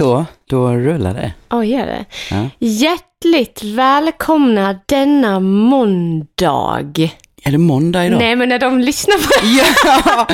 Så, 0.00 0.24
då 0.50 0.72
rullar 0.74 1.14
det. 1.14 1.32
Oj, 1.50 1.70
gör 1.70 1.86
det? 1.86 2.04
Ja. 2.30 2.48
Hjärtligt 2.58 3.62
välkomna 3.64 4.78
denna 4.86 5.40
måndag. 5.40 7.10
Är 7.42 7.50
det 7.52 7.58
måndag 7.58 8.06
idag? 8.06 8.18
Nej, 8.18 8.36
men 8.36 8.48
när 8.48 8.58
de 8.58 8.78
lyssnar 8.78 9.16
på 9.16 9.46
Ja! 9.46 10.26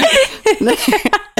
Nej, 0.61 0.77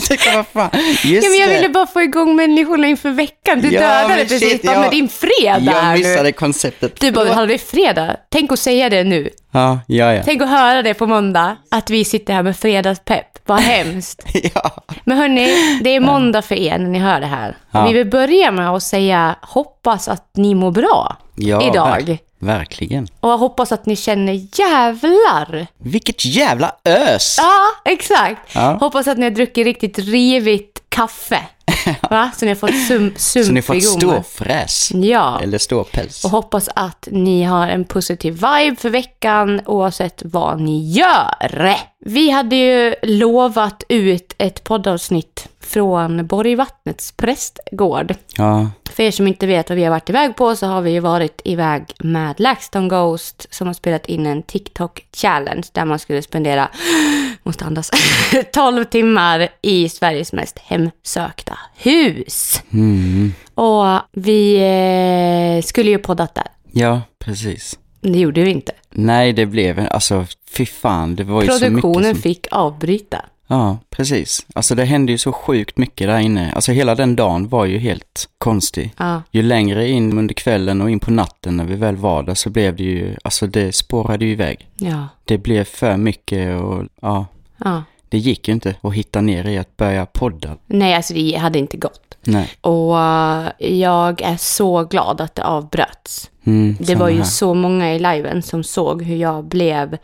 vad 0.35 0.47
fan. 0.47 0.71
Just 1.05 1.25
Ja, 1.25 1.31
men 1.31 1.39
jag 1.39 1.49
ville 1.49 1.69
bara 1.69 1.87
få 1.87 2.03
igång 2.03 2.37
människorna 2.37 2.87
inför 2.87 3.11
veckan. 3.11 3.61
Du 3.61 3.69
Ja, 3.71 3.81
dödade 3.81 4.15
precis 4.25 4.51
shit, 4.51 4.63
bara 4.63 4.73
jag- 4.73 4.81
med 4.81 4.91
din 4.91 5.09
fredag. 5.09 5.73
Jag 5.83 5.99
missade 5.99 6.23
nu. 6.23 6.33
konceptet. 6.33 7.01
Du 7.01 7.11
bara, 7.13 7.33
hallå 7.33 7.47
det 7.47 7.59
fredag. 7.59 8.17
Tänk 8.31 8.53
att 8.53 8.59
säga 8.59 8.89
det 8.89 9.05
nu. 9.05 9.31
Ja, 9.53 9.81
ja, 9.87 10.15
ja. 10.15 10.23
Tänk 10.25 10.43
att 10.43 10.49
höra 10.49 10.83
det 10.83 10.95
på 10.95 11.07
måndag. 11.07 11.57
Att 11.71 11.91
vi 11.91 12.05
sitter 12.05 12.33
här 12.35 12.43
med 12.43 12.57
fredagspepp. 12.57 13.27
Vad 13.47 13.61
hemskt. 13.61 14.23
ja. 14.55 14.71
Men 15.05 15.19
hörni, 15.19 15.81
det 15.85 15.91
är 15.91 16.01
måndag 16.01 16.43
för 16.43 16.55
er 16.55 16.79
när 16.79 16.89
ni 16.91 16.99
hör 16.99 17.21
det 17.21 17.27
här. 17.27 17.57
Ja. 17.71 17.87
Vi 17.87 17.93
vill 17.95 18.07
börja 18.11 18.51
med 18.51 18.71
att 18.71 18.83
säga 18.83 19.37
hoppas 19.43 20.09
att 20.09 20.31
ni 20.37 20.55
mår 20.55 20.71
bra 20.71 21.17
ja 21.37 21.69
idag. 21.71 22.01
ver- 22.01 22.19
verkligen. 22.39 23.09
Och 23.21 23.31
jag 23.31 23.39
hoppas 23.39 23.73
att 23.73 23.87
ni 23.87 23.97
känner 23.97 24.33
jävlar. 24.61 25.67
Vilket 25.79 26.25
jävla 26.25 26.75
ös! 26.85 27.37
Ja, 27.39 27.63
exakt. 27.93 28.41
Ja. 28.55 28.77
Hoppas 28.81 29.09
att 29.09 29.19
ni 29.19 29.25
har 29.25 29.31
druckit 29.31 29.65
riktigt 29.65 29.99
rivigt 29.99 30.83
kaffe. 30.89 31.39
Va? 32.11 32.31
Så 32.37 32.45
ni 32.45 32.51
har 32.51 32.57
fått 32.57 32.87
sum, 32.89 33.13
sump 33.17 33.47
Så 33.47 33.53
ni 33.53 33.59
ett 33.59 33.67
gommen. 33.69 33.83
ståfräs. 34.23 34.91
Ja. 34.95 35.41
Eller 35.43 35.59
ståpäls. 35.59 36.25
Och 36.25 36.31
hoppas 36.31 36.69
att 36.75 37.09
ni 37.11 37.43
har 37.43 37.69
en 37.69 37.85
positiv 37.85 38.33
vibe 38.33 38.77
för 38.79 38.91
veckan 38.91 39.61
oavsett 39.67 40.23
vad 40.25 40.61
ni 40.61 40.91
gör. 40.93 41.77
Vi 42.05 42.31
hade 42.31 42.57
ju 42.57 42.95
lovat 43.03 43.83
ut 43.89 44.35
ett 44.39 44.65
poddavsnitt 44.65 45.49
från 45.67 46.27
Borgvattnets 46.27 47.13
prästgård. 47.13 48.15
Ja, 48.37 48.71
För 48.91 49.03
er 49.03 49.11
som 49.11 49.27
inte 49.27 49.47
vet 49.47 49.69
vad 49.69 49.77
vi 49.77 49.85
har 49.85 49.91
varit 49.91 50.11
iväg 50.11 50.37
på 50.37 50.57
så 50.57 50.67
har 50.67 50.81
vi 50.83 50.91
ju 50.91 51.01
varit 51.01 51.41
iväg 51.45 51.85
med 51.99 52.41
LaxTon 52.41 52.89
Ghost 52.89 53.47
som 53.51 53.67
har 53.67 53.75
spelat 53.75 54.07
in 54.07 54.27
en 54.27 54.43
TikTok-challenge 54.43 55.69
där 55.73 55.85
man 55.85 55.99
skulle 55.99 56.23
spendera, 56.23 56.69
måste 57.43 57.65
andas, 57.65 57.91
12 58.53 58.85
timmar 58.85 59.49
i 59.63 59.89
Sveriges 59.89 60.33
mest 60.33 60.59
hemsökta 60.59 61.59
hus. 61.77 62.63
mm. 62.73 63.33
Och 63.55 63.87
vi 64.13 64.57
eh, 64.57 65.63
skulle 65.63 65.91
ju 65.91 65.99
poddat 65.99 66.35
där. 66.35 66.47
ja 66.73 67.03
precis. 67.19 67.79
Det 68.01 68.19
gjorde 68.19 68.43
vi 68.43 68.51
inte. 68.51 68.73
Nej, 68.91 69.33
det 69.33 69.47
blev 69.47 69.79
en, 69.79 69.89
alltså 69.89 70.27
fy 70.51 70.67
fan, 70.67 71.17
det 71.17 71.25
var 71.25 71.43
ju 71.43 71.49
så 71.49 71.55
mycket 71.55 71.69
Produktionen 71.69 72.15
som... 72.15 72.23
fick 72.23 72.47
avbryta. 72.51 73.25
Ja, 73.47 73.79
precis. 73.91 74.47
Alltså 74.55 74.75
det 74.75 74.85
hände 74.85 75.13
ju 75.13 75.19
så 75.19 75.33
sjukt 75.33 75.79
mycket 75.79 76.09
där 76.09 76.19
inne. 76.19 76.53
Alltså 76.53 76.73
hela 76.73 76.95
den 76.95 77.17
dagen 77.17 77.49
var 77.49 77.65
ju 77.65 77.79
helt 77.79 78.29
konstig. 78.39 78.93
Ja. 78.99 79.23
Ju 79.31 79.43
längre 79.43 79.89
in 79.89 80.19
under 80.19 80.35
kvällen 80.35 80.81
och 80.81 80.91
in 80.91 81.01
på 81.01 81.11
natten 81.11 81.57
när 81.57 81.65
vi 81.65 81.75
väl 81.75 81.97
var 81.97 82.23
där 82.23 82.35
så 82.35 82.51
blev 82.51 82.77
det 82.77 82.83
ju, 82.83 83.17
alltså 83.25 83.47
det 83.47 83.75
spårade 83.75 84.25
ju 84.25 84.31
iväg. 84.33 84.69
Ja. 84.77 85.09
Det 85.25 85.39
blev 85.39 85.65
för 85.65 85.97
mycket 85.97 86.61
och 86.61 86.85
ja, 87.01 87.27
ja. 87.65 87.83
det 88.09 88.19
gick 88.19 88.49
ju 88.49 88.55
inte 88.55 88.75
att 88.81 88.95
hitta 88.95 89.21
ner 89.21 89.47
i 89.49 89.59
att 89.59 89.77
börja 89.77 90.07
podda. 90.07 90.57
Nej, 90.67 90.95
alltså 90.95 91.15
det 91.15 91.37
hade 91.37 91.59
inte 91.59 91.77
gått. 91.77 92.06
Nej. 92.27 92.51
Och 92.61 92.99
eh, 92.99 93.49
jag 93.79 94.23
är 94.23 94.37
så 94.37 94.85
glad 94.85 95.21
att 95.21 95.35
det 95.35 95.45
avbröts. 95.45 96.31
Mm, 96.47 96.77
Det 96.81 96.95
var 96.95 97.09
ju 97.09 97.17
här. 97.17 97.25
så 97.25 97.55
många 97.55 97.95
i 97.95 97.99
liven 97.99 98.43
som 98.43 98.65
såg 98.65 99.03
hur 99.03 99.17
jag 99.17 99.45
blev 99.45 99.99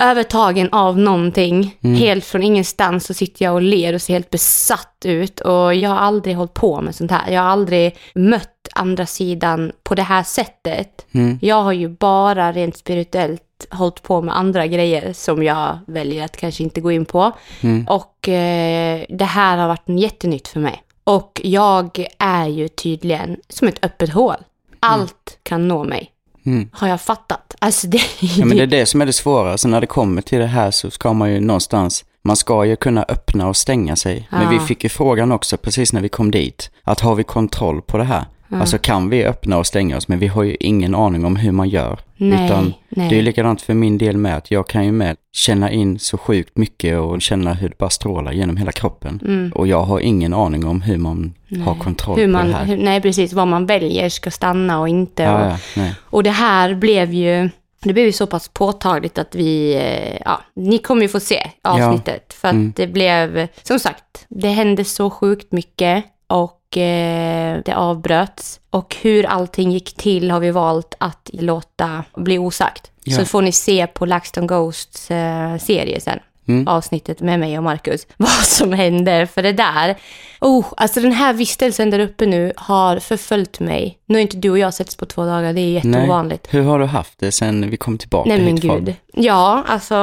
övertagen 0.00 0.68
av 0.72 0.98
någonting. 0.98 1.76
Mm. 1.82 1.96
Helt 1.96 2.24
från 2.24 2.42
ingenstans 2.42 3.06
så 3.06 3.14
sitter 3.14 3.44
jag 3.44 3.54
och 3.54 3.62
ler 3.62 3.94
och 3.94 4.02
ser 4.02 4.12
helt 4.12 4.30
besatt 4.30 5.02
ut. 5.04 5.40
Och 5.40 5.74
jag 5.74 5.90
har 5.90 5.96
aldrig 5.96 6.36
hållit 6.36 6.54
på 6.54 6.80
med 6.80 6.94
sånt 6.94 7.10
här. 7.10 7.30
Jag 7.30 7.42
har 7.42 7.48
aldrig 7.48 7.96
mött 8.14 8.68
andra 8.74 9.06
sidan 9.06 9.72
på 9.82 9.94
det 9.94 10.02
här 10.02 10.22
sättet. 10.22 11.06
Mm. 11.12 11.38
Jag 11.42 11.62
har 11.62 11.72
ju 11.72 11.88
bara 11.88 12.52
rent 12.52 12.76
spirituellt 12.76 13.42
hållit 13.70 14.02
på 14.02 14.22
med 14.22 14.36
andra 14.36 14.66
grejer 14.66 15.12
som 15.12 15.42
jag 15.42 15.78
väljer 15.86 16.24
att 16.24 16.36
kanske 16.36 16.62
inte 16.62 16.80
gå 16.80 16.92
in 16.92 17.04
på. 17.04 17.32
Mm. 17.60 17.86
Och 17.88 18.28
eh, 18.28 19.02
det 19.08 19.24
här 19.24 19.56
har 19.56 19.68
varit 19.68 19.88
en 19.88 19.98
jättenytt 19.98 20.48
för 20.48 20.60
mig. 20.60 20.82
Och 21.06 21.40
jag 21.44 22.04
är 22.18 22.46
ju 22.46 22.68
tydligen 22.68 23.36
som 23.48 23.68
ett 23.68 23.84
öppet 23.84 24.10
hål. 24.12 24.36
Allt 24.80 25.38
kan 25.42 25.68
nå 25.68 25.84
mig. 25.84 26.10
Mm. 26.46 26.68
Har 26.72 26.88
jag 26.88 27.00
fattat? 27.00 27.54
Alltså 27.58 27.86
det, 27.86 28.00
Ja, 28.20 28.44
men 28.44 28.56
det 28.56 28.62
är 28.62 28.66
det 28.66 28.86
som 28.86 29.00
är 29.02 29.06
det 29.06 29.12
svåra. 29.12 29.58
Så 29.58 29.68
när 29.68 29.80
det 29.80 29.86
kommer 29.86 30.22
till 30.22 30.38
det 30.38 30.46
här 30.46 30.70
så 30.70 30.90
ska 30.90 31.12
man 31.12 31.32
ju 31.32 31.40
någonstans, 31.40 32.04
man 32.22 32.36
ska 32.36 32.64
ju 32.64 32.76
kunna 32.76 33.02
öppna 33.08 33.48
och 33.48 33.56
stänga 33.56 33.96
sig. 33.96 34.28
Men 34.30 34.42
Ja. 34.42 34.48
vi 34.48 34.58
fick 34.58 34.82
ju 34.84 34.88
frågan 34.88 35.32
också 35.32 35.56
precis 35.56 35.92
när 35.92 36.00
vi 36.00 36.08
kom 36.08 36.30
dit, 36.30 36.70
att 36.82 37.00
har 37.00 37.14
vi 37.14 37.24
kontroll 37.24 37.82
på 37.82 37.98
det 37.98 38.04
här? 38.04 38.24
Alltså 38.50 38.78
kan 38.78 39.10
vi 39.10 39.24
öppna 39.24 39.58
och 39.58 39.66
stänga 39.66 39.96
oss, 39.96 40.08
men 40.08 40.18
vi 40.18 40.26
har 40.26 40.42
ju 40.42 40.56
ingen 40.60 40.94
aning 40.94 41.24
om 41.24 41.36
hur 41.36 41.52
man 41.52 41.68
gör. 41.68 41.98
Nej, 42.16 42.46
Utan 42.46 42.74
nej. 42.88 43.08
det 43.10 43.18
är 43.18 43.22
likadant 43.22 43.62
för 43.62 43.74
min 43.74 43.98
del 43.98 44.16
med, 44.16 44.36
att 44.36 44.50
jag 44.50 44.68
kan 44.68 44.84
ju 44.84 44.92
med 44.92 45.16
känna 45.32 45.70
in 45.70 45.98
så 45.98 46.18
sjukt 46.18 46.56
mycket 46.56 46.98
och 46.98 47.22
känna 47.22 47.54
hur 47.54 47.68
det 47.68 47.78
bara 47.78 47.90
strålar 47.90 48.32
genom 48.32 48.56
hela 48.56 48.72
kroppen. 48.72 49.52
Och 49.54 49.66
jag 49.66 49.82
har 49.82 50.00
ingen 50.00 50.34
aning 50.34 50.66
om 50.66 50.82
hur 50.82 50.96
man 50.96 51.34
har 51.64 51.74
kontroll 51.74 52.16
hur 52.18 52.26
på 52.26 52.30
man, 52.32 52.46
det 52.46 52.52
här. 52.52 52.64
hur, 52.64 52.76
nej 52.76 53.00
precis, 53.00 53.32
vad 53.32 53.48
man 53.48 53.66
väljer 53.66 54.08
ska 54.08 54.30
stanna 54.30 54.80
och 54.80 54.88
inte. 54.88 55.22
Ja, 55.22 55.34
och, 55.46 55.50
ja, 55.52 55.56
nej. 55.76 55.94
och 56.00 56.22
det 56.22 56.30
här 56.30 56.74
blev 56.74 57.12
ju, 57.14 57.50
det 57.82 57.92
blev 57.92 58.06
ju 58.06 58.12
så 58.12 58.26
pass 58.26 58.48
påtagligt 58.48 59.18
att 59.18 59.34
vi, 59.34 59.74
eh, 59.74 60.18
ja, 60.24 60.40
ni 60.56 60.78
kommer 60.78 61.02
ju 61.02 61.08
få 61.08 61.20
se 61.20 61.50
avsnittet. 61.62 62.32
För 62.32 62.48
att 62.48 62.54
Mm. 62.54 62.72
det 62.76 62.86
blev, 62.86 63.48
som 63.62 63.78
sagt, 63.78 64.26
det 64.28 64.48
hände 64.48 64.84
så 64.84 65.10
sjukt 65.10 65.52
mycket 65.52 66.04
och 66.26 66.76
eh, 66.76 67.60
det 67.64 67.74
avbröts. 67.74 68.60
Och 68.70 68.96
hur 69.02 69.26
allting 69.26 69.72
gick 69.72 69.96
till 69.96 70.30
har 70.30 70.40
vi 70.40 70.50
valt 70.50 70.94
att 70.98 71.30
låta 71.32 72.04
bli 72.16 72.38
osagt. 72.38 72.90
Ja. 73.04 73.16
Så 73.16 73.24
får 73.24 73.42
ni 73.42 73.52
se 73.52 73.86
på 73.86 74.06
LaxTon 74.06 74.46
Ghosts 74.46 75.10
eh, 75.10 75.58
serie 75.58 76.00
sen. 76.00 76.18
Mm. 76.48 76.68
avsnittet 76.68 77.20
med 77.20 77.40
mig 77.40 77.58
och 77.58 77.64
Marcus, 77.64 78.06
vad 78.16 78.30
som 78.30 78.72
händer. 78.72 79.26
För 79.26 79.42
det 79.42 79.52
där, 79.52 79.96
oh, 80.40 80.66
alltså 80.76 81.00
den 81.00 81.12
här 81.12 81.32
vistelsen 81.32 81.90
där 81.90 81.98
uppe 81.98 82.26
nu 82.26 82.52
har 82.56 82.98
förföljt 82.98 83.60
mig. 83.60 83.98
Nu 84.06 84.14
har 84.14 84.22
inte 84.22 84.36
du 84.36 84.50
och 84.50 84.58
jag 84.58 84.74
setts 84.74 84.96
på 84.96 85.06
två 85.06 85.24
dagar, 85.24 85.52
det 85.52 85.60
är 85.60 85.70
jätteovanligt. 85.70 86.54
Hur 86.54 86.62
har 86.62 86.78
du 86.78 86.84
haft 86.84 87.18
det 87.18 87.32
sen 87.32 87.70
vi 87.70 87.76
kom 87.76 87.98
tillbaka 87.98 88.28
Nej 88.28 88.40
men 88.40 88.56
gud. 88.56 88.94
Ja, 89.12 89.64
alltså 89.66 89.94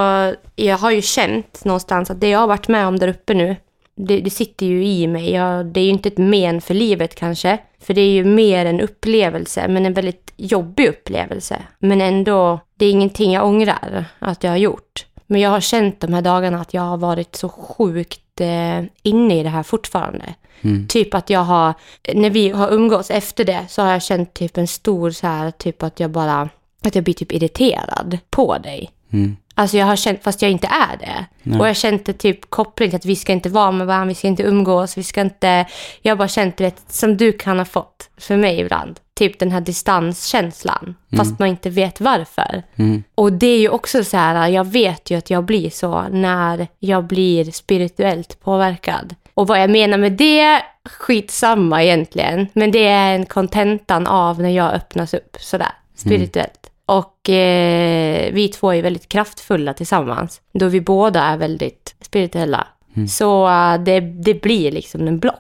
jag 0.56 0.78
har 0.78 0.92
ju 0.92 1.02
känt 1.02 1.66
någonstans 1.66 2.12
att 2.12 2.22
det 2.22 2.30
jag 2.30 2.40
har 2.40 2.48
varit 2.48 2.68
med 2.68 2.88
om 2.88 3.00
där 3.00 3.08
uppe 3.08 3.34
nu, 3.34 3.56
det, 3.96 4.20
det 4.22 4.30
sitter 4.30 4.66
ju 4.66 4.86
i 4.86 5.08
mig. 5.08 5.32
Jag, 5.32 5.66
det 5.66 5.80
är 5.80 5.84
ju 5.84 5.90
inte 5.90 6.10
ett 6.10 6.18
men 6.18 6.62
för 6.62 6.74
livet 6.74 7.16
kanske, 7.16 7.58
för 7.80 7.94
det 7.94 8.02
är 8.02 8.12
ju 8.12 8.26
mer 8.26 8.66
en 8.66 8.82
upplevelse, 8.82 9.68
men 9.68 9.86
en 9.86 9.94
väldigt 9.94 10.34
jobbig 10.38 10.88
upplevelse. 10.88 11.62
Men 11.80 12.02
ändå, 12.02 12.60
det 12.78 12.86
är 12.86 12.92
ingenting 12.92 13.32
jag 13.34 13.46
ångrar 13.46 14.06
att 14.20 14.44
jag 14.44 14.52
har 14.52 14.58
gjort. 14.58 15.06
Men 15.28 15.42
jag 15.42 15.50
har 15.50 15.62
känt 15.62 16.00
de 16.00 16.14
här 16.14 16.22
dagarna 16.22 16.62
att 16.62 16.74
jag 16.74 16.82
har 16.82 16.98
varit 16.98 17.36
så 17.36 17.50
sjukt 17.50 18.42
eh, 18.42 18.84
inne 19.04 19.40
i 19.40 19.44
det 19.44 19.50
här 19.50 19.64
fortfarande. 19.64 20.34
Mm. 20.62 20.88
Typ 20.88 21.14
att 21.14 21.30
jag 21.30 21.40
har, 21.40 21.74
när 22.14 22.30
vi 22.30 22.50
har 22.50 22.72
umgåtts 22.74 23.12
efter 23.12 23.44
det 23.46 23.66
så 23.70 23.82
har 23.82 23.92
jag 23.92 24.04
känt 24.04 24.34
typ 24.34 24.58
en 24.58 24.68
stor 24.68 25.12
så 25.12 25.28
här, 25.28 25.52
typ 25.52 25.84
att 25.84 26.00
jag 26.00 26.12
bara, 26.12 26.50
att 26.86 26.96
jag 26.96 27.04
blir 27.04 27.14
typ 27.14 27.32
irriterad 27.32 28.18
på 28.30 28.58
dig. 28.58 28.92
Mm. 29.14 29.38
Alltså 29.56 29.78
jag 29.78 29.86
har 29.86 29.96
känt, 29.96 30.24
fast 30.24 30.42
jag 30.42 30.52
inte 30.52 30.68
är 30.68 30.98
det. 30.98 31.26
Och 31.60 31.68
jag 31.68 31.76
det 32.06 32.14
typ 32.14 32.50
koppling 32.50 32.90
till 32.90 32.98
att 32.98 33.06
vi 33.06 33.16
ska 33.16 33.34
inte 33.34 33.50
vara 33.50 33.72
med 33.72 33.88
varandra, 33.88 34.08
vi 34.08 34.16
ska 34.16 34.28
inte 34.28 34.44
umgås, 34.44 34.98
vi 34.98 35.04
ska 35.04 35.22
inte... 35.22 35.66
Jag 36.02 36.12
har 36.12 36.18
bara 36.18 36.28
känt 36.28 36.58
det 36.58 36.84
som 36.88 37.18
du 37.18 37.32
kan 37.32 37.58
ha 37.58 37.66
fått 37.66 38.10
för 38.18 38.38
mig 38.38 38.60
ibland. 38.60 39.00
Typ 39.16 39.40
den 39.40 39.52
här 39.52 39.62
distanskänslan, 39.62 40.96
fast 41.18 41.40
man 41.40 41.48
inte 41.48 41.70
vet 41.70 42.02
varför. 42.02 42.64
Mm. 42.76 43.04
Och 43.16 43.34
det 43.34 43.48
är 43.48 43.60
ju 43.60 43.70
också 43.70 44.04
så 44.04 44.18
här, 44.18 44.48
jag 44.48 44.68
vet 44.68 45.12
ju 45.12 45.18
att 45.18 45.30
jag 45.30 45.44
blir 45.44 45.70
så 45.70 46.02
när 46.12 46.68
jag 46.80 47.04
blir 47.04 47.52
spirituellt 47.52 48.40
påverkad. 48.44 49.16
Och 49.34 49.48
vad 49.48 49.62
jag 49.62 49.70
menar 49.70 49.98
med 49.98 50.12
det, 50.12 50.62
skitsamma 50.90 51.84
egentligen. 51.84 52.48
Men 52.54 52.72
det 52.72 52.88
är 52.88 53.16
en 53.16 53.26
kontentan 53.26 54.08
av 54.08 54.42
när 54.42 54.50
jag 54.50 54.74
öppnas 54.74 55.14
upp 55.14 55.38
sådär, 55.40 55.72
spirituellt. 55.96 56.70
Och 56.86 57.30
eh, 57.30 58.34
vi 58.34 58.48
två 58.48 58.74
är 58.74 58.82
väldigt 58.82 59.10
kraftfulla 59.10 59.74
tillsammans. 59.74 60.42
Då 60.54 60.68
vi 60.68 60.82
båda 60.82 61.22
är 61.22 61.38
väldigt 61.38 61.96
spirituella. 62.02 62.68
Så 63.08 63.48
eh, 63.48 63.78
det, 63.84 64.00
det 64.00 64.42
blir 64.42 64.72
liksom 64.72 65.08
en 65.08 65.20
block. 65.20 65.40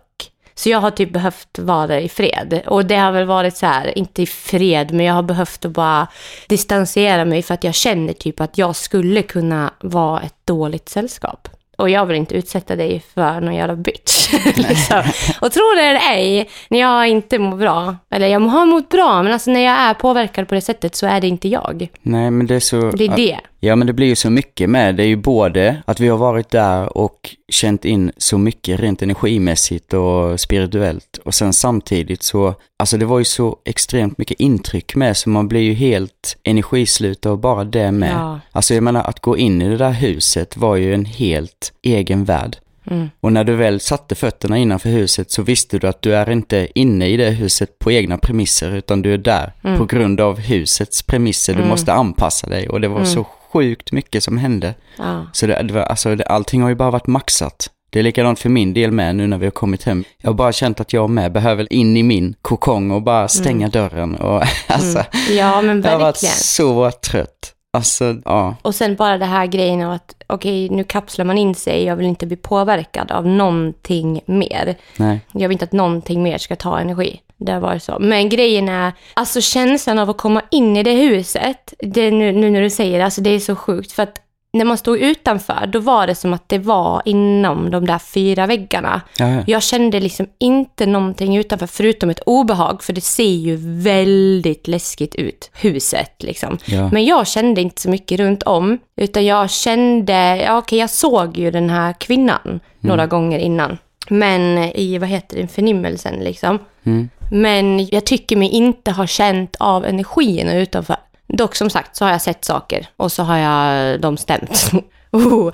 Så 0.56 0.70
jag 0.70 0.80
har 0.80 0.92
typ 0.92 1.14
behövt 1.14 1.60
vara 1.60 2.00
i 2.02 2.10
fred. 2.10 2.62
Och 2.68 2.86
det 2.86 2.96
har 2.96 3.12
väl 3.12 3.26
varit 3.26 3.58
så 3.58 3.66
här, 3.66 3.98
inte 3.98 4.22
i 4.22 4.26
fred, 4.26 4.94
men 4.94 5.06
jag 5.06 5.14
har 5.14 5.24
behövt 5.24 5.66
att 5.66 5.72
bara 5.72 6.08
distansera 6.48 7.26
mig 7.26 7.42
för 7.42 7.54
att 7.54 7.64
jag 7.64 7.74
känner 7.76 8.14
typ 8.14 8.42
att 8.42 8.58
jag 8.58 8.76
skulle 8.76 9.22
kunna 9.22 9.74
vara 9.80 10.22
ett 10.22 10.36
dåligt 10.46 10.90
sällskap. 10.90 11.48
Och 11.78 11.90
jag 11.90 12.06
vill 12.06 12.18
inte 12.18 12.36
utsätta 12.36 12.76
dig 12.76 13.04
för 13.14 13.42
någon 13.42 13.56
jävla 13.56 13.76
bitch. 13.76 14.34
liksom. 14.56 15.04
Och 15.42 15.52
tro 15.52 15.64
det 15.76 15.82
eller 15.82 16.16
ej, 16.16 16.50
när 16.70 16.80
jag 16.80 17.08
inte 17.08 17.40
mår 17.40 17.58
bra, 17.58 17.96
eller 18.10 18.28
jag 18.28 18.40
har 18.40 18.66
mått 18.66 18.90
bra, 18.90 19.24
men 19.24 19.34
alltså 19.34 19.52
när 19.52 19.60
jag 19.60 19.78
är 19.78 19.94
påverkad 19.94 20.48
på 20.48 20.56
det 20.56 20.62
sättet 20.62 20.96
så 20.96 21.08
är 21.08 21.22
det 21.22 21.28
inte 21.28 21.48
jag. 21.48 21.88
Nej, 22.02 22.32
men 22.32 22.48
det 22.48 22.56
är 22.56 22.60
så... 22.60 22.92
Det 22.92 23.06
är 23.06 23.16
det. 23.16 23.40
Ja, 23.66 23.76
men 23.76 23.88
det 23.88 23.94
blir 23.94 24.08
ju 24.08 24.16
så 24.16 24.30
mycket 24.30 24.70
med. 24.70 24.96
Det 24.96 25.04
är 25.04 25.08
ju 25.08 25.16
både 25.16 25.82
att 25.86 26.00
vi 26.00 26.08
har 26.08 26.18
varit 26.18 26.50
där 26.50 26.98
och 26.98 27.36
känt 27.52 27.86
in 27.86 28.12
så 28.18 28.38
mycket 28.38 28.80
rent 28.80 29.02
energimässigt 29.02 29.94
och 29.94 30.40
spirituellt. 30.40 31.20
Och 31.26 31.34
sen 31.34 31.54
samtidigt 31.54 32.24
så, 32.24 32.56
alltså 32.80 32.98
det 32.98 33.06
var 33.06 33.20
ju 33.20 33.26
så 33.26 33.58
extremt 33.66 34.18
mycket 34.18 34.40
intryck 34.40 34.96
med 34.96 35.18
så 35.18 35.30
man 35.30 35.48
blir 35.48 35.62
ju 35.62 35.74
helt 35.74 36.38
energislut 36.44 37.26
och 37.26 37.40
bara 37.40 37.64
det 37.64 37.92
med. 37.92 38.12
Ja. 38.14 38.40
Alltså 38.52 38.74
jag 38.74 38.84
menar 38.84 39.04
att 39.04 39.20
gå 39.20 39.38
in 39.38 39.62
i 39.62 39.70
det 39.70 39.78
där 39.78 39.92
huset 39.92 40.58
var 40.58 40.76
ju 40.76 40.94
en 40.94 41.06
helt 41.06 41.74
egen 41.82 42.24
värld. 42.24 42.58
Mm. 42.92 43.10
Och 43.20 43.34
när 43.34 43.44
du 43.44 43.56
väl 43.56 43.80
satte 43.80 44.16
fötterna 44.16 44.58
innanför 44.58 44.90
huset 44.90 45.32
så 45.32 45.42
visste 45.42 45.80
du 45.80 45.88
att 45.88 46.02
du 46.02 46.16
är 46.16 46.30
inte 46.30 46.68
inne 46.76 47.08
i 47.08 47.18
det 47.18 47.30
huset 47.30 47.80
på 47.80 47.92
egna 47.92 48.18
premisser 48.18 48.76
utan 48.76 49.02
du 49.02 49.14
är 49.14 49.18
där 49.18 49.54
Mm. 49.64 49.78
på 49.78 49.86
grund 49.86 50.22
av 50.22 50.40
husets 50.40 51.04
premisser. 51.04 51.56
Du 51.56 51.66
måste 51.66 51.94
anpassa 51.94 52.50
dig 52.50 52.70
och 52.70 52.82
det 52.82 52.88
var 52.88 53.04
så 53.06 53.26
sjukt 53.54 53.92
mycket 53.92 54.24
som 54.24 54.38
hände. 54.38 54.74
Ja. 54.98 55.26
Så 55.34 55.48
det, 55.48 55.64
det 55.64 55.74
var, 55.74 55.82
alltså, 55.82 56.16
det, 56.16 56.24
allting 56.24 56.62
har 56.62 56.70
ju 56.70 56.76
bara 56.76 56.92
varit 56.92 57.08
maxat. 57.08 57.70
Det 57.90 58.00
är 58.00 58.04
likadant 58.04 58.40
för 58.40 58.50
min 58.50 58.74
del 58.74 58.92
med 58.92 59.16
nu 59.16 59.28
när 59.28 59.38
vi 59.38 59.46
har 59.46 59.52
kommit 59.52 59.84
hem. 59.84 60.04
Jag 60.22 60.30
har 60.30 60.36
bara 60.36 60.52
känt 60.52 60.80
att 60.80 60.94
jag 60.94 61.10
med 61.10 61.32
behöver 61.32 61.74
in 61.74 61.98
i 61.98 62.04
min 62.04 62.36
kokong 62.42 62.92
och 62.92 63.02
bara 63.02 63.28
stänga 63.28 63.68
dörren. 63.68 64.16
Och, 64.16 64.44
alltså, 64.68 65.04
ja, 65.30 65.62
men 65.62 65.82
jag 65.82 65.92
har 65.92 66.00
varit 66.00 66.16
verkligen. 66.16 66.36
så 66.36 66.92
trött. 66.92 67.54
Alltså, 67.78 68.16
ja. 68.26 68.56
Och 68.62 68.76
sen 68.76 68.96
bara 68.96 69.18
det 69.18 69.26
här 69.26 69.46
grejen 69.46 69.82
av 69.82 69.92
att 69.92 70.16
okej, 70.28 70.70
nu 70.70 70.84
kapslar 70.84 71.26
man 71.26 71.38
in 71.38 71.56
sig. 71.56 71.84
Jag 71.84 71.96
vill 71.96 72.06
inte 72.06 72.26
bli 72.26 72.36
påverkad 72.38 73.12
av 73.12 73.28
någonting 73.28 74.22
mer. 74.26 74.76
Nej. 74.98 75.20
Jag 75.32 75.50
vill 75.50 75.56
inte 75.56 75.66
att 75.66 75.72
någonting 75.72 76.24
mer 76.24 76.38
ska 76.38 76.56
ta 76.56 76.80
energi. 76.80 77.22
Det 77.46 77.52
har 77.52 77.60
varit 77.60 77.84
så. 77.84 77.98
Men 78.00 78.30
grejen 78.30 78.70
är, 78.70 78.92
alltså 79.14 79.42
känslan 79.42 80.00
av 80.00 80.10
att 80.10 80.18
komma 80.18 80.42
in 80.52 80.78
i 80.78 80.84
det 80.84 80.94
huset, 80.94 81.74
det 81.80 82.12
nu, 82.12 82.32
nu 82.32 82.50
när 82.50 82.62
du 82.62 82.70
säger 82.70 82.98
det, 83.00 83.06
alltså 83.06 83.22
det 83.22 83.30
är 83.30 83.40
så 83.40 83.56
sjukt. 83.56 83.92
För 83.92 84.04
att 84.04 84.20
när 84.54 84.66
man 84.66 84.78
stod 84.78 84.98
utanför, 84.98 85.68
då 85.68 85.80
var 85.80 86.08
det 86.08 86.16
som 86.16 86.34
att 86.34 86.50
det 86.50 86.58
var 86.58 87.02
inom 87.06 87.72
de 87.72 87.86
där 87.86 88.00
fyra 88.00 88.48
väggarna. 88.48 89.02
Ja, 89.18 89.30
ja. 89.30 89.44
Jag 89.48 89.64
kände 89.64 90.00
liksom 90.00 90.28
inte 90.40 90.86
någonting 90.86 91.38
utanför, 91.38 91.68
förutom 91.68 92.10
ett 92.10 92.20
obehag, 92.26 92.84
för 92.84 92.94
det 92.94 93.02
ser 93.02 93.36
ju 93.36 93.56
väldigt 93.82 94.68
läskigt 94.68 95.16
ut, 95.16 95.52
huset 95.54 96.24
liksom. 96.24 96.58
Ja. 96.66 96.90
Men 96.92 97.06
jag 97.06 97.28
kände 97.28 97.62
inte 97.62 97.82
så 97.82 97.90
mycket 97.90 98.20
runt 98.20 98.44
om, 98.44 98.80
utan 98.96 99.26
jag 99.26 99.52
kände, 99.52 100.38
ja 100.38 100.58
okej, 100.58 100.80
jag 100.80 100.90
såg 100.90 101.38
ju 101.38 101.52
den 101.52 101.70
här 101.70 101.94
kvinnan 101.94 102.60
några 102.80 103.08
gånger 103.08 103.40
innan. 103.40 103.78
Men 104.10 104.58
i, 104.58 104.98
vad 104.98 105.10
heter 105.10 105.38
det, 105.38 105.48
förnimmelsen 105.48 106.16
liksom. 106.20 106.60
Mm. 106.84 107.10
Men 107.34 107.88
jag 107.92 108.06
tycker 108.06 108.36
mig 108.36 108.50
inte 108.50 108.92
ha 108.92 109.08
känt 109.08 109.56
av 109.60 109.86
energin 109.86 110.50
utanför. 110.50 110.96
Dock 111.28 111.56
som 111.56 111.70
sagt 111.70 111.96
så 111.96 112.06
har 112.06 112.12
jag 112.12 112.22
sett 112.22 112.46
saker 112.46 112.88
och 112.98 113.12
så 113.12 113.24
har 113.24 113.38
jag 113.38 114.02
de 114.02 114.18
stämt. 114.18 114.72
oh. 115.12 115.52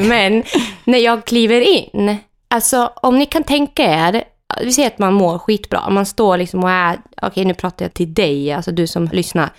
Men 0.00 0.42
när 0.84 0.98
jag 0.98 1.24
kliver 1.24 1.60
in, 1.60 2.16
alltså 2.48 2.92
om 2.96 3.18
ni 3.18 3.26
kan 3.26 3.44
tänka 3.44 3.82
er, 3.82 4.24
vi 4.62 4.72
säger 4.72 4.88
att 4.88 4.98
man 4.98 5.14
mår 5.14 5.38
skitbra, 5.38 5.90
man 5.90 6.06
står 6.06 6.36
liksom 6.36 6.64
och 6.64 6.70
är, 6.70 6.98
okej 7.22 7.44
nu 7.44 7.54
pratar 7.54 7.84
jag 7.84 7.94
till 7.94 8.14
dig, 8.14 8.52
alltså 8.52 8.72
du 8.72 8.86
som 8.86 9.08
lyssnar. 9.12 9.50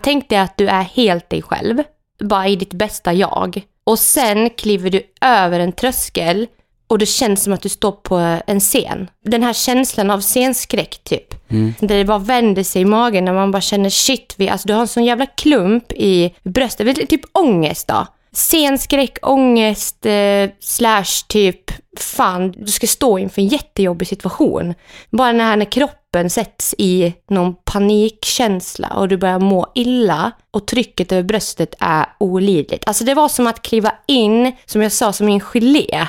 Tänk 0.00 0.28
dig 0.28 0.38
att 0.38 0.56
du 0.56 0.68
är 0.68 0.82
helt 0.82 1.30
dig 1.30 1.42
själv, 1.42 1.82
bara 2.20 2.48
i 2.48 2.56
ditt 2.56 2.72
bästa 2.72 3.12
jag. 3.12 3.62
Och 3.84 3.98
sen 3.98 4.50
kliver 4.50 4.90
du 4.90 5.02
över 5.20 5.60
en 5.60 5.72
tröskel 5.72 6.46
och 6.86 6.98
det 6.98 7.06
känns 7.06 7.42
som 7.42 7.52
att 7.52 7.62
du 7.62 7.68
står 7.68 7.92
på 7.92 8.38
en 8.46 8.60
scen. 8.60 9.10
Den 9.24 9.42
här 9.42 9.52
känslan 9.52 10.10
av 10.10 10.20
scenskräck 10.20 11.00
typ. 11.04 11.34
Där 11.80 11.96
det 11.96 12.04
bara 12.04 12.18
vänder 12.18 12.62
sig 12.62 12.82
i 12.82 12.84
magen 12.84 13.24
när 13.24 13.32
man 13.32 13.50
bara 13.50 13.60
känner 13.60 13.90
shit, 13.90 14.34
vi, 14.36 14.48
alltså 14.48 14.68
du 14.68 14.74
har 14.74 14.80
en 14.80 14.88
sån 14.88 15.04
jävla 15.04 15.26
klump 15.26 15.92
i 15.92 16.34
bröstet. 16.42 17.08
Typ 17.08 17.20
ångest 17.32 17.88
då. 17.88 18.06
Scenskräck, 18.32 19.18
ångest, 19.22 20.06
eh, 20.06 20.50
slash 20.60 21.26
typ, 21.28 21.70
fan, 21.98 22.52
du 22.52 22.72
ska 22.72 22.86
stå 22.86 23.18
inför 23.18 23.42
en 23.42 23.48
jättejobbig 23.48 24.08
situation. 24.08 24.74
Bara 25.10 25.32
när, 25.32 25.44
här, 25.44 25.56
när 25.56 25.72
kroppen 25.72 26.30
sätts 26.30 26.74
i 26.78 27.14
någon 27.30 27.54
panikkänsla 27.64 28.88
och 28.88 29.08
du 29.08 29.16
börjar 29.16 29.38
må 29.38 29.72
illa 29.74 30.32
och 30.50 30.66
trycket 30.66 31.12
över 31.12 31.22
bröstet 31.22 31.74
är 31.80 32.06
olidligt. 32.20 32.88
Alltså 32.88 33.04
det 33.04 33.14
var 33.14 33.28
som 33.28 33.46
att 33.46 33.62
kliva 33.62 33.92
in, 34.06 34.52
som 34.66 34.82
jag 34.82 34.92
sa, 34.92 35.12
som 35.12 35.28
i 35.28 35.32
en 35.32 35.40
gelé. 35.40 36.06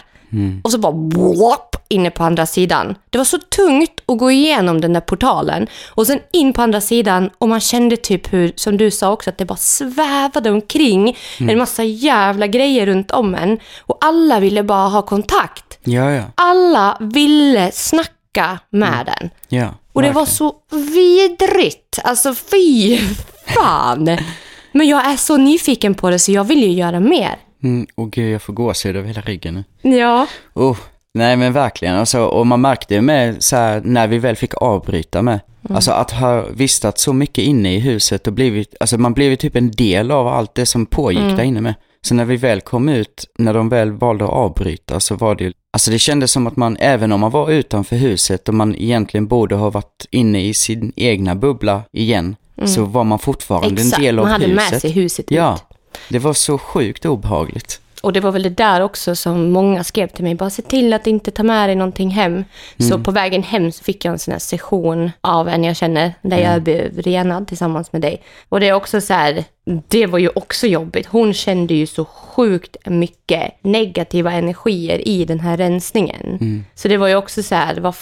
Och 0.64 0.72
så 0.72 0.78
bara 0.78 0.92
whoop, 0.92 1.76
inne 1.90 2.10
på 2.10 2.24
andra 2.24 2.46
sidan. 2.46 2.96
Det 3.10 3.18
var 3.18 3.26
så 3.26 3.38
tungt 3.38 3.92
att 4.06 4.18
gå 4.18 4.32
igenom 4.32 4.82
den 4.82 4.94
där 4.94 5.02
portalen. 5.02 5.68
Och 5.90 6.08
sen 6.08 6.20
in 6.34 6.54
på 6.54 6.62
andra 6.62 6.82
sidan 6.82 7.30
och 7.38 7.50
man 7.50 7.60
kände 7.60 7.98
typ 7.98 8.34
hur, 8.34 8.54
som 8.56 8.78
du 8.78 8.92
sa 8.92 9.12
också, 9.12 9.30
att 9.30 9.38
det 9.38 9.46
bara 9.46 9.56
svävade 9.58 10.52
omkring 10.52 11.18
en 11.40 11.58
massa 11.58 11.84
jävla 11.84 12.48
grejer 12.48 12.86
runt 12.86 13.12
om 13.12 13.36
en. 13.36 13.60
Och 13.80 13.98
alla 14.02 14.40
ville 14.40 14.64
bara 14.64 14.88
ha 14.88 15.02
kontakt. 15.02 15.80
Ja, 15.84 16.12
ja. 16.12 16.24
Alla 16.36 16.98
ville 17.00 17.72
snacka 17.72 18.60
med 18.70 19.06
den. 19.06 19.30
ja 19.48 19.70
Och 19.94 20.02
det 20.02 20.12
var 20.12 20.26
så 20.26 20.54
vidrigt. 20.72 22.00
Alltså 22.04 22.36
fy 22.36 23.00
fan. 23.48 24.18
Men 24.72 24.88
jag 24.88 25.06
är 25.06 25.18
så 25.18 25.38
nyfiken 25.38 25.94
på 25.94 26.10
det 26.10 26.20
så 26.20 26.32
jag 26.32 26.44
vill 26.44 26.64
ju 26.64 26.72
göra 26.72 27.00
mer. 27.00 27.36
Mm, 27.66 27.88
och 27.96 28.12
gud, 28.12 28.34
jag 28.34 28.42
får 28.42 28.54
gåshud 28.54 28.96
över 28.96 29.08
hela 29.08 29.22
ryggen 29.22 29.64
nu. 29.82 29.98
Ja. 29.98 30.28
Oh, 30.54 30.78
nej 31.14 31.38
men 31.38 31.54
verkligen, 31.54 31.96
alltså, 31.96 32.26
och 32.26 32.48
man 32.48 32.62
märkte 32.62 32.94
ju 32.94 33.02
med 33.02 33.44
så 33.44 33.56
här, 33.56 33.82
när 33.86 34.08
vi 34.08 34.18
väl 34.18 34.36
fick 34.36 34.54
avbryta 34.54 35.22
med, 35.22 35.40
alltså 35.70 35.92
att 35.92 36.12
ha 36.12 36.42
vistats 36.50 37.02
så 37.04 37.14
mycket 37.14 37.44
inne 37.44 37.76
i 37.76 37.80
huset 37.80 38.28
och 38.28 38.34
blivit, 38.34 38.76
alltså 38.80 38.98
man 38.98 39.14
blev 39.14 39.36
typ 39.36 39.56
en 39.56 39.72
del 39.72 40.12
av 40.12 40.28
allt 40.28 40.56
det 40.56 40.66
som 40.66 40.86
pågick 40.86 41.38
där 41.38 41.44
inne 41.44 41.62
med. 41.62 41.74
Så 42.02 42.16
när 42.16 42.26
vi 42.26 42.38
väl 42.38 42.62
kom 42.62 42.90
ut, 42.90 43.26
när 43.38 43.54
de 43.54 43.70
väl 43.70 43.92
valde 43.92 44.24
att 44.26 44.30
avbryta 44.32 45.00
så 45.00 45.16
var 45.16 45.36
det 45.36 45.44
ju, 45.44 45.54
alltså 45.74 45.92
det 45.92 46.00
kändes 46.00 46.32
som 46.32 46.48
att 46.48 46.56
man, 46.56 46.78
även 46.80 47.12
om 47.12 47.20
man 47.20 47.32
var 47.32 47.52
utanför 47.52 47.96
huset 47.96 48.48
och 48.50 48.54
man 48.56 48.76
egentligen 48.76 49.28
borde 49.28 49.56
ha 49.56 49.70
varit 49.70 50.06
inne 50.12 50.46
i 50.46 50.54
sin 50.54 50.94
egna 50.96 51.36
bubbla 51.36 51.82
igen, 51.92 52.36
så 52.66 52.84
var 52.86 53.04
man 53.04 53.20
fortfarande 53.20 53.82
Exakt, 53.82 53.98
en 53.98 54.04
del 54.04 54.20
av 54.20 54.26
man 54.26 54.32
hade 54.32 54.46
huset. 54.46 54.72
med 54.72 54.82
sig 54.82 54.92
huset 54.92 55.26
Ja, 55.32 55.54
ut. 55.56 55.75
Det 56.10 56.20
var 56.20 56.34
så 56.34 56.58
sjukt 56.58 57.06
obehagligt. 57.06 57.82
Och 58.02 58.14
det 58.14 58.20
var 58.20 58.32
väl 58.32 58.44
det 58.44 58.50
där 58.50 58.82
också 58.82 59.16
som 59.16 59.52
många 59.52 59.84
skrev 59.84 60.08
till 60.08 60.24
mig. 60.24 60.36
Bara 60.36 60.50
se 60.50 60.62
till 60.62 60.94
att 60.94 61.08
inte 61.08 61.32
ta 61.32 61.44
med 61.44 61.70
dig 61.70 61.76
någonting 61.76 62.10
hem. 62.10 62.44
Så 62.78 63.00
på 63.00 63.12
vägen 63.12 63.44
hem 63.44 63.72
så 63.72 63.84
fick 63.84 64.06
jag 64.06 64.12
en 64.12 64.20
sån 64.20 64.32
här 64.32 64.40
session 64.40 65.12
av 65.22 65.48
en 65.50 65.64
jag 65.64 65.76
känner. 65.76 66.14
Där 66.22 66.38
jag 66.38 66.62
blev 66.62 67.02
renad 67.02 67.48
tillsammans 67.48 67.94
med 67.94 68.02
dig. 68.02 68.22
Och 68.50 68.60
det 68.60 68.68
är 68.68 68.74
också 68.74 69.02
så 69.02 69.14
här. 69.14 69.44
Det 69.88 70.06
var 70.06 70.20
ju 70.20 70.30
också 70.36 70.68
jobbigt. 70.68 71.08
Hon 71.08 71.34
kände 71.34 71.74
ju 71.74 71.88
så 71.88 72.06
sjukt 72.06 72.78
mycket 72.86 73.54
negativa 73.62 74.32
energier 74.32 75.08
i 75.08 75.26
den 75.26 75.40
här 75.40 75.58
rensningen. 75.58 76.66
Så 76.76 76.88
det 76.88 76.98
var 76.98 77.08
ju 77.08 77.16
också 77.16 77.44
så 77.44 77.56
här. 77.56 77.76
Vad 77.76 77.96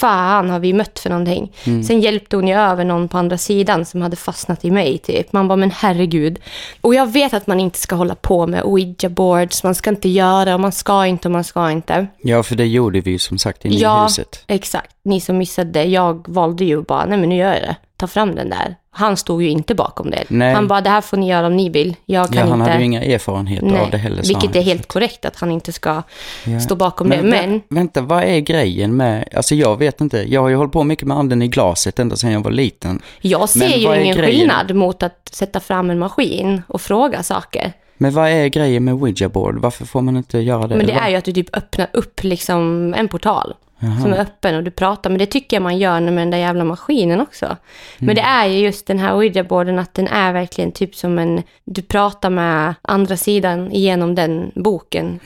fan 0.00 0.50
har 0.50 0.58
vi 0.58 0.72
mött 0.72 0.98
för 0.98 1.10
någonting? 1.10 1.52
Sen 1.64 2.00
hjälpte 2.00 2.36
hon 2.36 2.48
ju 2.48 2.54
över 2.54 2.84
någon 2.84 3.08
på 3.08 3.18
andra 3.18 3.38
sidan 3.38 3.84
som 3.84 4.02
hade 4.02 4.16
fastnat 4.16 4.64
i 4.64 4.70
mig 4.70 4.98
typ. 4.98 5.32
Man 5.32 5.48
bara, 5.48 5.56
men 5.56 5.70
herregud. 5.70 6.38
Och 6.80 6.94
jag 6.94 7.12
vet 7.12 7.34
att 7.34 7.46
man 7.46 7.60
inte 7.60 7.78
ska 7.78 7.96
hålla 7.96 8.14
på 8.14 8.46
med 8.46 8.62
ouija 8.64 9.08
boards, 9.08 9.64
man 9.64 9.74
ska 9.74 9.90
inte 9.90 10.08
göra, 10.08 10.54
och 10.54 10.60
man 10.60 10.72
ska 10.72 11.06
inte 11.06 11.28
och 11.28 11.32
man 11.32 11.44
ska 11.44 11.70
inte. 11.70 12.06
Ja, 12.22 12.42
för 12.42 12.56
det 12.56 12.66
gjorde 12.66 13.00
vi 13.00 13.10
ju 13.10 13.18
som 13.18 13.38
sagt 13.38 13.64
inne 13.64 13.74
i 13.74 13.78
Ja, 13.78 14.02
huset. 14.02 14.44
exakt. 14.46 14.90
Ni 15.04 15.20
som 15.20 15.38
missade, 15.38 15.84
jag 15.84 16.28
valde 16.28 16.64
ju 16.64 16.82
bara, 16.82 17.04
nej 17.06 17.18
men 17.18 17.28
nu 17.28 17.36
gör 17.36 17.52
jag 17.52 17.62
det. 17.62 17.76
Ta 17.98 18.06
fram 18.06 18.34
den 18.34 18.50
där. 18.50 18.76
Han 18.90 19.16
stod 19.16 19.42
ju 19.42 19.48
inte 19.48 19.74
bakom 19.74 20.10
det. 20.10 20.24
Nej. 20.28 20.54
Han 20.54 20.68
bara, 20.68 20.80
det 20.80 20.90
här 20.90 21.00
får 21.00 21.16
ni 21.16 21.28
göra 21.30 21.46
om 21.46 21.56
ni 21.56 21.68
vill. 21.68 21.96
Jag 22.06 22.26
kan 22.28 22.36
Ja, 22.36 22.42
han 22.50 22.60
inte. 22.60 22.70
hade 22.70 22.78
ju 22.82 22.84
inga 22.86 23.02
erfarenheter 23.02 23.78
av 23.78 23.90
det 23.90 23.98
heller. 23.98 24.22
vilket 24.22 24.56
är 24.56 24.60
helt 24.62 24.88
korrekt 24.88 25.24
att 25.24 25.36
han 25.40 25.50
inte 25.50 25.72
ska 25.72 26.02
Ja. 26.44 26.60
stå 26.60 26.74
bakom 26.76 27.08
Men, 27.08 27.24
det. 27.24 27.30
Men 27.30 27.60
Vänta, 27.68 28.00
vad 28.00 28.22
är 28.24 28.38
grejen 28.40 28.96
med, 28.96 29.28
alltså 29.36 29.54
jag 29.54 29.76
vet 29.76 30.00
inte, 30.00 30.18
jag 30.32 30.40
har 30.40 30.48
ju 30.48 30.54
hållit 30.56 30.72
på 30.72 30.84
mycket 30.84 31.08
med 31.08 31.16
anden 31.16 31.42
i 31.42 31.48
glaset 31.48 31.98
ända 31.98 32.16
sedan 32.16 32.32
jag 32.32 32.40
var 32.40 32.50
liten. 32.50 33.02
jag 33.20 33.48
ser 33.48 33.58
Men 33.58 33.70
ju 33.70 33.76
ingen 34.02 34.16
grejen? 34.16 34.24
skillnad 34.38 34.74
mot 34.74 35.02
att 35.02 35.28
sätta 35.32 35.60
fram 35.60 35.90
en 35.90 35.98
maskin 35.98 36.62
och 36.68 36.80
fråga 36.80 37.22
saker. 37.22 37.72
Men 38.00 38.14
vad 38.14 38.28
är 38.28 38.46
grejen 38.48 38.84
med 38.84 38.94
Ouija 38.94 39.28
board? 39.28 39.58
Varför 39.58 39.84
får 39.84 40.00
man 40.02 40.16
inte 40.16 40.38
göra 40.38 40.66
det? 40.66 40.76
Men 40.76 40.86
det 40.86 40.92
är 40.92 41.08
ju 41.08 41.16
att 41.16 41.24
du 41.24 41.32
typ 41.32 41.56
öppnar 41.56 41.86
upp 41.92 42.22
liksom 42.22 42.94
en 42.94 43.08
portal 43.08 43.54
som 43.80 44.12
är 44.12 44.20
öppen 44.20 44.54
och 44.54 44.64
du 44.64 44.70
pratar. 44.70 45.10
Men 45.10 45.18
det 45.18 45.26
tycker 45.26 45.56
jag 45.56 45.62
man 45.62 45.78
gör 45.78 46.00
med 46.00 46.16
den 46.16 46.30
där 46.30 46.38
jävla 46.38 46.64
maskinen 46.64 47.20
också. 47.20 47.56
Men 47.98 48.14
det 48.14 48.22
är 48.22 48.46
ju 48.46 48.58
just 48.58 48.86
den 48.86 48.98
här 48.98 49.14
ouija-boarden 49.14 49.78
att 49.78 49.94
den 49.94 50.08
är 50.08 50.32
verkligen 50.32 50.72
typ 50.72 50.94
som 50.94 51.18
en... 51.18 51.42
Du 51.64 51.82
pratar 51.82 52.30
med 52.30 52.74
andra 52.82 53.16
sidan 53.16 53.70
genom 53.72 54.14
den 54.14 54.52
boken. 54.54 55.20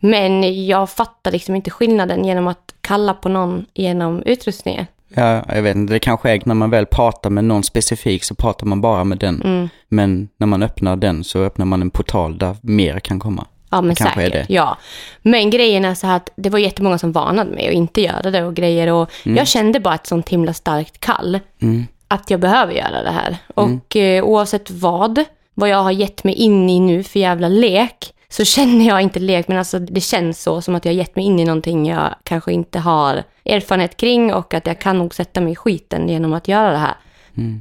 Men 0.00 0.66
jag 0.66 0.90
fattar 0.90 1.32
liksom 1.32 1.54
inte 1.54 1.70
skillnaden 1.70 2.24
genom 2.24 2.46
att 2.46 2.74
kalla 2.80 3.14
på 3.14 3.28
någon 3.28 3.66
genom 3.74 4.22
utrustningen. 4.22 4.86
Ja, 5.14 5.44
jag 5.48 5.62
vet 5.62 5.76
inte, 5.76 5.92
det 5.92 5.98
kanske 5.98 6.30
är 6.30 6.42
när 6.44 6.54
man 6.54 6.70
väl 6.70 6.86
pratar 6.86 7.30
med 7.30 7.44
någon 7.44 7.62
specifik 7.62 8.24
så 8.24 8.34
pratar 8.34 8.66
man 8.66 8.80
bara 8.80 9.04
med 9.04 9.18
den. 9.18 9.42
Mm. 9.42 9.68
Men 9.88 10.28
när 10.36 10.46
man 10.46 10.62
öppnar 10.62 10.96
den 10.96 11.24
så 11.24 11.38
öppnar 11.38 11.66
man 11.66 11.82
en 11.82 11.90
portal 11.90 12.38
där 12.38 12.56
mer 12.60 13.00
kan 13.00 13.18
komma. 13.18 13.46
Ja, 13.70 13.80
men 13.80 13.94
kanske 13.94 14.20
säkert. 14.20 14.50
Ja. 14.50 14.76
Men 15.22 15.50
grejen 15.50 15.84
är 15.84 15.94
så 15.94 16.06
här 16.06 16.16
att 16.16 16.30
det 16.36 16.50
var 16.50 16.58
jättemånga 16.58 16.98
som 16.98 17.12
varnade 17.12 17.50
mig 17.50 17.68
att 17.68 17.74
inte 17.74 18.00
göra 18.00 18.30
det 18.30 18.44
och 18.44 18.54
grejer. 18.54 18.92
Och 18.92 19.10
Jag 19.22 19.48
kände 19.48 19.80
bara 19.80 19.94
ett 19.94 20.06
sånt 20.06 20.28
himla 20.28 20.52
starkt 20.52 21.00
kall. 21.00 21.40
Mm. 21.62 21.86
Att 22.08 22.30
jag 22.30 22.40
behöver 22.40 22.72
göra 22.72 23.02
det 23.02 23.10
här. 23.10 23.36
Och 23.54 23.96
eh, 23.96 24.24
oavsett 24.24 24.70
vad, 24.70 25.24
vad 25.54 25.68
jag 25.68 25.82
har 25.82 25.90
gett 25.90 26.24
mig 26.24 26.34
in 26.34 26.70
i 26.70 26.80
nu 26.80 27.02
för 27.02 27.20
jävla 27.20 27.48
lek, 27.48 28.12
så 28.28 28.44
känner 28.54 28.88
jag 28.88 29.02
inte 29.02 29.20
lek, 29.20 29.48
men 29.48 29.58
alltså 29.58 29.78
det 29.78 30.00
känns 30.00 30.42
så 30.42 30.62
som 30.62 30.74
att 30.74 30.84
jag 30.84 30.92
har 30.92 30.96
gett 30.96 31.16
mig 31.16 31.24
in 31.24 31.38
i 31.38 31.44
någonting 31.44 31.86
jag 31.86 32.14
kanske 32.22 32.52
inte 32.52 32.78
har 32.78 33.22
erfarenhet 33.44 33.96
kring 33.96 34.34
och 34.34 34.54
att 34.54 34.66
jag 34.66 34.78
kan 34.78 34.98
nog 34.98 35.14
sätta 35.14 35.40
mig 35.40 35.52
i 35.52 35.56
skiten 35.56 36.08
genom 36.08 36.32
att 36.32 36.48
göra 36.48 36.70
det 36.72 36.78
här. 36.78 36.94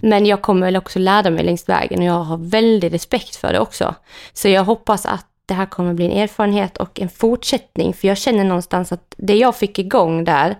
Men 0.01 0.25
jag 0.25 0.41
kommer 0.41 0.67
väl 0.67 0.75
också 0.75 0.99
lära 0.99 1.29
mig 1.29 1.43
längs 1.43 1.69
vägen 1.69 1.99
och 1.99 2.05
jag 2.05 2.23
har 2.23 2.37
väldigt 2.37 2.93
respekt 2.93 3.35
för 3.35 3.53
det 3.53 3.59
också. 3.59 3.95
Så 4.33 4.47
jag 4.49 4.63
hoppas 4.63 5.05
att 5.05 5.26
det 5.47 5.53
här 5.53 5.65
kommer 5.65 5.93
bli 5.93 6.05
en 6.05 6.11
erfarenhet 6.11 6.77
och 6.77 6.99
en 6.99 7.09
fortsättning. 7.09 7.93
För 7.93 8.07
jag 8.07 8.17
känner 8.17 8.43
någonstans 8.43 8.91
att 8.91 9.15
det 9.17 9.35
jag 9.35 9.55
fick 9.55 9.79
igång 9.79 10.23
där, 10.23 10.55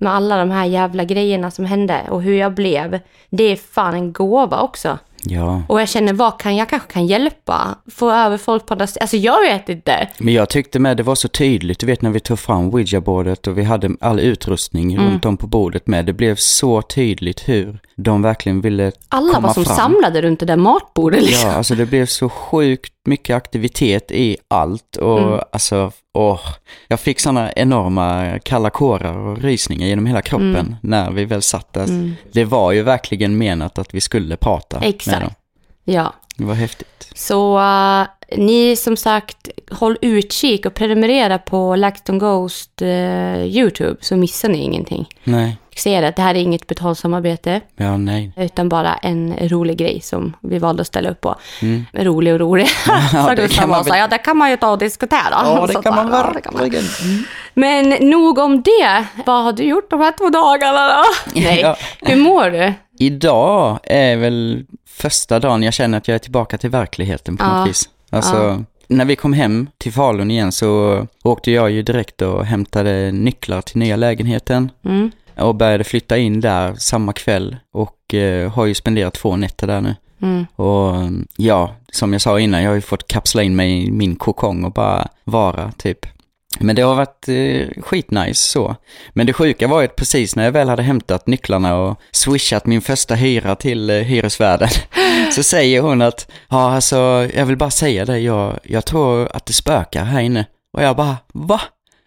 med 0.00 0.12
alla 0.12 0.36
de 0.36 0.50
här 0.50 0.64
jävla 0.64 1.04
grejerna 1.04 1.50
som 1.50 1.64
hände 1.64 2.00
och 2.10 2.22
hur 2.22 2.34
jag 2.34 2.54
blev, 2.54 3.00
det 3.30 3.44
är 3.44 3.56
fan 3.56 3.94
en 3.94 4.12
gåva 4.12 4.60
också. 4.60 4.98
Ja. 5.24 5.62
Och 5.68 5.80
jag 5.80 5.88
känner, 5.88 6.12
vad 6.12 6.40
kan 6.40 6.56
jag 6.56 6.68
kanske 6.68 6.92
kan 6.92 7.06
hjälpa? 7.06 7.78
Få 7.92 8.10
över 8.10 8.38
folk 8.38 8.66
på 8.66 8.74
andra 8.74 8.84
st- 8.84 9.00
Alltså 9.00 9.16
jag 9.16 9.40
vet 9.40 9.68
inte. 9.68 10.08
Men 10.18 10.34
jag 10.34 10.48
tyckte 10.48 10.78
med 10.78 10.96
det 10.96 11.02
var 11.02 11.14
så 11.14 11.28
tydligt, 11.28 11.78
du 11.80 11.86
vet 11.86 12.02
när 12.02 12.10
vi 12.10 12.20
tog 12.20 12.38
fram 12.38 12.70
ouija-bordet 12.74 13.46
och 13.46 13.58
vi 13.58 13.62
hade 13.64 13.90
all 14.00 14.20
utrustning 14.20 14.92
Mm. 14.94 15.06
runt 15.10 15.24
om 15.24 15.36
på 15.36 15.46
bordet 15.46 15.86
med. 15.86 16.06
Det 16.06 16.12
blev 16.12 16.36
så 16.36 16.82
tydligt 16.82 17.48
hur 17.48 17.78
de 17.96 18.22
verkligen 18.22 18.60
ville 18.60 18.92
Alla 19.08 19.34
komma 19.34 19.46
var 19.48 19.54
som 19.54 19.64
fram. 19.64 19.76
samlade 19.76 20.22
runt 20.22 20.40
det 20.40 20.46
där 20.46 20.56
matbordet 20.56 21.22
liksom. 21.22 21.50
Ja, 21.50 21.56
alltså 21.56 21.74
det 21.74 21.86
blev 21.86 22.06
så 22.06 22.28
sjukt 22.28 22.92
mycket 23.04 23.36
aktivitet 23.36 24.10
i 24.10 24.36
allt 24.48 24.96
och 24.96 25.18
Mm. 25.18 25.40
alltså, 25.52 25.92
åh, 26.14 26.40
jag 26.88 27.00
fick 27.00 27.20
sådana 27.20 27.52
enorma 27.52 28.38
kalla 28.44 28.70
kårar 28.70 29.18
och 29.18 29.38
rysningar 29.38 29.86
genom 29.86 30.06
hela 30.06 30.22
kroppen 30.22 30.56
Mm. 30.56 30.74
när 30.82 31.10
vi 31.10 31.24
väl 31.24 31.42
satt 31.42 31.72
där. 31.72 32.12
Det 32.32 32.44
var 32.44 32.72
ju 32.72 32.82
verkligen 32.82 33.38
menat 33.38 33.78
att 33.78 33.94
vi 33.94 34.00
skulle 34.00 34.36
prata 34.36 34.78
Exakt. 34.80 35.11
Dem. 35.20 35.30
Ja. 35.84 36.12
Det 36.36 36.44
var 36.44 36.54
häftigt. 36.54 37.10
Så 37.14 37.58
eh, 37.58 38.06
ni 38.38 38.76
som 38.76 38.96
sagt, 38.96 39.48
håll 39.70 39.96
utkik 40.02 40.66
och 40.66 40.74
prenumerera 40.74 41.38
på 41.38 41.76
LaxTon 41.76 42.18
Ghost 42.18 42.82
eh, 42.82 43.42
YouTube 43.42 43.96
så 44.00 44.16
missar 44.16 44.48
ni 44.48 44.58
ingenting. 44.58 45.08
Nej, 45.24 45.56
ser 45.76 46.02
att 46.02 46.16
det 46.16 46.22
här 46.22 46.34
är 46.34 46.38
inget 46.38 46.66
betalsamarbete 46.66 47.60
ja 47.76 47.96
nej. 47.96 48.32
utan 48.36 48.68
bara 48.68 48.94
en 48.94 49.34
rolig 49.48 49.76
grej 49.78 50.00
som 50.00 50.36
vi 50.42 50.58
valde 50.58 50.80
att 50.80 50.86
ställa 50.86 51.10
upp 51.10 51.20
på. 51.20 51.34
Rolig 51.92 52.32
och 52.32 52.40
rolig. 52.40 52.66
Mm. 52.88 53.00
Ja, 53.12 53.24
så 53.28 53.34
det 53.34 53.48
kan 53.54 53.68
man 53.68 53.84
säga, 53.84 54.08
det 54.08 54.18
kan 54.18 54.36
man 54.36 54.50
ju 54.50 54.56
ta 54.56 54.70
och 54.70 54.78
diskutera. 54.78 55.20
Ja, 55.30 55.66
det 55.66 55.72
Så 55.72 55.80
ja, 55.84 56.32
det 56.34 56.40
kan 56.40 56.54
man. 56.54 56.60
verkligen. 56.70 56.84
Mm. 57.02 57.24
Men 57.54 58.10
nog 58.10 58.38
om 58.38 58.62
det. 58.62 59.04
Vad 59.26 59.44
har 59.44 59.52
du 59.52 59.62
gjort 59.62 59.90
de 59.90 60.00
här 60.00 60.12
två 60.18 60.28
dagarna 60.30 60.86
då? 60.96 61.04
Nej, 61.40 61.60
Ja. 61.60 61.76
hur 62.00 62.16
mår 62.16 62.50
du? 62.50 62.72
Idag 62.98 63.78
är 63.84 64.16
väl 64.16 64.64
första 64.92 65.38
dagen 65.40 65.62
jag 65.62 65.74
känner 65.74 65.98
att 65.98 66.08
jag 66.08 66.14
är 66.14 66.18
tillbaka 66.18 66.58
till 66.58 66.70
verkligheten 66.70 67.36
på 67.36 67.44
Ja. 67.44 67.58
något 67.58 67.68
vis. 67.68 67.88
Alltså, 68.10 68.64
när 68.88 69.04
vi 69.04 69.16
kom 69.16 69.32
hem 69.32 69.66
till 69.78 69.92
Falun 69.92 70.30
igen 70.30 70.52
så 70.52 71.06
åkte 71.22 71.50
jag 71.50 71.70
ju 71.70 71.82
direkt 71.82 72.22
och 72.22 72.46
hämtade 72.46 73.12
nycklar 73.12 73.62
till 73.62 73.78
nya 73.78 73.96
lägenheten 73.96 74.70
Mm. 74.84 75.10
och 75.36 75.54
började 75.54 75.84
flytta 75.84 76.16
in 76.18 76.40
där 76.40 76.74
samma 76.74 77.12
kväll 77.12 77.56
och 77.72 78.14
eh, 78.14 78.52
har 78.52 78.66
ju 78.66 78.74
spenderat 78.74 79.14
två 79.14 79.36
nätter 79.36 79.66
där 79.66 79.80
nu. 79.80 79.94
Mm. 80.22 80.46
Och 80.56 80.94
ja, 81.36 81.74
som 81.92 82.12
jag 82.12 82.22
sa 82.22 82.40
innan, 82.40 82.62
jag 82.62 82.70
har 82.70 82.74
ju 82.74 82.80
fått 82.80 83.08
kapsla 83.08 83.42
in 83.42 83.56
mig 83.56 83.86
i 83.86 83.90
min 83.90 84.16
kokong 84.16 84.64
och 84.64 84.72
bara 84.72 85.08
vara 85.24 85.72
typ. 85.78 86.06
Men 86.60 86.76
det 86.76 86.82
har 86.82 86.94
varit 86.94 87.28
eh, 87.28 87.82
skitnice 87.82 88.34
så. 88.34 88.76
Men 89.12 89.26
det 89.26 89.32
sjuka 89.32 89.68
var 89.68 89.80
ju 89.80 89.86
att 89.86 89.96
precis 89.96 90.36
när 90.36 90.44
jag 90.44 90.52
väl 90.52 90.68
hade 90.68 90.82
hämtat 90.82 91.26
nycklarna 91.26 91.76
och 91.76 92.00
swishat 92.10 92.66
min 92.66 92.80
första 92.80 93.14
hyra 93.14 93.56
till 93.56 93.90
eh, 93.90 93.96
hyresvärden 93.96 94.68
så 95.32 95.42
säger 95.42 95.80
hon 95.80 96.02
att 96.02 96.30
ja 96.50 96.74
alltså 96.74 97.28
jag 97.34 97.46
vill 97.46 97.56
bara 97.56 97.70
säga 97.70 98.04
det, 98.04 98.18
jag, 98.18 98.58
jag 98.62 98.84
tror 98.84 99.28
att 99.36 99.46
det 99.46 99.52
spökar 99.52 100.04
här 100.04 100.20
inne. 100.20 100.46
Och 100.76 100.82
jag 100.82 100.96
bara 100.96 101.16
va? 101.34 101.60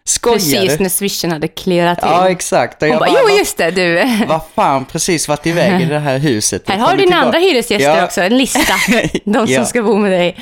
Skojar 0.08 0.34
Precis 0.38 0.76
du? 0.76 0.82
när 0.82 0.88
swishen 0.90 1.32
hade 1.32 1.48
clearat 1.48 1.98
in. 2.02 2.08
Ja 2.08 2.30
exakt. 2.30 2.82
Och 2.82 2.88
Hon 2.88 2.92
jag 2.92 2.98
bara, 3.00 3.10
jo 3.10 3.26
"Va- 3.32 3.38
just 3.38 3.56
det 3.56 3.70
du. 3.70 4.04
vad 4.28 4.40
fan 4.54 4.84
precis 4.84 5.28
varit 5.28 5.46
iväg 5.46 5.82
i 5.82 5.84
det 5.84 5.98
här 5.98 6.18
huset. 6.18 6.62
Här 6.68 6.78
har 6.78 6.90
du 6.90 6.96
dina 6.96 7.06
tillbaka." 7.06 7.26
andra 7.26 7.38
hyresgäster 7.38 7.96
Ja. 7.98 8.04
också, 8.04 8.20
en 8.20 8.38
lista. 8.38 8.74
De 9.24 9.46
som 9.46 9.54
Ja. 9.54 9.64
ska 9.64 9.82
bo 9.82 9.96
med 9.96 10.12
dig. 10.12 10.36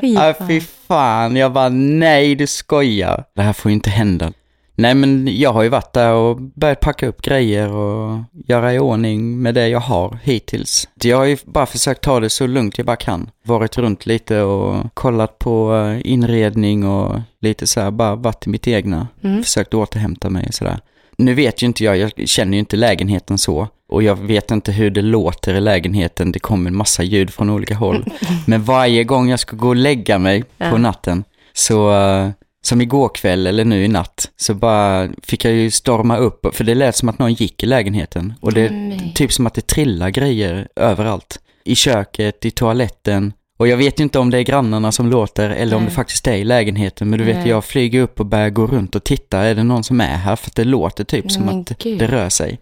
Fy 0.00 0.06
Ja, 0.14 0.34
fan. 0.38 0.48
fy 0.48 0.60
fan. 0.88 1.36
Jag 1.36 1.52
bara, 1.52 1.68
nej 1.68 2.34
du 2.34 2.46
skojar. 2.46 3.24
Det 3.36 3.42
här 3.42 3.52
får 3.52 3.70
ju 3.70 3.74
inte 3.74 3.90
hända. 3.90 4.32
Nej, 4.76 4.94
men 4.94 5.28
jag 5.38 5.52
har 5.52 5.62
ju 5.62 5.68
varit 5.68 5.92
där 5.92 6.12
och 6.12 6.40
börjat 6.40 6.80
packa 6.80 7.06
upp 7.06 7.22
grejer 7.22 7.72
och 7.72 8.18
göra 8.46 8.74
i 8.74 8.78
ordning 8.78 9.42
med 9.42 9.54
det 9.54 9.68
jag 9.68 9.80
har 9.80 10.18
hittills. 10.22 10.88
Jag 11.02 11.16
har 11.16 11.24
ju 11.24 11.36
bara 11.44 11.66
försökt 11.66 12.00
ta 12.00 12.20
det 12.20 12.30
så 12.30 12.46
lugnt 12.46 12.78
jag 12.78 12.86
bara 12.86 12.96
kan. 12.96 13.30
Varit 13.44 13.78
runt 13.78 14.06
lite 14.06 14.40
och 14.40 14.94
kollat 14.94 15.38
på 15.38 15.74
eh, 15.76 16.10
inredning 16.12 16.86
och 16.86 17.20
lite 17.40 17.66
så 17.66 17.80
här, 17.80 17.90
bara 17.90 18.14
varit 18.14 18.46
i 18.46 18.50
mitt 18.50 18.68
egna. 18.68 19.08
Försökt 19.44 19.74
återhämta 19.74 20.30
mig 20.30 20.44
och 20.48 20.54
sådär. 20.54 20.78
Nu 21.18 21.34
vet 21.34 21.62
ju 21.62 21.66
inte 21.66 21.84
jag, 21.84 21.96
jag 21.98 22.28
känner 22.28 22.52
ju 22.52 22.58
inte 22.58 22.76
lägenheten 22.76 23.38
så. 23.38 23.68
Och 23.88 24.02
jag 24.02 24.16
vet 24.16 24.50
inte 24.50 24.72
hur 24.72 24.90
det 24.90 25.02
låter 25.02 25.54
i 25.54 25.60
lägenheten. 25.60 26.32
Det 26.32 26.38
kommer 26.38 26.70
en 26.70 26.76
massa 26.76 27.02
ljud 27.02 27.30
från 27.30 27.50
olika 27.50 27.74
håll. 27.74 28.04
Men 28.46 28.64
varje 28.64 29.04
gång 29.04 29.28
jag 29.28 29.40
ska 29.40 29.56
gå 29.56 29.68
och 29.68 29.76
lägga 29.76 30.18
mig 30.18 30.42
på 30.42 30.48
Ja. 30.58 30.78
natten, 30.78 31.24
så 31.52 31.92
eh, 31.94 32.28
som 32.66 32.80
igår 32.80 33.08
kväll 33.08 33.46
eller 33.46 33.64
nu 33.64 33.84
i 33.84 33.88
natt, 33.88 34.30
så 34.36 34.54
bara 34.54 35.08
fick 35.22 35.44
jag 35.44 35.52
ju 35.52 35.70
storma 35.70 36.16
upp. 36.16 36.56
För 36.56 36.64
det 36.64 36.74
lät 36.74 36.96
som 36.96 37.08
att 37.08 37.18
någon 37.18 37.32
gick 37.32 37.62
i 37.62 37.66
lägenheten. 37.66 38.34
Och 38.40 38.52
det 38.52 38.60
är 38.60 38.70
Nej. 38.70 39.12
typ 39.14 39.32
som 39.32 39.46
att 39.46 39.54
det 39.54 39.66
trillar 39.66 40.10
grejer 40.10 40.68
överallt. 40.76 41.38
I 41.64 41.74
köket, 41.74 42.44
i 42.44 42.50
toaletten. 42.50 43.32
Och 43.56 43.68
jag 43.68 43.76
vet 43.76 44.00
ju 44.00 44.02
inte 44.04 44.18
om 44.18 44.30
det 44.30 44.38
är 44.38 44.42
grannarna 44.42 44.92
som 44.92 45.10
låter 45.10 45.50
eller 45.50 45.76
om 45.76 45.82
Nej. 45.82 45.88
det 45.90 45.94
faktiskt 45.94 46.26
är 46.26 46.32
i 46.34 46.44
lägenheten. 46.44 47.10
Men 47.10 47.18
du 47.18 47.24
vet, 47.24 47.36
Nej. 47.36 47.48
jag 47.48 47.64
flyger 47.64 48.00
upp 48.02 48.20
och 48.20 48.26
börjar 48.26 48.50
gå 48.50 48.66
runt 48.66 48.94
och 48.94 49.04
titta. 49.04 49.38
Är 49.38 49.54
det 49.54 49.62
någon 49.62 49.84
som 49.84 50.00
är 50.00 50.16
här? 50.16 50.36
För 50.36 50.50
att 50.50 50.54
det 50.56 50.64
låter 50.64 51.04
typ 51.04 51.32
som 51.32 51.42
Men 51.42 51.60
att 51.60 51.78
gud. 51.78 51.98
det 51.98 52.06
rör 52.06 52.28
sig. 52.28 52.58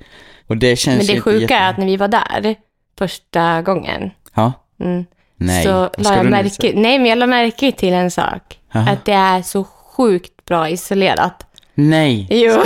Och 0.46 0.56
det 0.56 0.76
känns 0.76 0.96
Men 1.08 1.16
det 1.16 1.20
sjuka 1.22 1.40
jätte- 1.40 1.54
är 1.54 1.70
att 1.70 1.78
när 1.78 1.86
vi 1.86 1.96
var 1.96 2.08
där 2.08 2.56
första 2.98 3.62
gången, 3.62 4.10
Ja, 4.34 4.52
mm, 4.80 5.04
nej. 5.36 5.64
så 5.64 5.90
la 5.98 6.16
jag 6.16 6.26
märke, 6.30 6.72
nej 6.74 6.98
men 6.98 7.06
jag 7.06 7.18
la 7.18 7.26
märke 7.26 7.72
till 7.72 7.92
en 7.92 8.10
sak. 8.10 8.58
Jaha. 8.72 8.90
Att 8.90 9.04
det 9.04 9.12
är 9.12 9.42
så 9.42 9.64
sjukt 9.96 10.44
bra 10.44 10.68
isolerat. 10.70 11.46
Nej. 11.74 12.26
Jo, 12.30 12.52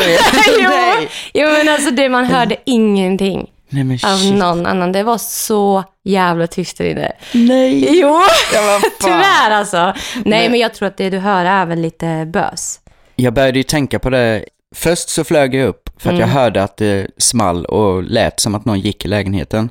jo. 0.61 0.71
Jo 1.35 1.49
men 1.49 1.69
alltså 1.69 1.91
det, 1.91 2.09
man 2.09 2.25
hörde 2.25 2.57
ingenting 2.65 3.51
Nej 3.69 3.85
men 3.85 3.99
av 4.05 4.37
någon 4.39 4.67
annan. 4.67 4.93
Det 4.93 5.03
var 5.03 5.19
så 5.19 5.85
jävla 6.05 6.47
tyst 6.47 6.79
där 6.79 6.85
inne. 6.85 7.13
Nej. 7.33 7.99
Jo, 8.01 8.21
Ja, 8.55 8.81
tyvärr 9.01 9.51
alltså. 9.51 9.77
Nej 9.77 9.95
Nej. 10.25 10.49
men 10.49 10.61
jag 10.61 10.75
tror 10.75 10.89
att 10.89 10.97
det 10.97 11.11
du 11.11 11.19
hör 11.19 11.45
är 11.45 11.67
väl 11.67 11.81
lite 11.81 12.25
bös. 12.33 12.81
Jag 13.17 13.33
började 13.35 13.59
ju 13.59 13.63
tänka 13.63 13.99
på 13.99 14.11
det. 14.11 14.45
Först 14.75 15.09
så 15.09 15.25
flög 15.25 15.55
jag 15.55 15.69
upp 15.69 15.89
för 15.99 16.13
att 16.13 16.19
jag 16.19 16.27
hörde 16.27 16.63
att 16.63 16.77
det 16.77 17.07
small 17.19 17.65
och 17.65 18.03
lät 18.03 18.41
som 18.41 18.55
att 18.55 18.65
någon 18.65 18.81
gick 18.81 19.05
i 19.05 19.09
lägenheten. 19.09 19.69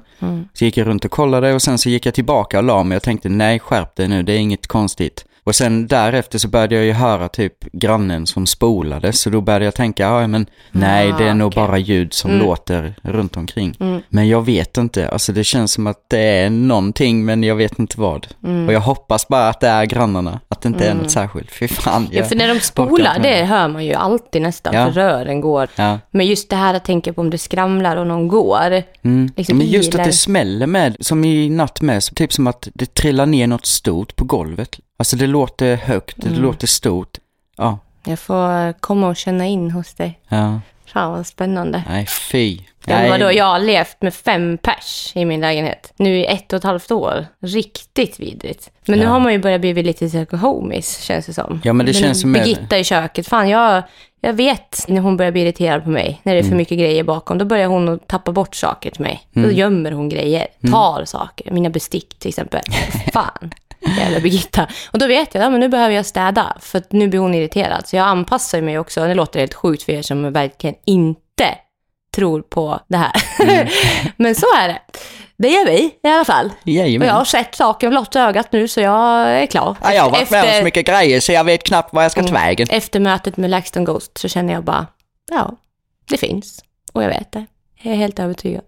Så 0.53 0.65
gick 0.65 0.77
jag 0.77 0.87
runt 0.87 1.05
och 1.05 1.11
kollade 1.11 1.53
och 1.53 1.61
sen 1.61 1.77
så 1.77 1.89
gick 1.89 2.05
jag 2.05 2.13
tillbaka 2.13 2.57
och 2.57 2.63
la 2.63 2.83
mig 2.83 2.95
och 2.95 3.03
tänkte 3.03 3.29
nej 3.29 3.59
skärp 3.59 3.95
dig 3.95 4.07
nu, 4.07 4.23
det 4.23 4.33
är 4.33 4.37
inget 4.37 4.67
konstigt. 4.67 5.25
Och 5.45 5.55
sen 5.55 5.87
därefter 5.87 6.37
så 6.39 6.47
började 6.47 6.75
jag 6.75 6.85
ju 6.85 6.91
höra 6.91 7.27
typ 7.29 7.53
grannen 7.73 8.27
som 8.27 8.47
spolade 8.47 9.13
så 9.13 9.29
då 9.29 9.41
började 9.41 9.65
jag 9.65 9.75
tänka, 9.75 10.03
ja 10.03 10.27
men 10.27 10.45
nej 10.71 11.13
det 11.17 11.23
är 11.23 11.33
nog 11.33 11.47
okej. 11.47 11.63
bara 11.63 11.77
ljud 11.77 12.13
som 12.13 12.31
låter 12.31 12.95
runt 13.01 13.37
omkring. 13.37 13.75
Men 14.09 14.27
jag 14.27 14.45
vet 14.45 14.77
inte, 14.77 15.09
alltså 15.09 15.31
det 15.31 15.43
känns 15.43 15.71
som 15.71 15.87
att 15.87 16.05
det 16.09 16.19
är 16.19 16.49
någonting 16.49 17.25
men 17.25 17.43
jag 17.43 17.55
vet 17.55 17.79
inte 17.79 17.99
vad. 17.99 18.27
Och 18.67 18.73
jag 18.73 18.79
hoppas 18.79 19.27
bara 19.27 19.49
att 19.49 19.59
det 19.59 19.67
är 19.67 19.85
grannarna, 19.85 20.39
att 20.47 20.61
det 20.61 20.67
inte 20.67 20.87
är 20.87 20.93
något 20.93 21.11
särskilt. 21.11 21.51
Fy 21.51 21.67
fan. 21.67 22.07
Ja, 22.11 22.23
för 22.23 22.35
när 22.35 22.47
de 22.53 22.59
spolar, 22.59 23.19
det 23.19 23.43
hör 23.45 23.67
man 23.67 23.85
ju 23.85 23.93
alltid 23.93 24.41
nästan, 24.41 24.73
Ja. 24.75 24.85
för 24.85 24.91
rören 24.91 25.41
går. 25.41 25.67
Ja. 25.75 25.99
Men 26.11 26.25
just 26.25 26.49
det 26.49 26.55
här 26.55 26.73
att 26.73 26.85
tänka 26.85 27.13
på 27.13 27.21
om 27.21 27.29
det 27.29 27.37
skramlar 27.37 27.95
och 27.97 28.07
någon 28.07 28.27
går. 28.27 28.83
Mm. 29.03 29.29
Liksom 29.35 29.57
Men 29.57 29.67
just 29.67 29.89
ilar. 29.93 29.99
att 29.99 30.05
det 30.09 30.13
smäller 30.13 30.67
med, 30.67 30.95
som 30.99 31.25
i 31.25 31.49
natt 31.49 31.81
med, 31.81 32.01
typ 32.15 32.33
som 32.33 32.47
att 32.47 32.67
det 32.73 32.93
trillar 32.93 33.25
ner 33.25 33.47
något 33.47 33.65
stort 33.65 34.15
på 34.15 34.25
golvet. 34.25 34.79
Alltså 34.97 35.15
det 35.15 35.27
låter 35.27 35.75
högt, 35.75 36.23
Mm. 36.23 36.35
det 36.35 36.41
låter 36.41 36.67
stort. 36.67 37.17
Ja, 37.57 37.79
Jag 38.05 38.19
får 38.19 38.73
komma 38.79 39.07
och 39.07 39.15
känna 39.17 39.45
in 39.45 39.71
hos 39.71 39.93
dig. 39.93 40.19
ja, 40.27 40.61
Fan 40.85 41.11
vad 41.11 41.27
spännande. 41.27 41.83
nej 41.89 42.05
fy. 42.05 42.59
Nej. 42.87 43.09
vadå, 43.09 43.31
jag 43.31 43.45
har 43.45 43.59
levt 43.59 44.01
med 44.01 44.13
fem 44.13 44.57
pers 44.57 45.11
i 45.15 45.25
min 45.25 45.41
lägenhet. 45.41 45.93
Nu 45.97 46.17
i 46.19 46.25
ett 46.25 46.53
och 46.53 46.57
ett 46.57 46.63
halvt 46.63 46.91
år. 46.91 47.25
Riktigt 47.41 48.19
vidrigt. 48.19 48.71
Men 48.85 48.99
nu 48.99 49.05
Ja. 49.05 49.09
har 49.11 49.19
man 49.19 49.31
ju 49.33 49.39
börjat 49.39 49.61
bli 49.61 49.73
lite 49.83 50.09
så 50.09 50.25
homies, 50.37 50.99
känns 51.01 51.25
det 51.25 51.33
som. 51.33 51.61
Ja, 51.63 51.73
men 51.73 51.85
det 51.85 51.93
känns 51.93 52.21
som- 52.21 52.33
Birgitta 52.33 52.77
i 52.79 52.83
köket, 52.83 53.27
fan 53.27 53.49
jag, 53.49 53.83
jag 54.21 54.33
vet 54.33 54.85
när 54.87 55.01
hon 55.01 55.17
börjar 55.17 55.31
bli 55.31 55.41
irriterad 55.41 55.83
på 55.83 55.89
mig, 55.89 56.19
när 56.23 56.33
det 56.33 56.39
är 56.39 56.43
Mm. 56.43 56.49
för 56.51 56.57
mycket 56.57 56.77
grejer 56.79 57.03
bakom, 57.03 57.37
då 57.37 57.45
börjar 57.45 57.67
hon 57.67 57.89
att 57.89 58.07
tappa 58.07 58.31
bort 58.31 58.55
saker 58.55 58.91
till 58.91 59.01
mig. 59.01 59.27
Då 59.33 59.51
gömmer 59.51 59.91
hon 59.91 60.09
grejer, 60.09 60.47
Mm. 60.63 60.73
tar 60.73 61.05
saker, 61.05 61.51
mina 61.51 61.69
bestick 61.69 62.19
till 62.19 62.29
exempel. 62.29 62.61
Fan. 63.13 63.53
Jävla 63.97 64.19
Birgitta. 64.19 64.67
Och 64.91 64.99
då 64.99 65.07
vet 65.07 65.35
jag, 65.35 65.43
ja, 65.43 65.49
men 65.49 65.59
nu 65.59 65.69
behöver 65.69 65.95
jag 65.95 66.05
städa, 66.05 66.57
för 66.59 66.77
att 66.77 66.91
nu 66.91 67.07
blir 67.07 67.19
hon 67.19 67.33
irriterad. 67.33 67.87
Så 67.87 67.95
jag 67.95 68.07
anpassar 68.07 68.61
mig 68.61 68.79
också. 68.79 69.07
Det 69.07 69.13
låter 69.13 69.39
helt 69.39 69.53
sjukt 69.53 69.83
för 69.83 69.91
er 69.93 70.01
som 70.01 70.33
verkligen 70.33 70.75
inte 70.85 71.55
tror 72.15 72.41
på 72.41 72.79
det 72.87 72.97
här. 72.97 73.11
Mm. 73.39 73.67
men 74.17 74.35
så 74.35 74.45
är 74.57 74.67
det. 74.67 74.79
det 75.37 75.49
gör 75.49 75.65
vi 75.65 75.95
i 76.03 76.07
alla 76.07 76.25
fall. 76.25 76.45
Och 76.61 76.67
Jajamän. 76.67 77.07
jag 77.07 77.15
har 77.15 77.25
sett 77.25 77.55
saken 77.55 77.89
med 77.89 77.91
blotta 77.93 78.21
ögat 78.21 78.51
nu 78.51 78.67
så 78.67 78.81
jag 78.81 79.29
är 79.29 79.45
klar. 79.45 79.75
Ja, 79.83 79.93
jag 79.93 80.03
har 80.03 80.11
varit 80.11 80.31
med 80.31 80.41
om 80.41 80.47
Efter- 80.47 80.59
så 80.59 80.65
mycket 80.65 80.85
grejer 80.87 81.19
så 81.19 81.31
jag 81.31 81.43
vet 81.43 81.63
knappt 81.63 81.93
var 81.93 82.01
jag 82.01 82.11
ska 82.11 82.23
ta 82.23 82.33
vägen. 82.33 82.67
Efter 82.69 82.99
mötet 82.99 83.37
med 83.37 83.49
LaxTon 83.49 83.83
Ghost 83.83 84.17
så 84.17 84.27
känner 84.27 84.53
jag 84.53 84.63
bara, 84.63 84.87
ja, 85.31 85.51
det 86.09 86.17
finns. 86.17 86.63
Och 86.93 87.03
jag 87.03 87.09
vet 87.09 87.31
det. 87.31 87.45
Jag 87.81 87.93
är 87.93 87.97
helt 87.97 88.19
övertygad. 88.19 88.61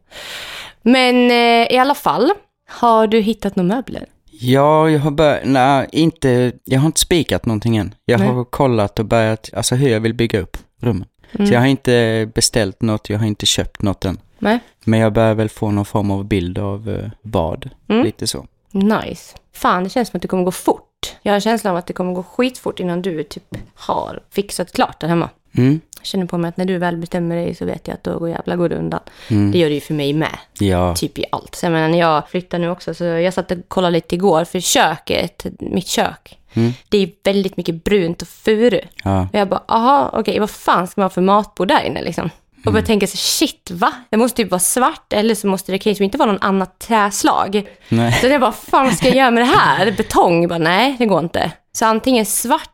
Men 0.81 1.31
eh, 1.31 1.71
i 1.71 1.77
alla 1.77 1.95
fall, 1.95 2.31
har 2.69 3.07
du 3.07 3.19
hittat 3.19 3.55
några 3.55 3.75
möbler? 3.75 4.05
Ja, 4.39 4.89
jag 4.89 4.99
har 4.99 5.11
börjat, 5.11 5.41
nej, 5.45 5.87
inte, 5.91 6.51
jag 6.63 6.79
har 6.79 6.85
inte 6.85 6.99
spikat 6.99 7.45
någonting 7.45 7.77
än. 7.77 7.95
Jag 8.05 8.19
Nej. 8.19 8.29
har 8.29 8.43
kollat 8.43 8.99
och 8.99 9.05
börjat, 9.05 9.49
alltså 9.53 9.75
hur 9.75 9.89
jag 9.89 9.99
vill 9.99 10.13
bygga 10.13 10.39
upp 10.39 10.57
rummen. 10.81 11.05
Mm. 11.31 11.47
Så 11.47 11.53
jag 11.53 11.59
har 11.59 11.67
inte 11.67 12.29
beställt 12.35 12.81
något, 12.81 13.09
jag 13.09 13.19
har 13.19 13.25
inte 13.25 13.45
köpt 13.45 13.81
något 13.81 14.05
än. 14.05 14.19
Nej? 14.39 14.59
Men 14.83 14.99
jag 14.99 15.13
börjar 15.13 15.33
väl 15.33 15.49
få 15.49 15.71
någon 15.71 15.85
form 15.85 16.11
av 16.11 16.25
bild 16.25 16.57
av 16.59 16.89
eh, 16.89 17.09
bad, 17.21 17.69
Mm. 17.89 18.03
lite 18.05 18.27
så. 18.27 18.45
Nice. 18.71 19.35
Fan, 19.53 19.83
det 19.83 19.89
känns 19.89 20.09
som 20.09 20.17
att 20.17 20.21
det 20.21 20.27
kommer 20.27 20.43
gå 20.43 20.51
fort. 20.51 20.83
Jag 21.21 21.31
har 21.31 21.35
en 21.35 21.41
känsla 21.41 21.71
av 21.71 21.77
att 21.77 21.87
det 21.87 21.93
kommer 21.93 22.13
gå 22.13 22.23
skitfort 22.23 22.79
innan 22.79 23.01
du 23.01 23.23
typ 23.23 23.43
har 23.75 24.23
fixat 24.29 24.71
klart 24.73 24.99
där 25.01 25.07
hemma. 25.07 25.29
Mm. 25.57 25.81
Känner 26.01 26.25
på 26.25 26.37
mig 26.37 26.49
att 26.49 26.57
när 26.57 26.65
du 26.65 26.77
väl 26.77 26.97
bestämmer 26.97 27.35
dig 27.35 27.55
så 27.55 27.65
vet 27.65 27.87
jag 27.87 27.93
att 27.95 28.03
då 28.03 28.19
går 28.19 28.29
jävla 28.29 28.55
går 28.55 28.69
det 28.69 28.75
undan. 28.75 28.99
Mm. 29.29 29.51
Det 29.51 29.57
gör 29.57 29.69
det 29.69 29.75
ju 29.75 29.81
för 29.81 29.93
mig 29.93 30.13
med. 30.13 30.37
Ja, 30.59 30.95
Typ 30.95 31.17
i 31.19 31.25
allt. 31.31 31.55
Så 31.55 31.65
jag 31.65 31.71
menar, 31.73 31.87
när 31.87 31.99
jag 31.99 32.29
flyttar 32.29 32.59
nu 32.59 32.69
också, 32.69 32.93
så 32.93 33.03
jag 33.03 33.33
satt 33.33 33.51
och 33.51 33.57
kollade 33.67 33.91
lite 33.93 34.15
igår, 34.15 34.43
för 34.45 34.59
köket, 34.59 35.45
mitt 35.59 35.87
kök, 35.87 36.33
Mm. 36.53 36.73
det 36.89 36.97
är 36.97 37.09
väldigt 37.23 37.57
mycket 37.57 37.83
brunt 37.83 38.21
och 38.21 38.27
furu. 38.27 38.79
ja, 39.03 39.21
Och 39.33 39.39
jag 39.39 39.49
bara, 39.49 39.63
aha, 39.67 40.09
okej, 40.13 40.39
vad 40.39 40.49
fan 40.49 40.87
ska 40.87 41.01
man 41.01 41.05
ha 41.05 41.09
för 41.09 41.21
matbord 41.21 41.67
där 41.67 41.83
inne 41.83 42.01
liksom? 42.01 42.29
Och 42.65 42.71
började 42.73 42.87
tänka 42.87 43.07
så 43.07 43.17
shit, 43.17 43.71
va? 43.71 43.91
Det 44.09 44.17
måste 44.17 44.37
typ 44.37 44.51
vara 44.51 44.59
svart, 44.59 45.13
eller 45.13 45.35
så 45.35 45.47
måste 45.47 45.71
det 45.71 45.77
kanske 45.79 46.03
inte 46.03 46.17
vara 46.17 46.31
någon 46.31 46.41
annat 46.41 46.79
träslag. 46.79 47.67
nej. 47.89 48.11
Så 48.21 48.27
jag 48.27 48.41
bara, 48.41 48.51
fan 48.51 48.85
vad 48.85 48.93
ska 48.97 49.07
jag 49.07 49.17
göra 49.17 49.31
med 49.31 49.41
det 49.43 49.47
här? 49.57 49.91
Betong? 49.91 50.41
Jag 50.41 50.49
bara, 50.49 50.59
nej, 50.59 50.95
det 50.99 51.05
går 51.05 51.19
inte. 51.19 51.51
Så 51.71 51.85
antingen 51.85 52.25
svart 52.25 52.69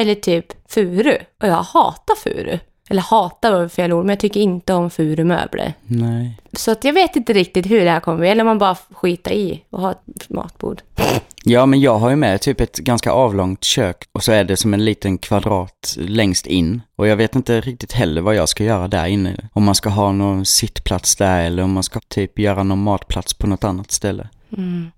eller 0.00 0.14
typ 0.14 0.46
furu. 0.68 1.16
Och 1.42 1.48
jag 1.48 1.62
hatar 1.62 2.14
furu. 2.14 2.58
Eller 2.90 3.02
hatar 3.02 3.52
var 3.52 3.68
fel 3.68 3.92
ord, 3.92 4.04
men 4.04 4.12
jag 4.12 4.20
tycker 4.20 4.40
inte 4.40 4.74
om 4.74 4.90
furumöbler. 4.90 5.74
nej. 5.86 6.36
Så 6.52 6.70
att 6.70 6.84
jag 6.84 6.92
vet 6.92 7.16
inte 7.16 7.32
riktigt 7.32 7.70
hur 7.70 7.84
det 7.84 7.90
här 7.90 8.00
kommer 8.00 8.18
bli. 8.18 8.28
Eller 8.28 8.44
man 8.44 8.58
bara 8.58 8.76
skita 8.90 9.32
i 9.32 9.64
och 9.70 9.80
ha 9.80 9.90
ett 9.90 10.28
matbord. 10.28 10.82
Ja, 11.44 11.66
men 11.66 11.80
jag 11.80 11.98
har 11.98 12.10
ju 12.10 12.16
med 12.16 12.40
typ 12.40 12.60
ett 12.60 12.78
ganska 12.78 13.12
avlångt 13.12 13.64
kök 13.64 13.96
och 14.12 14.22
så 14.22 14.32
är 14.32 14.44
det 14.44 14.56
som 14.56 14.74
en 14.74 14.84
liten 14.84 15.18
kvadrat 15.18 15.96
längst 15.96 16.46
in. 16.46 16.82
Och 16.96 17.08
jag 17.08 17.16
vet 17.16 17.34
inte 17.34 17.60
riktigt 17.60 17.92
heller 17.92 18.20
vad 18.20 18.34
jag 18.34 18.48
ska 18.48 18.64
göra 18.64 18.88
där 18.88 19.06
inne. 19.06 19.48
Om 19.52 19.64
man 19.64 19.74
ska 19.74 19.88
ha 19.88 20.12
någon 20.12 20.44
sittplats 20.44 21.16
där 21.16 21.44
eller 21.44 21.62
om 21.62 21.72
man 21.72 21.82
ska 21.82 22.00
typ 22.08 22.38
göra 22.38 22.62
någon 22.62 22.82
matplats 22.82 23.34
på 23.34 23.46
något 23.46 23.64
annat 23.64 23.90
ställe. 23.90 24.28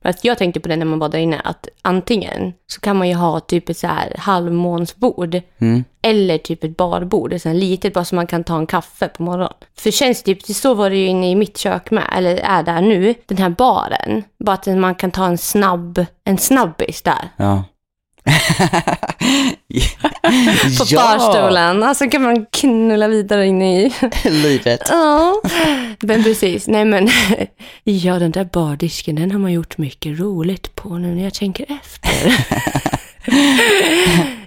Att 0.03 0.25
jag 0.25 0.39
tänkte 0.39 0.61
på 0.61 0.69
det 0.69 0.77
när 0.77 0.87
man 0.87 0.99
var 0.99 1.09
där 1.09 1.19
inne, 1.19 1.41
att 1.45 1.69
antingen 1.83 2.53
så 2.67 2.81
kan 2.81 2.97
man 2.97 3.09
ju 3.09 3.15
ha 3.15 3.41
typ 3.41 3.69
ett 3.69 3.79
så 3.79 3.87
här 3.87 4.15
halvmånsbord. 4.19 5.41
Mm. 5.59 5.85
Eller 6.03 6.39
typ 6.39 6.65
ett 6.65 6.77
barbord, 6.77 7.33
ett 7.33 7.43
sånt 7.43 7.57
litet, 7.57 7.95
bara 7.95 8.05
så 8.05 8.15
man 8.15 8.27
kan 8.27 8.45
ta 8.45 8.59
en 8.59 8.67
kaffe 8.67 9.09
på 9.09 9.23
morgonen. 9.23 9.53
För 9.79 9.91
känns 9.91 10.23
typ, 10.23 10.43
så 10.43 10.75
var 10.75 10.91
det 10.91 10.97
ju 10.97 11.07
inne 11.07 11.31
i 11.31 11.35
mitt 11.35 11.59
kök 11.59 11.91
med, 11.91 12.05
eller 12.17 12.37
är 12.37 12.63
där 12.63 12.81
nu, 12.81 13.15
den 13.27 13.39
här 13.39 13.51
baren. 13.51 14.23
Bara 14.39 14.55
att 14.55 14.67
man 14.67 14.95
kan 14.95 15.11
ta 15.11 15.27
en 15.27 15.39
snabb, 15.39 16.07
en 16.25 16.39
snabbis 16.39 17.03
där. 17.03 17.29
Ja. 17.37 17.65
På 20.79 20.85
barstolen. 20.97 21.83
Alltså 21.83 22.11
kan 22.11 22.23
man 22.23 22.47
knulla 22.47 23.09
vidare 23.09 23.47
in 23.47 23.63
i. 23.63 23.93
livet. 24.25 24.81
Ja, 24.91 25.35
men 26.01 26.23
precis. 26.25 26.69
Nej 26.69 26.85
men, 26.85 27.09
ja 27.85 28.19
den 28.19 28.31
där 28.31 28.45
bardisken 28.45 29.17
den 29.17 29.31
har 29.31 29.39
man 29.39 29.53
gjort 29.53 29.79
mycket 29.79 30.21
roligt 30.21 30.75
på 30.75 30.99
nu 30.99 31.15
när 31.15 31.25
jag 31.25 31.35
tänker 31.35 31.67
efter. 31.81 32.35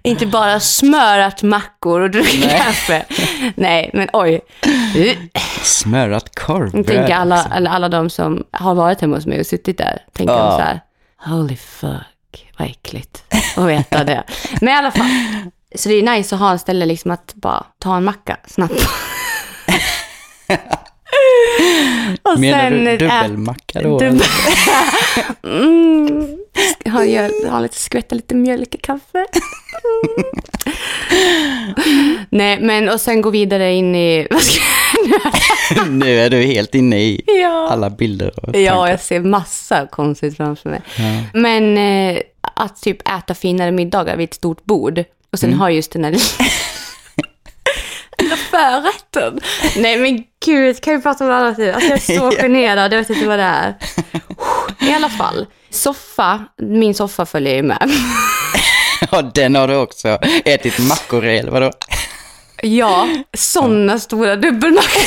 Inte 0.03 0.25
bara 0.25 0.59
smörat 0.59 1.43
mackor 1.43 2.01
och 2.01 2.11
druckit 2.11 2.45
Nej. 2.45 2.61
kaffe. 2.65 3.05
Nej, 3.55 3.89
men 3.93 4.09
oj. 4.13 4.41
Smörat 5.63 6.39
korvbröd. 6.39 6.87
Tänker 6.87 7.15
alla, 7.15 7.43
alla, 7.51 7.69
alla 7.69 7.89
de 7.89 8.09
som 8.09 8.43
har 8.51 8.75
varit 8.75 9.01
hemma 9.01 9.15
hos 9.15 9.25
mig 9.25 9.39
och 9.39 9.45
suttit 9.45 9.77
där. 9.77 10.01
Tänker 10.13 10.33
Ja. 10.33 10.43
de 10.43 10.51
så 10.51 10.61
här, 10.61 10.79
holy 11.37 11.55
fuck, 11.55 11.91
vad 12.57 12.67
äckligt. 12.67 13.23
att 13.57 13.67
veta 13.67 14.03
det. 14.03 14.23
Men 14.61 14.69
i 14.69 14.77
alla 14.77 14.91
fall. 14.91 15.09
Så 15.75 15.89
det 15.89 15.95
är 15.95 16.03
nice 16.15 16.35
att 16.35 16.41
ha 16.41 16.51
en 16.51 16.59
ställe 16.59 16.85
liksom 16.85 17.11
att 17.11 17.33
bara 17.35 17.65
ta 17.79 17.97
en 17.97 18.03
macka 18.03 18.37
snabbt. 18.47 18.87
och 22.21 22.39
Menar 22.39 22.71
du 22.71 22.97
dubbelmacka 22.97 23.81
då? 23.81 23.99
Dubbel... 23.99 24.21
mm. 25.43 26.37
Ha, 26.85 27.05
gör, 27.05 27.49
ha 27.49 27.59
lite, 27.59 27.75
skvätta 27.75 28.15
lite 28.15 28.35
mjölk 28.35 28.75
i 28.75 28.77
kaffe. 28.77 29.25
Nej, 32.29 32.59
men 32.61 32.89
och 32.89 33.01
sen 33.01 33.21
gå 33.21 33.29
vidare 33.29 33.73
in 33.73 33.95
i... 33.95 34.27
Vad 34.31 34.41
ska 34.41 34.61
jag 35.75 35.89
nu 35.89 36.19
är 36.19 36.29
du 36.29 36.41
helt 36.41 36.75
inne 36.75 36.99
i 36.99 37.21
Ja. 37.41 37.67
alla 37.71 37.89
bilder 37.89 38.27
och 38.27 38.43
tankar. 38.43 38.59
Ja, 38.59 38.89
jag 38.89 38.99
ser 38.99 39.19
massa 39.19 39.87
konstigt 39.91 40.37
framför 40.37 40.69
mig. 40.69 40.81
Ja. 40.97 41.03
Men 41.33 41.77
eh, 41.77 42.21
att 42.55 42.81
typ 42.81 43.07
äta 43.09 43.33
finare 43.33 43.71
middagar 43.71 44.17
vid 44.17 44.29
ett 44.29 44.33
stort 44.33 44.65
bord 44.65 45.03
och 45.31 45.39
sen 45.39 45.53
ha 45.53 45.71
just 45.71 45.91
den 45.91 46.03
här 46.03 46.15
lilla 48.55 48.81
förrätten. 48.81 49.39
Nej 49.77 49.97
men 49.97 50.23
gud, 50.45 50.81
kan 50.81 50.95
vi 50.95 51.01
prata 51.01 51.23
om 51.23 51.29
det 51.29 51.35
annat 51.35 51.57
nu? 51.57 51.71
Alltså 51.71 51.89
jag 51.89 51.97
är 51.97 52.31
så 52.31 52.31
generad, 52.41 52.93
jag 52.93 52.99
vet 52.99 53.09
inte 53.09 53.27
vad 53.27 53.39
det 53.39 53.43
är. 53.43 53.75
I 54.89 54.93
alla 54.93 55.09
fall, 55.09 55.45
soffa, 55.69 56.45
min 56.57 56.93
soffa 56.93 57.25
följer 57.25 57.55
ju 57.55 57.63
med. 57.63 57.91
Ja, 59.11 59.21
den 59.21 59.55
har 59.55 59.67
du 59.67 59.75
också 59.75 60.07
ätit 60.45 60.79
mackor 60.79 61.25
i, 61.25 61.37
eller 61.37 61.51
vadå? 61.51 61.71
Ja, 62.61 63.07
sådana 63.33 63.99
stora 63.99 64.35
dubbelmackor. 64.35 65.01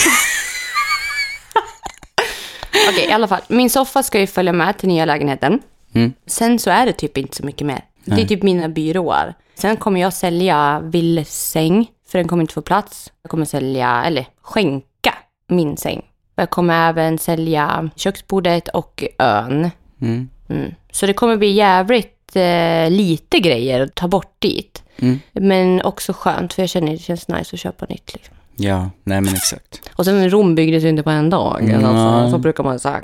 Okej, 2.88 3.06
i 3.08 3.12
alla 3.12 3.28
fall. 3.28 3.40
Min 3.48 3.70
soffa 3.70 4.02
ska 4.02 4.20
ju 4.20 4.26
följa 4.26 4.52
med 4.52 4.78
till 4.78 4.88
nya 4.88 5.04
lägenheten. 5.04 5.61
Mm. 5.94 6.12
Sen 6.26 6.58
så 6.58 6.70
är 6.70 6.87
det 6.87 6.92
typ 6.92 7.18
inte 7.18 7.37
så 7.37 7.46
mycket 7.46 7.66
mer. 7.66 7.80
Det 8.04 8.22
är 8.22 8.26
typ 8.26 8.42
mina 8.42 8.68
byråer. 8.68 9.34
Sen 9.54 9.76
kommer 9.76 10.00
jag 10.00 10.12
sälja 10.12 10.80
Villes 10.84 11.50
säng, 11.50 11.87
för 12.09 12.18
den 12.18 12.29
kommer 12.29 12.40
inte 12.42 12.55
få 12.55 12.62
plats. 12.62 13.12
Jag 13.23 13.31
kommer 13.31 13.44
sälja, 13.44 14.05
eller 14.05 14.27
skänka 14.42 15.14
min 15.49 15.77
säng. 15.77 16.03
Jag 16.35 16.51
kommer 16.51 16.88
även 16.88 17.18
sälja 17.18 17.90
köksbordet 17.97 18.68
och 18.68 19.05
ön. 19.18 19.71
Mm. 20.01 20.29
Mm. 20.49 20.75
Så 20.92 21.07
det 21.07 21.12
kommer 21.12 21.37
bli 21.37 21.51
jävligt 21.51 22.37
eh, 22.37 22.90
lite 22.90 23.38
grejer 23.40 23.81
att 23.81 23.94
ta 23.94 24.09
bort 24.09 24.35
dit. 24.38 24.83
Mm. 24.99 25.21
Men 25.33 25.83
också 25.83 26.12
skönt, 26.12 26.53
för 26.53 26.62
jag 26.62 26.68
känner 26.68 26.92
att 26.92 26.99
det 26.99 27.05
känns 27.05 27.29
nice 27.29 27.57
att 27.57 27.61
köpa 27.61 27.87
nytt. 27.88 28.14
Liksom. 28.14 28.35
Ja, 28.57 28.90
nej 29.05 29.21
men 29.21 29.35
exakt. 29.35 29.90
Och 29.97 30.05
sen 30.05 30.31
Rom 30.31 30.55
byggdes 30.55 30.85
ju 30.85 30.88
inte 30.88 31.03
på 31.03 31.11
en 31.11 31.31
dag. 31.31 31.59
Nej. 31.62 31.85
Alltså, 31.85 32.31
så 32.31 32.38
brukar 32.38 32.64
man 32.64 32.79
säga. 32.79 33.03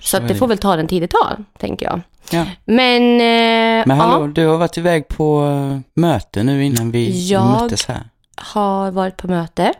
Så, 0.00 0.16
är 0.16 0.20
det 0.20 0.34
får 0.34 0.46
väl 0.46 0.58
ta 0.58 0.76
den 0.76 0.86
tid 0.88 1.02
det 1.02 1.08
tar, 1.08 1.44
tänker 1.58 1.86
jag. 1.86 2.00
Ja. 2.32 2.46
Men, 2.64 3.02
eh, 3.14 3.86
Men 3.86 3.90
hallå, 3.90 4.24
ja, 4.24 4.32
du 4.34 4.46
har 4.46 4.56
varit 4.58 4.78
iväg 4.78 5.08
på 5.08 5.40
uh, 5.42 5.78
möte 5.94 6.42
nu 6.42 6.64
innan 6.64 6.90
vi 6.90 7.28
Jag- 7.30 7.62
möttes 7.62 7.86
här. 7.86 8.02
Har 8.40 8.90
varit 8.90 9.16
på 9.16 9.28
möte. 9.28 9.72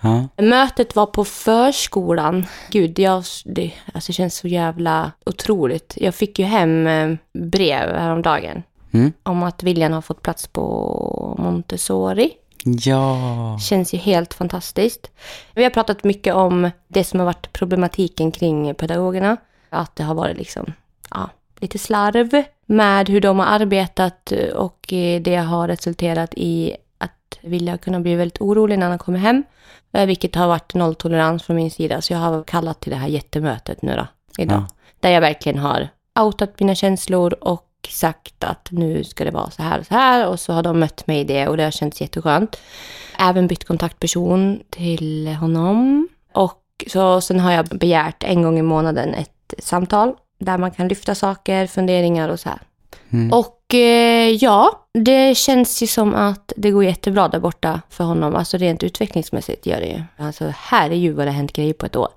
Ja. 0.00 0.28
Mötet 0.36 0.96
var 0.96 1.06
på 1.06 1.24
förskolan. 1.24 2.46
Gud, 2.70 2.98
jag, 2.98 3.24
det 3.44 3.72
alltså, 3.94 4.12
det 4.12 4.16
känns 4.16 4.36
så 4.36 4.48
jävla 4.48 5.12
otroligt. 5.26 5.94
Jag 5.96 6.14
fick 6.14 6.38
ju 6.38 6.44
hem 6.44 6.86
eh, 6.86 7.16
brev 7.32 7.96
häromdagen 7.96 8.62
Mm. 8.92 9.12
om 9.22 9.42
att 9.42 9.62
William 9.62 9.92
har 9.92 10.00
fått 10.00 10.22
plats 10.22 10.46
på 10.46 11.34
Montessori. 11.38 12.30
Ja. 12.64 13.58
Känns 13.60 13.94
ju 13.94 13.98
helt 13.98 14.34
fantastiskt. 14.34 15.10
Vi 15.54 15.62
har 15.62 15.70
pratat 15.70 16.04
mycket 16.04 16.34
om 16.34 16.70
det 16.88 17.04
som 17.04 17.18
har 17.20 17.26
varit 17.26 17.52
problematiken 17.52 18.32
kring 18.32 18.74
pedagogerna. 18.74 19.36
Att 19.70 19.96
det 19.96 20.02
har 20.02 20.14
varit 20.14 20.36
liksom, 20.36 20.72
ja, 21.10 21.30
lite 21.60 21.78
slarv 21.78 22.42
med 22.66 23.08
hur 23.08 23.20
de 23.20 23.38
har 23.38 23.46
arbetat 23.46 24.32
och 24.54 24.92
eh, 24.92 25.20
det 25.22 25.36
har 25.36 25.68
resulterat 25.68 26.34
i 26.36 26.76
har 27.70 27.76
kunnat 27.76 28.02
bli 28.02 28.14
väldigt 28.14 28.40
orolig 28.40 28.78
när 28.78 28.88
han 28.88 28.98
kommer 28.98 29.18
hem. 29.18 29.44
Eh, 29.92 30.06
Vilket 30.06 30.34
har 30.34 30.48
varit 30.48 30.74
nolltolerans 30.74 31.42
från 31.42 31.56
min 31.56 31.70
sida. 31.70 32.00
Så 32.00 32.12
jag 32.12 32.20
har 32.20 32.42
kallat 32.42 32.80
till 32.80 32.90
det 32.90 32.96
här 32.96 33.08
jättemötet 33.08 33.82
nu 33.82 33.96
då, 33.96 34.06
idag. 34.42 34.56
Ja. 34.56 34.66
Där 35.00 35.10
jag 35.10 35.20
verkligen 35.20 35.58
har 35.58 35.88
outat 36.20 36.60
mina 36.60 36.74
känslor 36.74 37.34
och 37.40 37.70
sagt 37.88 38.44
att 38.44 38.68
nu 38.70 39.04
ska 39.04 39.24
det 39.24 39.30
vara 39.30 39.50
så 39.50 39.62
här 39.62 39.78
och 39.78 39.86
så 39.86 39.94
här. 39.94 40.28
Och 40.28 40.40
så 40.40 40.52
har 40.52 40.62
de 40.62 40.80
mött 40.80 41.06
mig 41.06 41.20
i 41.20 41.24
det 41.24 41.48
och 41.48 41.56
det 41.56 41.64
har 41.64 41.70
känts 41.70 42.00
jätteskönt. 42.00 42.56
Även 43.18 43.46
bytt 43.46 43.64
kontaktperson 43.64 44.60
till 44.70 45.28
honom. 45.28 46.08
Och 46.32 46.62
så, 46.86 47.20
sen 47.20 47.40
har 47.40 47.52
jag 47.52 47.66
begärt 47.66 48.24
en 48.24 48.42
gång 48.42 48.58
i 48.58 48.62
månaden 48.62 49.14
ett 49.14 49.54
samtal 49.58 50.14
där 50.38 50.58
man 50.58 50.70
kan 50.70 50.88
lyfta 50.88 51.14
saker, 51.14 51.66
funderingar 51.66 52.28
och 52.28 52.40
så 52.40 52.48
här. 52.48 52.58
Mm. 53.10 53.32
Och 53.32 53.63
ja, 54.40 54.86
det 54.94 55.34
känns 55.36 55.82
ju 55.82 55.86
som 55.86 56.14
att 56.14 56.52
det 56.56 56.70
går 56.70 56.84
jättebra 56.84 57.28
där 57.28 57.38
borta 57.40 57.80
för 57.90 58.04
honom. 58.04 58.34
Alltså 58.34 58.56
rent 58.56 58.82
utvecklingsmässigt 58.82 59.66
gör 59.66 59.80
det 59.80 59.86
ju. 59.86 60.02
Alltså 60.16 60.52
här 60.56 60.90
är 60.90 60.94
ju 60.96 61.12
vad 61.12 61.26
det 61.26 61.30
har 61.30 61.36
hänt 61.36 61.52
grejer 61.52 61.72
på 61.74 61.86
ett 61.86 61.96
år. 61.96 62.08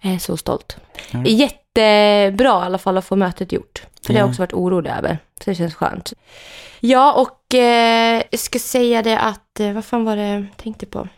Jag 0.00 0.14
är 0.14 0.18
så 0.18 0.36
stolt. 0.36 0.76
Ja. 1.10 1.24
jättebra 1.24 2.62
i 2.62 2.66
alla 2.66 2.78
fall 2.78 2.98
att 2.98 3.04
få 3.04 3.16
mötet 3.16 3.52
gjort. 3.52 3.82
För 4.06 4.12
det 4.12 4.18
har 4.18 4.20
jag 4.20 4.26
Ja. 4.28 4.30
också 4.30 4.42
varit 4.42 4.52
orolig 4.52 4.90
över. 4.90 5.18
Så 5.44 5.50
det 5.50 5.54
känns 5.54 5.74
skönt. 5.74 6.12
Ja, 6.80 7.12
och 7.12 7.54
eh, 7.54 8.22
jag 8.30 8.40
ska 8.40 8.58
säga 8.58 9.02
det 9.02 9.18
att, 9.18 9.60
eh, 9.60 9.72
vad 9.72 9.84
fan 9.84 10.04
var 10.04 10.16
det 10.16 10.28
jag 10.28 10.46
tänkte 10.56 10.86
på? 10.86 11.08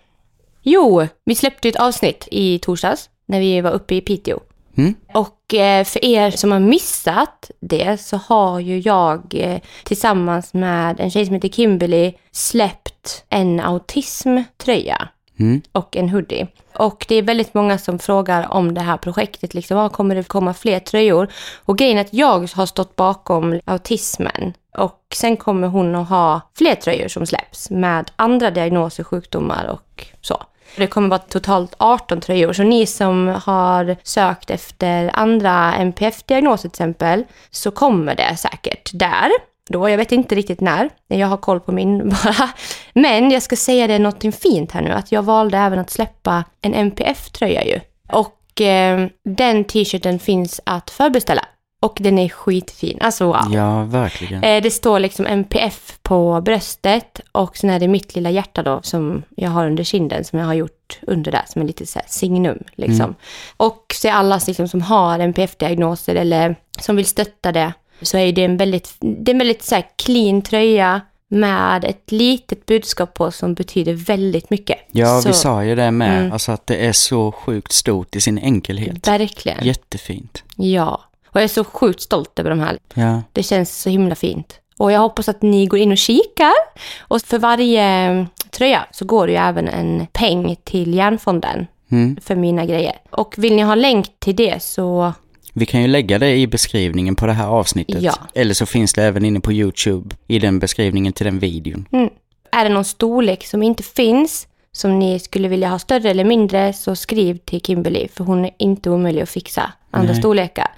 Jo, 0.63 1.07
vi 1.25 1.35
släppte 1.35 1.69
ett 1.69 1.77
avsnitt 1.77 2.29
i 2.31 2.59
torsdags 2.59 3.11
när 3.27 3.41
vi 3.41 3.61
var 3.61 3.71
uppe 3.71 3.95
i 3.95 4.01
Piteå. 4.01 4.41
Mm. 4.77 4.95
Och 5.15 5.55
eh, 5.55 5.85
för 5.85 6.05
er 6.05 6.31
som 6.31 6.53
har 6.53 6.61
missat 6.61 7.51
det 7.61 8.01
så 8.01 8.17
har 8.17 8.61
ju 8.61 8.79
jag 8.79 9.35
eh, 9.35 9.61
tillsammans 9.85 10.55
med 10.55 11.01
en 11.01 11.11
tjej 11.11 11.27
som 11.27 11.35
heter 11.35 11.49
Kimberly 11.49 12.13
släppt 12.33 13.25
en 13.29 13.61
autismtröja 13.61 15.09
Mm. 15.39 15.63
och 15.73 15.97
en 15.97 16.09
hoodie. 16.09 16.47
Och 16.75 17.07
det 17.09 17.15
är 17.15 17.23
väldigt 17.23 17.55
många 17.55 17.79
som 17.79 17.99
frågar 17.99 18.53
om 18.53 18.75
det 18.75 18.81
här 18.81 18.97
projektet. 18.97 19.55
Liksom, 19.55 19.91
kommer 19.91 20.15
det 20.15 20.23
komma 20.23 20.55
fler 20.55 20.81
tröjor? 20.81 21.29
Och 21.65 21.79
grejen 21.79 21.99
är 21.99 22.01
att 22.01 22.15
jag 22.15 22.51
har 22.55 22.67
stått 22.67 22.97
bakom 22.97 23.61
autismen. 23.65 24.53
Och 24.77 25.01
sen 25.15 25.37
kommer 25.37 25.69
hon 25.69 25.95
att 25.95 26.09
ha 26.09 26.41
fler 26.59 26.75
tröjor 26.75 27.09
som 27.09 27.27
släpps 27.27 27.71
med 27.71 28.11
andra 28.17 28.51
diagnoser, 28.51 29.05
sjukdomar 29.05 29.67
och 29.67 30.07
så. 30.21 30.43
Det 30.77 30.87
kommer 30.87 31.09
vara 31.09 31.19
totalt 31.19 31.75
18 31.79 32.21
tröjor. 32.21 32.53
Så 32.53 32.63
ni 32.63 32.87
som 32.87 33.29
har 33.45 33.97
sökt 34.03 34.51
efter 34.51 35.11
andra 35.15 35.75
NPF-diagnoser 35.75 36.63
till 36.69 36.77
exempel, 36.77 37.25
så 37.51 37.71
kommer 37.71 38.15
det 38.15 38.37
säkert 38.37 38.91
där. 38.93 39.31
Då, 39.71 39.89
jag 39.89 39.97
vet 39.97 40.13
inte 40.13 40.35
riktigt 40.35 40.61
när. 40.61 40.91
Jag 41.07 41.27
har 41.27 41.37
koll 41.37 41.61
på 41.61 41.73
min 41.73 42.09
bara. 42.25 42.51
Men 42.93 43.31
jag 43.31 43.43
ska 43.43 43.57
säga 43.57 43.87
det 43.87 43.99
någonting 43.99 44.33
fint 44.33 44.73
här 44.73 44.83
nu. 44.83 44.91
Att 44.91 45.13
jag 45.13 45.23
valde 45.23 45.59
även 45.59 45.79
att 45.79 45.91
släppa 45.91 46.45
en 46.61 46.75
NPF-tröja 46.75 47.65
ju. 47.65 47.81
Och 48.13 48.61
eh, 48.61 49.07
den 49.25 49.65
t-shirten 49.65 50.19
finns 50.19 50.61
att 50.65 50.91
förbeställa. 50.91 51.45
Och 51.85 51.97
den 52.01 52.19
är 52.19 52.29
skitfin. 52.29 52.99
Alltså 53.01 53.27
wow. 53.27 53.53
Ja, 53.53 53.83
verkligen. 53.85 54.43
Eh, 54.45 54.63
Det 54.63 54.71
står 54.71 54.99
liksom 55.01 55.27
MPF 55.27 55.99
på 56.03 56.41
bröstet 56.41 57.21
och 57.33 57.57
sen 57.57 57.71
är 57.71 57.81
det 57.81 57.89
mitt 57.89 58.15
lilla 58.15 58.31
hjärta 58.31 58.63
då 58.63 58.81
som 58.83 59.23
jag 59.37 59.51
har 59.51 59.67
under 59.67 59.85
kinden 59.85 60.25
som 60.25 60.39
jag 60.39 60.47
har 60.47 60.55
gjort 60.55 60.99
under 61.03 61.33
där 61.33 61.43
som 61.49 61.63
är 61.63 61.67
lite 61.67 61.87
så 61.87 61.99
här 61.99 62.07
signum 62.09 62.59
liksom. 62.75 63.15
Och 63.57 63.95
så 63.95 64.09
är 64.09 64.13
alla 64.13 64.41
liksom 64.47 64.69
som 64.69 64.83
har 64.83 65.19
MPF-diagnoser 65.19 66.15
eller 66.15 66.57
som 66.81 66.97
vill 66.97 67.07
stötta 67.07 67.53
det 67.53 67.73
så 68.03 68.19
är 68.19 68.33
det 68.33 68.45
en 68.45 68.57
väldigt, 68.57 68.95
det 69.01 69.31
är 69.31 69.35
en 69.35 69.39
väldigt 69.39 69.63
så 69.63 69.75
här 69.75 69.85
clean 69.97 70.43
tröja 70.43 71.01
med 71.29 71.85
ett 71.85 72.13
litet 72.13 72.67
budskap 72.67 73.15
på 73.15 73.31
som 73.31 73.55
betyder 73.55 73.93
väldigt 73.93 74.51
mycket. 74.51 74.79
Ja, 74.93 75.21
så, 75.23 75.29
vi 75.29 75.35
sa 75.35 75.65
ju 75.65 75.75
det 75.75 75.91
med. 75.91 76.19
Mm. 76.19 76.33
Alltså 76.33 76.53
att 76.53 76.67
det 76.67 76.77
är 76.87 76.93
så 76.93 77.33
sjukt 77.33 77.73
stort 77.73 78.17
i 78.17 78.21
sin 78.21 78.39
enkelhet. 78.39 79.09
Verkligen. 79.09 79.65
Jättefint. 79.65 80.43
Ja. 80.57 81.01
Och 81.35 81.41
jag 81.41 81.45
är 81.45 81.49
så 81.49 81.65
sjukt 81.65 82.01
stolt 82.01 82.39
över 82.39 82.51
de 82.51 82.61
här. 82.61 82.79
Ja. 82.95 83.23
Det 83.33 83.43
känns 83.43 83.83
så 83.83 83.91
himla 83.91 84.15
fint. 84.15 84.61
Och 84.79 84.93
jag 84.93 85.01
hoppas 85.01 85.29
att 85.29 85.43
ni 85.43 85.67
går 85.67 85.79
in 85.79 85.93
och 85.93 85.99
kikar. 85.99 86.53
Och 87.01 87.21
för 87.23 87.39
varje 87.39 87.83
mm, 87.83 88.27
tröja 88.51 88.87
så 88.93 89.05
går 89.05 89.27
det 89.27 89.33
ju 89.33 89.39
även 89.39 89.69
en 89.69 90.07
peng 90.13 90.57
till 90.65 90.95
Järnfonden 90.95 91.67
Mm. 91.91 92.17
för 92.23 92.37
mina 92.37 92.67
grejer. 92.67 92.93
Och 93.11 93.35
vill 93.39 93.57
ni 93.57 93.63
ha 93.63 93.75
länk 93.75 94.07
till 94.19 94.37
det 94.37 94.63
så 94.63 95.13
Vi 95.53 95.67
kan 95.67 95.83
ju 95.83 95.87
lägga 95.89 96.19
det 96.19 96.37
i 96.37 96.47
beskrivningen 96.47 97.17
på 97.17 97.27
det 97.27 97.33
här 97.33 97.47
avsnittet. 97.47 98.03
Ja. 98.03 98.15
Eller 98.35 98.55
så 98.55 98.67
finns 98.67 98.93
det 98.93 99.03
även 99.05 99.25
inne 99.25 99.41
på 99.41 99.53
YouTube 99.53 100.17
i 100.29 100.39
den 100.39 100.59
beskrivningen 100.59 101.13
till 101.13 101.27
den 101.27 101.39
videon. 101.39 101.89
mm, 101.93 102.11
är 102.53 102.65
det 102.65 102.71
någon 102.75 102.85
storlek 102.85 103.47
som 103.47 103.63
inte 103.63 103.83
finns 103.83 104.47
som 104.73 104.99
ni 104.99 105.19
skulle 105.19 105.49
vilja 105.49 105.69
ha 105.69 105.79
större 105.79 106.11
eller 106.11 106.25
mindre 106.25 106.73
så 106.73 106.97
skriv 106.97 107.39
till 107.39 107.61
Kimberly 107.61 108.09
för 108.09 108.25
hon 108.25 108.45
är 108.45 108.51
inte 108.59 108.91
omöjlig 108.91 109.23
att 109.23 109.29
fixa 109.31 109.73
andra 109.95 110.13
Nej. 110.13 110.21
storlekar. 110.21 110.69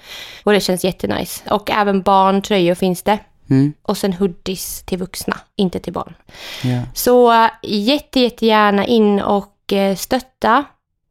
Och 0.44 0.52
det 0.52 0.60
känns 0.60 0.84
jättenice. 0.84 1.42
Och 1.50 1.70
även 1.70 2.02
barntröjor 2.02 2.74
finns 2.74 3.02
det. 3.02 3.18
Mm. 3.50 3.72
Och 3.82 3.96
sen 3.98 4.12
hoodies 4.12 4.82
till 4.82 4.98
vuxna, 4.98 5.36
inte 5.56 5.78
till 5.78 5.92
barn. 5.92 6.14
Ja. 6.62 6.80
Så 6.94 7.48
jätte, 7.62 8.20
jättegärna 8.20 8.86
in 8.86 9.20
och 9.20 9.72
eh, 9.72 9.96
stötta. 9.96 10.64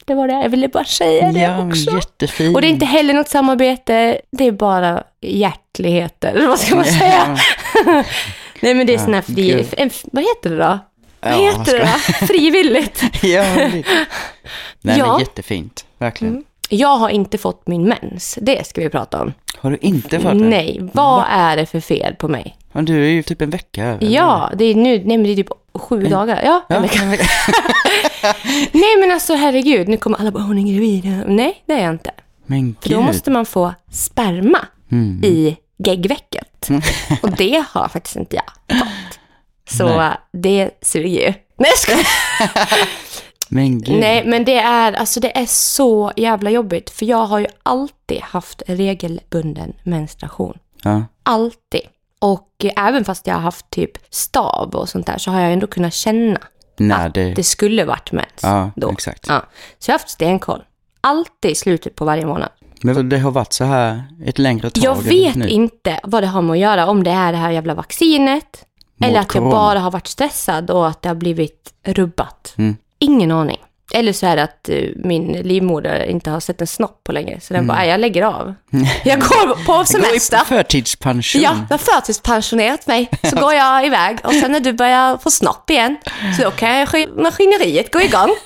Det 0.06 0.13
var 0.15 0.28
det 0.28 0.34
jag 0.34 0.50
ville 0.50 0.68
bara 0.68 0.86
säga 0.86 1.32
det 1.32 1.39
ja, 1.39 1.68
också. 1.68 1.91
jättefint. 1.96 2.56
Och 2.56 2.62
det 2.62 2.68
är 2.68 2.70
inte 2.72 2.86
heller 2.86 3.13
något 3.13 3.30
samarbete, 3.30 4.22
det 4.32 4.48
är 4.48 4.52
bara 4.52 5.04
hjärtligheter, 5.22 6.48
vad 6.48 6.60
ska 6.60 6.76
man 6.76 6.86
säga? 6.86 7.38
Nej 8.60 8.74
men 8.74 8.88
det 8.88 8.94
är 8.94 8.98
Ja, 8.98 9.04
sån 9.06 9.13
här 9.13 9.22
fri, 9.22 9.68
en, 9.78 9.89
vad 10.12 10.24
heter 10.24 10.50
det 10.50 10.56
då? 10.58 10.80
vad 11.22 11.34
Ja, 11.34 11.38
heter 11.38 11.80
det 11.80 11.80
då? 11.80 12.26
Frivilligt. 12.28 13.02
ja, 13.24 13.44
det... 13.44 13.84
Nej, 14.82 14.98
Ja. 14.98 15.08
men 15.12 15.20
jättefint. 15.20 15.86
Verkligen. 15.98 16.34
Mm. 16.34 16.46
Jag 16.69 16.97
har 16.97 17.10
inte 17.10 17.38
fått 17.38 17.67
min 17.67 17.84
mens, 17.88 18.39
det 18.41 18.67
ska 18.67 18.82
vi 18.82 18.89
prata 18.89 19.21
om. 19.21 19.34
Har 19.58 19.71
du 19.71 19.78
inte 19.82 20.19
fått 20.19 20.32
det? 20.32 20.38
Nej, 20.45 20.89
vad 20.93 21.23
är 21.30 21.58
det 21.58 21.65
för 21.65 21.80
fel 21.80 22.15
på 22.15 22.28
mig? 22.28 22.58
Ja, 22.73 22.82
du 22.82 23.06
är 23.06 23.10
ju 23.10 23.23
typ 23.23 23.41
en 23.41 23.49
vecka 23.49 23.86
över. 23.86 24.06
Ja, 24.08 24.51
det 24.58 24.65
är 24.65 24.75
nu, 24.75 24.89
nej 25.06 25.17
men 25.17 25.23
det 25.23 25.30
är 25.32 25.36
typ 25.36 25.49
sju 25.73 26.04
dagar. 26.06 26.41
Ja, 26.45 26.62
Ja, 26.69 26.75
en 26.75 26.82
vecka. 26.82 26.99
Nej 28.71 28.97
men 28.99 29.12
alltså 29.12 29.36
herregud, 29.36 29.88
nu 29.88 29.97
kommer 29.97 30.17
alla 30.17 30.32
bara 30.32 30.43
hon 30.43 30.58
är 30.58 30.73
gravid. 30.73 31.23
Nej, 31.28 31.63
det 31.65 31.73
är 31.73 31.84
jag 31.84 31.93
inte. 31.93 32.12
Men 32.45 32.75
För 32.82 32.89
gud. 32.89 32.97
då 32.97 33.04
måste 33.04 33.32
man 33.32 33.45
få 33.45 33.73
sperma 33.91 34.60
Mm. 34.91 35.23
i 35.23 35.58
geggvecket. 35.78 36.69
Och 37.21 37.30
det 37.32 37.63
har 37.69 37.88
faktiskt 37.88 38.15
inte 38.15 38.36
jag 38.36 38.80
fått. 38.80 39.19
Så 39.69 39.97
Nej. 39.97 40.12
det 40.34 40.69
suger 40.82 41.21
ju. 41.28 41.34
Nej, 41.58 41.69
jag 41.71 41.78
skojar. 41.78 42.08
Men 43.49 43.81
gud. 43.81 43.99
Nej, 43.99 44.25
men 44.25 44.45
det 44.45 44.58
är, 44.60 44.93
alltså 44.93 45.19
det 45.19 45.38
är 45.38 45.45
så 45.45 46.12
jävla 46.15 46.49
jobbigt. 46.49 46.89
För 46.89 47.05
jag 47.05 47.25
har 47.25 47.39
ju 47.39 47.47
alltid 47.63 48.21
haft 48.21 48.62
regelbunden 48.67 49.73
menstruation. 49.84 50.58
Ja. 50.84 51.03
Alltid. 51.23 51.81
Och 52.19 52.65
även 52.75 53.05
fast 53.05 53.27
jag 53.27 53.34
har 53.36 53.41
haft 53.41 53.69
typ 53.69 53.91
stav 54.10 54.69
och 54.75 54.89
sånt 54.89 55.05
där 55.05 55.17
så 55.17 55.31
har 55.31 55.41
jag 55.41 55.53
ändå 55.53 55.67
kunnat 55.67 55.93
känna 55.93 56.39
Nej, 56.77 57.08
att 57.08 57.13
det... 57.13 57.34
det 57.34 57.43
skulle 57.43 57.86
varit 57.86 58.12
mens. 58.12 58.27
Ja, 58.41 58.71
då. 58.75 58.91
exakt. 58.91 59.25
Ja. 59.27 59.45
Så 59.79 59.91
jag 59.91 59.93
har 59.93 59.99
haft 59.99 60.10
stenkoll. 60.10 60.63
Alltid 61.01 61.51
i 61.51 61.55
slutet 61.55 61.95
på 61.95 62.05
varje 62.05 62.25
månad. 62.25 62.49
Men 62.81 63.10
det 63.10 63.19
har 63.19 63.31
varit 63.31 63.53
så 63.53 63.63
här 63.63 64.03
ett 64.25 64.39
längre 64.39 64.69
tag 64.69 64.84
Jag 64.84 65.01
vet 65.01 65.36
nu. 65.36 65.47
inte 65.47 65.99
vad 66.03 66.23
det 66.23 66.27
har 66.27 66.41
med 66.41 66.53
att 66.53 66.60
göra. 66.60 66.88
Om 66.88 67.03
det 67.03 67.12
är 67.12 67.31
det 67.31 67.38
här 67.38 67.51
jävla 67.51 67.73
vaccinet. 67.73 68.65
Mot 68.97 69.10
eller 69.10 69.19
att 69.19 69.25
jag 69.25 69.43
corona. 69.43 69.51
bara 69.51 69.79
har 69.79 69.91
varit 69.91 70.08
stressad 70.08 70.69
och 70.71 70.88
att 70.88 71.01
det 71.01 71.10
har 71.10 71.15
blivit 71.15 71.73
rubbat. 71.84 72.53
Mm. 72.58 72.77
Ingen 72.99 73.31
aning. 73.31 73.58
Eller 73.93 74.13
så 74.13 74.25
är 74.25 74.36
det 74.36 74.43
att 74.43 74.69
eh, 74.69 74.84
min 74.95 75.31
livmoder 75.31 76.03
inte 76.05 76.29
har 76.29 76.39
sett 76.39 76.62
en 76.62 76.67
snopp 76.67 77.03
på 77.03 77.12
länge. 77.12 77.39
Så 77.41 77.53
den 77.53 77.67
bara, 77.67 77.77
"Nej, 77.77 77.89
jag 77.89 77.99
lägger 77.99 78.21
av. 78.23 78.53
Jag 79.05 79.19
går 79.19 79.65
på 79.65 79.73
Gå 79.73 79.81
i 79.81 79.86
semester. 79.86 80.38
förtidspension. 80.38 81.41
Ja, 81.41 81.55
jag 81.69 81.73
har 81.73 81.77
förtidspensionerat 81.77 82.88
mig. 82.88 83.10
Så 83.23 83.36
går 83.36 83.53
jag 83.53 83.86
iväg 83.86 84.17
och 84.23 84.34
sen 84.34 84.51
när 84.51 84.60
du 84.60 84.73
börjar 84.73 85.17
få 85.17 85.31
snopp 85.31 85.69
igen, 85.69 85.97
så 86.38 86.43
då 86.43 86.51
kan 86.51 86.69
jag, 86.75 86.88
maskineriet 87.23 87.93
gå 87.93 88.01
igång. 88.01 88.29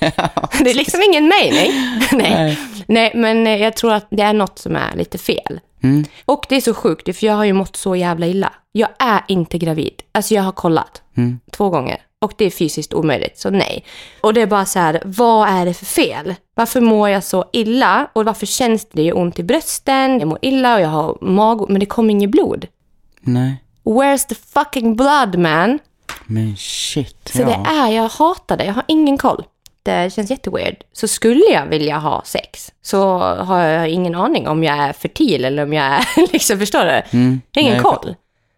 Det 0.64 0.70
är 0.70 0.74
liksom 0.74 1.02
ingen 1.02 1.28
mening. 1.28 1.72
Nej. 2.12 2.58
Nej. 2.86 3.12
Men 3.14 3.46
jag 3.46 3.76
tror 3.76 3.92
att 3.92 4.06
det 4.10 4.22
är 4.22 4.32
något 4.32 4.58
som 4.58 4.76
är 4.76 4.96
lite 4.96 5.18
fel. 5.18 5.60
Mm. 5.82 6.04
Och 6.24 6.46
det 6.48 6.56
är 6.56 6.60
så 6.60 6.74
sjukt, 6.74 7.16
för 7.16 7.26
jag 7.26 7.34
har 7.34 7.44
ju 7.44 7.52
mått 7.52 7.76
så 7.76 7.96
jävla 7.96 8.26
illa. 8.26 8.52
Jag 8.72 8.88
är 8.98 9.24
inte 9.28 9.58
gravid. 9.58 10.02
Alltså 10.12 10.34
jag 10.34 10.42
har 10.42 10.52
kollat 10.52 11.02
Mm. 11.16 11.40
två 11.50 11.70
gånger. 11.70 12.02
Och 12.18 12.32
det 12.38 12.44
är 12.44 12.50
fysiskt 12.50 12.94
omöjligt, 12.94 13.38
så 13.38 13.50
nej. 13.50 13.84
Och 14.20 14.34
det 14.34 14.40
är 14.42 14.46
bara 14.46 14.66
så 14.66 14.78
här, 14.78 15.02
vad 15.04 15.48
är 15.48 15.66
det 15.66 15.74
för 15.74 15.86
fel? 15.86 16.34
Varför 16.54 16.80
mår 16.80 17.08
jag 17.08 17.24
så 17.24 17.44
illa? 17.52 18.08
Och 18.12 18.24
varför 18.24 18.46
känns 18.46 18.86
det 18.92 19.02
ju 19.02 19.12
ont 19.12 19.38
i 19.38 19.42
brösten? 19.42 20.18
Jag 20.20 20.28
mår 20.28 20.38
illa 20.42 20.74
och 20.74 20.80
jag 20.80 20.88
har 20.88 21.18
mag... 21.20 21.70
Men 21.70 21.80
det 21.80 21.86
kommer 21.86 22.10
inget 22.10 22.30
blod. 22.30 22.66
Nej. 23.20 23.64
Where's 23.84 24.26
the 24.28 24.34
fucking 24.34 24.96
blood 24.96 25.38
man? 25.38 25.78
Men 26.26 26.56
shit. 26.56 27.30
Så 27.34 27.42
ja. 27.42 27.46
det 27.46 27.70
är, 27.70 27.88
jag 27.88 28.08
hatar 28.08 28.56
det. 28.56 28.64
Jag 28.64 28.74
har 28.74 28.84
ingen 28.88 29.18
koll. 29.18 29.44
Det 29.90 30.10
känns 30.12 30.30
jätteweird. 30.30 30.76
Så 30.92 31.08
skulle 31.08 31.44
jag 31.52 31.66
vilja 31.66 31.98
ha 31.98 32.22
sex 32.24 32.72
så 32.82 33.18
har 33.18 33.60
jag 33.62 33.88
ingen 33.88 34.14
aning 34.14 34.48
om 34.48 34.64
jag 34.64 34.76
är 34.76 34.92
fertil 34.92 35.44
eller 35.44 35.62
om 35.62 35.72
jag 35.72 35.84
är, 35.84 36.06
liksom, 36.32 36.58
förstår 36.58 36.84
du? 36.84 37.18
Mm. 37.18 37.40
Jag 37.52 37.62
har 37.62 37.68
ingen 37.68 37.82
Nej, 37.82 37.92
koll. 37.92 38.14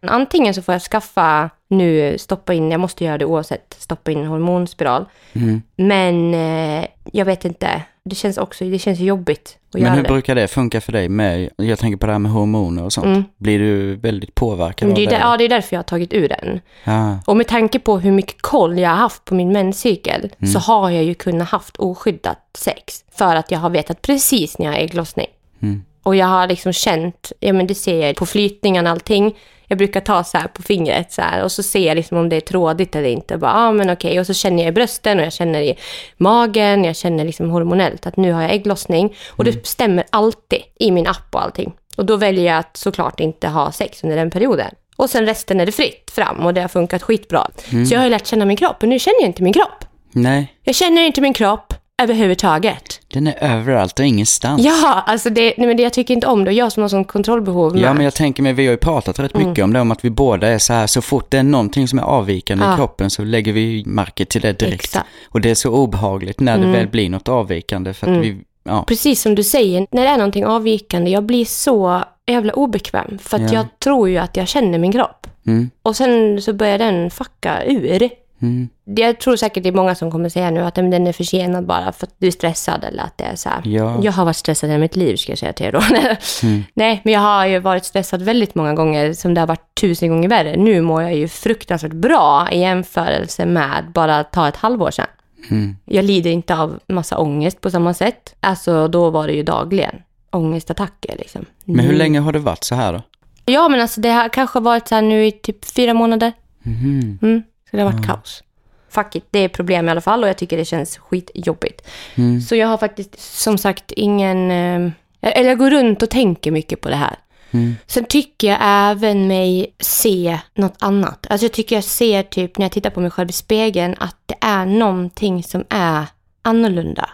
Antingen 0.07 0.55
så 0.55 0.63
får 0.63 0.75
jag 0.75 0.83
skaffa 0.83 1.51
nu, 1.73 2.19
stoppa 2.19 2.55
in, 2.55 2.71
jag 2.71 2.81
måste 2.81 3.05
göra 3.05 3.19
det 3.19 3.25
oavsett, 3.25 3.77
stoppa 3.79 4.11
in 4.11 4.19
en 4.19 4.27
hormonspiral. 4.27 5.05
Mm. 5.33 5.63
Men 5.77 6.35
eh, 6.35 6.87
jag 7.13 7.25
vet 7.25 7.45
inte, 7.45 7.83
det 8.05 8.15
känns 8.15 8.39
också, 8.39 8.65
det 8.65 8.79
känns 8.79 8.99
jobbigt 8.99 9.59
att 9.69 9.75
Men 9.75 9.83
göra 9.83 9.95
hur 9.95 10.03
det. 10.03 10.09
brukar 10.09 10.35
det 10.35 10.49
funka 10.49 10.81
för 10.81 10.93
dig 10.93 11.09
med, 11.09 11.51
jag 11.57 11.79
tänker 11.79 11.97
på 11.97 12.07
det 12.07 12.13
här 12.13 12.19
med 12.19 12.33
hormoner 12.33 12.85
och 12.85 12.93
sånt. 12.93 13.07
Mm. 13.07 13.25
Blir 13.37 13.59
du 13.59 13.95
väldigt 13.97 14.35
påverkad 14.35 14.89
det 14.89 15.03
är, 15.03 15.07
av 15.07 15.11
där, 15.11 15.19
det? 15.19 15.25
ja, 15.25 15.37
det 15.37 15.45
är 15.45 15.49
därför 15.49 15.77
jag 15.77 15.79
har 15.79 15.85
tagit 15.85 16.13
ur 16.13 16.29
den. 16.29 16.61
Ja. 16.85 17.19
Och 17.27 17.37
med 17.37 17.49
tanke 17.49 17.79
på 17.79 17.99
hur 17.99 18.13
mycket 18.13 18.43
koll 18.43 18.79
jag 18.79 18.91
har 18.91 18.97
haft 18.97 19.25
på 19.25 19.35
min 19.35 19.53
menscykel 19.53 20.31
så 20.53 20.59
har 20.59 20.91
jag 20.91 21.05
ju 21.05 21.15
kunnat 21.15 21.49
haft 21.49 21.77
oskyddat 21.77 22.39
sex. 22.59 23.05
För 23.13 23.37
att 23.37 23.51
jag 23.51 23.59
har 23.59 23.71
vetat 23.71 24.03
precis 24.03 24.59
när 24.59 24.67
jag 24.67 24.73
har 24.73 24.81
ägglossning. 24.81 25.27
Mm. 25.63 25.83
Och 26.03 26.17
jag 26.17 26.27
har 26.27 26.47
liksom 26.47 26.73
känt, 26.73 27.33
ja 27.41 27.53
men 27.53 27.67
det 27.67 27.75
ser 27.75 28.07
jag 28.07 28.17
på 28.17 28.27
flytningen 28.27 28.87
och 28.87 28.93
allting. 28.93 29.37
Jag 29.67 29.79
brukar 29.79 30.01
ta 30.01 30.25
så 30.25 30.39
här 30.39 30.49
på 30.49 30.63
fingret 30.63 31.13
så 31.13 31.23
här 31.23 31.45
och 31.45 31.53
så 31.53 31.63
ser 31.63 31.87
jag 31.87 31.95
liksom 31.95 32.19
om 32.19 32.29
det 32.29 32.37
är 32.37 32.41
trådigt 32.41 32.97
eller 32.97 33.09
inte. 33.09 33.37
Bara, 33.39 33.53
ah, 33.53 33.73
men 33.73 33.91
okej. 33.91 34.21
Och 34.21 34.27
så 34.27 34.35
känner 34.35 34.63
jag 34.63 34.69
i 34.69 34.73
brösten 34.73 35.19
och 35.19 35.25
jag 35.25 35.33
känner 35.33 35.61
i 35.61 35.79
magen, 36.17 36.85
jag 36.85 36.97
känner 36.97 37.25
liksom 37.25 37.51
hormonellt 37.51 38.07
att 38.07 38.17
nu 38.17 38.33
har 38.33 38.43
jag 38.43 38.51
ägglossning. 38.53 39.15
Och 39.31 39.45
det 39.45 39.67
stämmer 39.67 40.05
alltid 40.11 40.59
i 40.79 40.91
min 40.91 41.07
app 41.07 41.29
och 41.35 41.43
allting. 41.43 41.73
Och 41.97 42.07
då 42.07 42.17
väljer 42.17 42.45
jag 42.45 42.59
att 42.59 42.77
såklart 42.77 43.21
inte 43.21 43.49
ha 43.49 43.73
sex 43.73 44.05
under 44.05 44.17
den 44.17 44.31
perioden. 44.31 44.71
Och 44.97 45.11
sen 45.11 45.27
resten 45.27 45.61
är 45.61 45.67
det 45.67 45.73
fritt 45.73 46.11
fram 46.11 46.47
och 46.47 46.55
det 46.55 46.61
har 46.61 46.69
funkat 46.69 47.03
skitbra. 47.03 47.47
Så 47.89 47.95
jag 47.95 48.01
har 48.01 48.05
ju 48.05 48.11
lärt 48.11 48.27
känna 48.27 48.45
min 48.45 48.57
kropp 48.57 48.83
och 48.83 48.89
nu 48.89 48.99
känner 48.99 49.21
jag 49.21 49.29
inte 49.29 49.43
min 49.43 49.53
kropp. 49.53 49.85
Nej, 50.13 50.55
Jag 50.65 50.75
känner 50.75 51.03
inte 51.03 51.21
min 51.21 51.33
kropp 51.33 51.72
överhuvudtaget. 52.03 53.01
den 53.13 53.27
är 53.27 53.35
överallt 53.41 53.99
och 53.99 54.05
ingenstans. 54.07 54.63
Ja, 54.65 55.03
alltså 55.07 55.31
det, 55.31 55.55
nej 55.59 55.67
men 55.67 55.77
det 55.77 55.83
jag 55.83 55.93
tycker 55.93 56.15
inte 56.15 56.27
om 56.27 56.45
det. 56.45 56.53
Jag 56.53 56.73
som 56.73 56.81
har 56.83 56.89
sån 56.89 57.05
kontrollbehov. 57.05 57.77
Ja, 57.79 57.87
med. 57.87 57.97
men 57.97 58.05
jag 58.05 58.15
tänker 58.15 58.43
mig, 58.43 58.53
vi 58.53 58.67
har 58.67 58.71
ju 58.71 58.77
pratat 58.77 59.19
rätt 59.19 59.35
Mm. 59.35 59.49
mycket 59.49 59.65
om 59.65 59.73
det, 59.73 59.81
om 59.81 59.91
att 59.93 60.05
vi 60.05 60.11
båda 60.11 60.49
är 60.49 60.59
så 60.59 60.73
här, 60.73 60.87
så 60.87 61.03
fort 61.03 61.31
det 61.31 61.39
är 61.39 61.43
någonting 61.43 61.89
som 61.89 61.99
är 61.99 62.03
avvikande 62.03 62.65
Ja. 62.65 62.75
i 62.75 62.77
kroppen 62.77 63.11
så 63.11 63.25
lägger 63.25 63.53
vi 63.53 63.83
märke 63.87 64.25
till 64.25 64.41
det 64.41 64.59
direkt. 64.59 64.75
Exakt. 64.85 65.07
Mm. 65.07 65.29
Och 65.31 65.41
det 65.41 65.51
är 65.51 65.55
så 65.55 65.71
obehagligt 65.71 66.41
när 66.41 66.59
det 66.59 66.67
väl 66.67 66.89
blir 66.89 67.09
något 67.11 67.29
avvikande 67.29 67.95
för 67.95 68.07
att 68.13 68.25
vi, 68.25 68.37
ja, 68.65 68.85
Precis 68.89 69.23
som 69.23 69.35
du 69.35 69.43
säger, 69.45 69.87
när 69.91 70.03
det 70.03 70.09
är 70.09 70.17
någonting 70.17 70.47
avvikande, 70.47 71.11
jag 71.11 71.25
blir 71.25 71.45
så 71.45 72.03
jävla 72.27 72.53
obekväm. 72.53 73.19
För 73.23 73.37
att 73.37 73.53
Ja. 73.53 73.59
jag 73.59 73.67
tror 73.79 74.09
ju 74.09 74.19
att 74.19 74.37
jag 74.37 74.49
känner 74.49 74.79
min 74.79 74.93
kropp. 74.93 75.27
mm, 75.47 75.71
Och 75.83 75.97
sen 75.97 76.43
så 76.43 76.53
börjar 76.53 76.79
den 76.79 77.11
fucka 77.11 77.65
ur. 77.65 78.11
Mm, 78.43 78.69
Jag 78.85 79.21
tror 79.21 79.37
säkert 79.37 79.63
det 79.63 79.69
är 79.69 79.73
många 79.73 79.95
som 79.95 80.11
kommer 80.11 80.29
säga 80.29 80.51
nu 80.51 80.61
att 80.61 80.75
den 80.75 81.07
är 81.07 81.13
försenad 81.13 81.67
bara 81.67 81.93
för 81.93 82.07
att 82.07 82.15
du 82.19 82.27
är 82.27 82.31
stressad 82.31 82.85
eller 82.85 83.03
att 83.03 83.19
det 83.19 83.25
är 83.25 83.37
så 83.37 83.49
här. 83.49 83.61
Ja. 83.65 84.01
Jag 84.03 84.13
har 84.13 84.25
varit 84.25 84.37
stressad 84.37 84.71
hela 84.71 84.81
mitt 84.81 84.97
liv 84.97 85.17
ska 85.17 85.33
jag 85.33 85.39
säga 85.39 85.53
till 85.53 85.67
er 85.67 85.73
då. 85.73 85.81
Mm. 86.43 86.63
Nej, 86.75 87.01
men 87.05 87.13
jag 87.15 87.21
har 87.21 87.47
ju 87.47 87.59
varit 87.59 87.85
stressad 87.85 88.23
väldigt 88.23 88.55
många 88.55 88.75
gånger 88.75 89.13
som 89.13 89.35
det 89.35 89.41
har 89.41 89.47
varit 89.47 89.75
tusen 89.81 90.09
gånger 90.09 90.29
värre. 90.29 90.57
Nu 90.57 90.81
mår 90.81 91.03
jag 91.03 91.15
ju 91.15 91.29
fruktansvärt 91.29 91.93
bra 91.93 92.49
i 92.53 92.61
jämförelse 92.61 93.47
med 93.47 93.85
bara 93.95 94.25
ta 94.25 94.49
ett 94.49 94.57
halvår 94.57 94.91
sedan. 94.91 95.07
mm. 95.51 95.77
Jag 95.85 96.05
lider 96.05 96.31
inte 96.31 96.57
av 96.57 96.79
massa 96.89 97.19
ångest 97.19 97.61
på 97.61 97.71
samma 97.71 97.95
sätt. 97.95 98.35
Alltså 98.41 98.89
då 98.89 99.11
var 99.11 99.27
det 99.27 99.33
ju 99.33 99.43
dagligen 99.43 99.95
ångestattacker 100.31 101.17
liksom. 101.19 101.45
Men 101.65 101.85
hur 101.85 101.95
länge 101.95 102.21
har 102.21 102.33
det 102.33 102.39
varit 102.39 102.65
så 102.65 102.75
här 102.75 102.93
då? 102.93 103.03
Ja, 103.47 103.69
men 103.69 103.81
alltså 103.81 104.01
det 104.01 104.09
har 104.11 104.29
kanske 104.29 104.61
varit 104.61 104.89
så 104.89 104.95
här 104.95 105.03
nu 105.03 105.27
i 105.27 105.33
typ 105.33 105.65
fyra 105.65 105.95
månader. 105.95 106.33
Mhm. 106.63 107.19
Mm, 107.23 107.43
så 107.73 107.77
det 107.77 107.83
har 107.83 107.93
varit 107.93 108.07
kaos. 108.07 108.43
Fuck 108.89 109.17
it, 109.17 109.25
det 109.31 109.39
är 109.39 109.49
problem 109.49 109.89
i 109.89 109.91
alla 109.91 110.01
fall 110.01 110.23
och 110.23 110.29
jag 110.29 110.39
tycker 110.39 110.57
det 110.57 110.65
känns 110.65 110.99
skitjobbigt. 110.99 111.89
Mm. 112.15 112.41
Så 112.41 112.57
jag 112.57 112.69
har 112.69 112.79
faktiskt 112.79 113.21
som 113.21 113.59
sagt 113.59 113.93
ingen... 113.93 114.51
Eh, 114.51 114.93
eller 115.21 115.49
jag 115.49 115.59
går 115.59 115.71
runt 115.71 116.03
och 116.03 116.11
tänker 116.11 116.51
mycket 116.51 116.81
på 116.81 116.89
det 116.89 116.97
här. 116.97 117.17
Mm. 117.51 117.77
Sen 117.87 118.05
tycker 118.05 118.49
jag 118.49 118.59
även 118.63 119.27
mig 119.27 119.75
se 119.81 120.39
något 120.55 120.77
annat. 120.79 121.27
Alltså 121.31 121.45
jag 121.45 121.53
tycker 121.53 121.75
jag 121.75 121.85
ser 121.85 122.23
typ 122.23 122.59
när 122.59 122.65
jag 122.65 122.73
tittar 122.73 122.91
på 122.91 123.01
mig 123.01 123.11
själv 123.11 123.31
i 123.31 123.33
spegeln 123.33 123.97
att 124.01 124.17
det 124.27 124.37
är 124.41 124.67
någonting 124.67 125.43
som 125.43 125.65
är 125.69 126.07
annorlunda. 126.43 127.11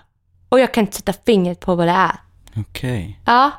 Och 0.48 0.60
jag 0.60 0.74
kan 0.74 0.84
inte 0.84 0.96
sätta 0.96 1.12
fingret 1.26 1.60
på 1.60 1.74
vad 1.74 1.86
det 1.86 1.92
är. 1.92 2.16
Okej. 2.56 3.20
Ja, 3.24 3.50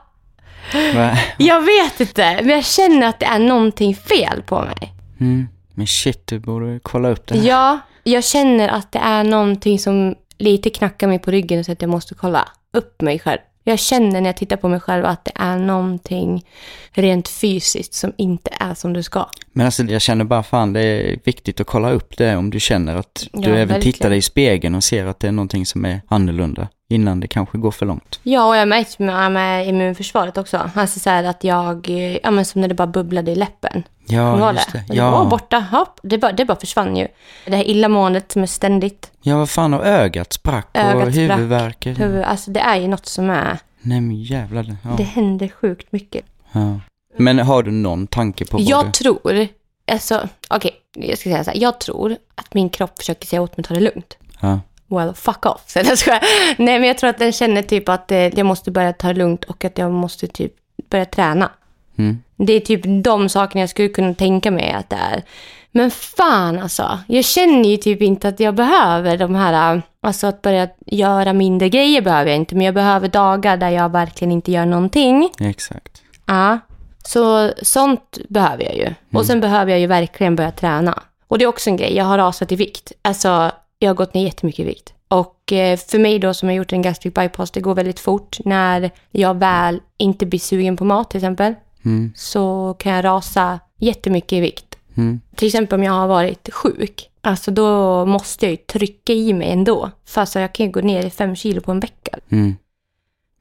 Va? 0.96 1.18
jag 1.38 1.62
vet 1.62 2.00
inte. 2.00 2.40
Men 2.42 2.50
jag 2.50 2.66
känner 2.66 3.08
att 3.08 3.20
det 3.20 3.26
är 3.26 3.40
någonting 3.40 3.96
fel 3.96 4.42
på 4.42 4.62
mig. 4.62 4.94
Mm. 5.20 5.48
Men 5.80 5.88
shit, 5.88 6.28
du 6.28 6.40
borde 6.40 6.80
kolla 6.84 7.10
upp 7.10 7.28
det 7.28 7.38
här. 7.38 7.48
Ja, 7.48 7.80
jag 8.04 8.24
känner 8.24 8.68
att 8.70 8.92
det 8.92 9.00
är 9.00 9.24
någonting 9.24 9.80
som 9.80 10.16
lite 10.38 10.70
knackar 10.70 11.08
mig 11.08 11.20
på 11.20 11.32
ryggen 11.32 11.64
så 11.64 11.72
att 11.72 11.82
jag 11.82 11.90
måste 11.92 12.16
kolla 12.16 12.50
upp 12.74 13.02
mig 13.02 13.20
själv. 13.20 13.40
Jag 13.64 13.80
känner 13.80 14.22
när 14.22 14.30
jag 14.30 14.38
tittar 14.38 14.58
på 14.58 14.68
mig 14.70 14.80
själv 14.80 15.06
att 15.06 15.26
det 15.26 15.32
är 15.36 15.58
någonting 15.58 16.46
rent 16.92 17.28
fysiskt 17.28 17.94
som 17.94 18.14
inte 18.18 18.50
är 18.60 18.74
som 18.74 18.94
det 18.94 19.04
ska. 19.04 19.26
Men 19.54 19.66
alltså 19.66 19.84
jag 19.84 20.02
känner 20.02 20.26
bara 20.26 20.44
fan 20.44 20.74
det 20.74 20.82
är 20.82 21.20
viktigt 21.24 21.60
att 21.62 21.68
kolla 21.68 21.92
upp 21.92 22.18
det 22.18 22.36
om 22.36 22.50
du 22.50 22.60
känner 22.60 22.96
att 22.96 23.28
du 23.34 23.42
Ja, 23.42 23.50
även 23.50 23.68
verkligen. 23.68 23.94
tittar 23.94 24.10
dig 24.10 24.18
i 24.18 24.22
spegeln 24.22 24.76
och 24.76 24.84
ser 24.84 25.06
att 25.06 25.20
det 25.20 25.28
är 25.28 25.32
någonting 25.32 25.66
som 25.66 25.86
är 25.86 26.02
annorlunda 26.08 26.68
innan 26.90 27.20
det 27.20 27.28
kanske 27.28 27.58
går 27.58 27.72
för 27.72 27.86
långt. 27.86 28.20
Ja, 28.24 28.48
och 28.48 28.56
jag 28.56 28.62
har 28.62 28.66
märkt 28.66 29.00
med, 29.00 29.32
med 29.32 29.68
immunförsvaret 29.68 30.38
också. 30.38 30.70
Alltså 30.76 31.00
så 31.00 31.10
här 31.10 31.24
att 31.24 31.44
jag, 31.44 31.90
eh, 31.90 32.18
ja 32.24 32.32
men 32.32 32.46
som 32.46 32.62
när 32.62 32.68
det 32.68 32.74
bara 32.76 32.88
bubblade 32.88 33.32
i 33.32 33.36
läppen. 33.36 33.84
Ja, 34.08 34.54
just 34.54 34.72
det. 34.74 34.84
Och 34.90 34.96
det 34.96 35.02
var 35.02 35.24
Ja. 35.24 35.26
borta, 35.30 35.60
hopp, 35.72 36.00
det 36.04 36.18
bara, 36.18 36.32
det 36.32 36.46
bara 36.46 36.60
försvann 36.60 36.98
ju. 36.98 37.08
Det 37.46 37.56
här 37.56 37.64
illamåendet 37.64 38.32
som 38.32 38.42
är 38.42 38.46
ständigt. 38.48 39.12
ja, 39.22 39.38
vad 39.38 39.50
fan 39.50 39.74
och 39.74 39.86
ögat 39.86 40.34
sprack 40.34 40.68
och 40.74 40.80
Ögat 40.80 41.14
sprack. 41.14 41.16
huvudvärk. 41.38 41.86
Huvud, 41.86 42.24
alltså 42.24 42.52
det 42.52 42.60
är 42.60 42.76
ju 42.78 42.88
något 42.88 43.06
som 43.06 43.30
är, 43.30 43.58
Nej 43.82 44.02
men 44.02 44.16
jävlar. 44.24 44.64
det- 44.64 44.78
Ja. 44.84 44.90
det 44.98 45.04
händer 45.04 45.48
sjukt 45.48 45.92
mycket. 45.92 46.26
Ja. 46.52 46.80
Men 47.18 47.40
har 47.40 47.64
du 47.64 47.72
någon 47.72 48.08
tanke 48.08 48.46
på 48.46 48.58
vad 48.58 48.66
Jag 48.66 48.86
du... 48.86 48.92
tror, 48.92 49.48
alltså, 49.92 50.28
okej, 50.50 50.72
jag 50.96 51.18
ska 51.18 51.30
säga 51.30 51.44
så 51.44 51.52
här. 51.52 51.58
Jag 51.58 51.80
tror 51.80 52.16
att 52.36 52.54
min 52.54 52.70
kropp 52.70 52.98
försöker 52.98 53.28
säga 53.28 53.42
åt 53.42 53.58
mig 53.58 53.62
att 53.62 53.68
ta 53.68 53.74
det 53.74 53.80
lugnt. 53.80 54.18
Ja. 54.40 54.60
Well, 54.90 55.14
fuck 55.14 55.46
off. 55.46 55.62
Så 55.68 55.80
jag 55.80 55.98
skojar. 55.98 56.24
Nej, 56.58 56.80
men 56.80 56.88
jag 56.88 56.98
tror 56.98 57.10
att 57.10 57.18
den 57.18 57.32
känner 57.32 57.62
typ 57.62 57.90
att 57.90 58.12
eh, 58.12 58.18
jag 58.18 58.46
måste 58.46 58.72
börja 58.72 58.94
ta 58.94 59.08
det 59.08 59.14
lugnt 59.14 59.44
och 59.44 59.66
att 59.66 59.78
jag 59.78 59.92
måste 59.92 60.28
typ 60.28 60.54
börja 60.90 61.06
träna. 61.06 61.52
Mm. 61.98 62.24
Det 62.36 62.54
är 62.54 62.60
typ 62.60 62.82
de 63.04 63.30
sakerna 63.30 63.60
jag 63.60 63.70
skulle 63.70 63.90
kunna 63.90 64.14
tänka 64.14 64.52
mig 64.52 64.72
att 64.72 64.90
det 64.90 64.96
är. 64.96 65.24
Men 65.72 65.92
fan 65.92 66.60
alltså, 66.60 67.00
jag 67.08 67.26
känner 67.26 67.70
ju 67.70 67.78
typ 67.78 68.02
inte 68.02 68.28
att 68.28 68.40
jag 68.40 68.56
behöver 68.56 69.18
de 69.18 69.36
här, 69.36 69.76
äh, 69.76 69.82
alltså 70.02 70.28
att 70.28 70.42
börja 70.42 70.68
göra 70.86 71.34
mindre 71.34 71.70
grejer 71.70 72.02
behöver 72.02 72.30
jag 72.30 72.38
inte, 72.38 72.56
men 72.56 72.66
jag 72.66 72.76
behöver 72.76 73.08
dagar 73.08 73.58
där 73.58 73.70
jag 73.70 73.92
verkligen 73.92 74.32
inte 74.32 74.52
gör 74.52 74.66
någonting. 74.66 75.30
Exakt. 75.40 76.02
Ja, 76.26 76.60
så 77.04 77.52
sånt 77.62 78.18
behöver 78.30 78.64
jag 78.64 78.76
ju. 78.76 78.94
Och 79.14 79.26
sen 79.26 79.40
behöver 79.42 79.72
jag 79.72 79.80
ju 79.80 79.88
verkligen 79.88 80.36
börja 80.36 80.52
träna. 80.52 81.04
Och 81.28 81.38
det 81.38 81.46
är 81.46 81.48
också 81.48 81.70
en 81.70 81.78
grej, 81.78 81.96
jag 81.96 82.06
har 82.06 82.18
rasat 82.18 82.52
i 82.52 82.56
vikt. 82.56 82.92
Alltså, 83.02 83.52
jag 83.80 83.90
har 83.90 83.96
gått 83.96 84.14
ner 84.14 84.24
jättemycket 84.24 84.60
i 84.60 84.64
vikt. 84.64 84.94
Och 85.08 85.54
eh, 85.54 85.78
för 85.78 86.00
mig 86.00 86.20
då 86.20 86.34
som 86.34 86.50
har 86.50 86.56
gjort 86.56 86.74
en 86.74 86.82
gastric 86.82 87.14
bypass, 87.14 87.52
det 87.52 87.62
går 87.62 87.76
väldigt 87.76 88.00
fort. 88.00 88.38
När 88.46 88.92
jag 89.12 89.34
väl 89.40 89.82
inte 89.98 90.26
blir 90.26 90.40
sugen 90.40 90.78
på 90.78 90.86
mat 90.86 91.10
till 91.10 91.18
exempel, 91.18 91.54
Mm. 91.86 92.14
så 92.16 92.76
kan 92.80 92.92
jag 92.92 93.06
rasa 93.06 93.60
jättemycket 93.78 94.34
i 94.34 94.40
vikt. 94.40 94.76
Mm. 94.98 95.22
Till 95.36 95.48
exempel 95.48 95.80
om 95.80 95.84
jag 95.84 95.94
har 95.94 96.08
varit 96.08 96.50
sjuk, 96.54 97.10
alltså 97.22 97.52
då 97.52 98.06
måste 98.06 98.46
jag 98.46 98.52
ju 98.52 98.58
trycka 98.58 99.14
i 99.14 99.34
mig 99.34 99.50
ändå. 99.52 99.92
För 100.06 100.22
alltså 100.22 100.40
jag 100.40 100.54
kan 100.54 100.66
ju 100.66 100.72
gå 100.72 100.82
ner 100.82 101.06
i 101.06 101.10
fem 101.10 101.36
kilo 101.36 101.62
på 101.62 101.72
en 101.72 101.80
vecka. 101.80 102.20
Mm. 102.30 102.56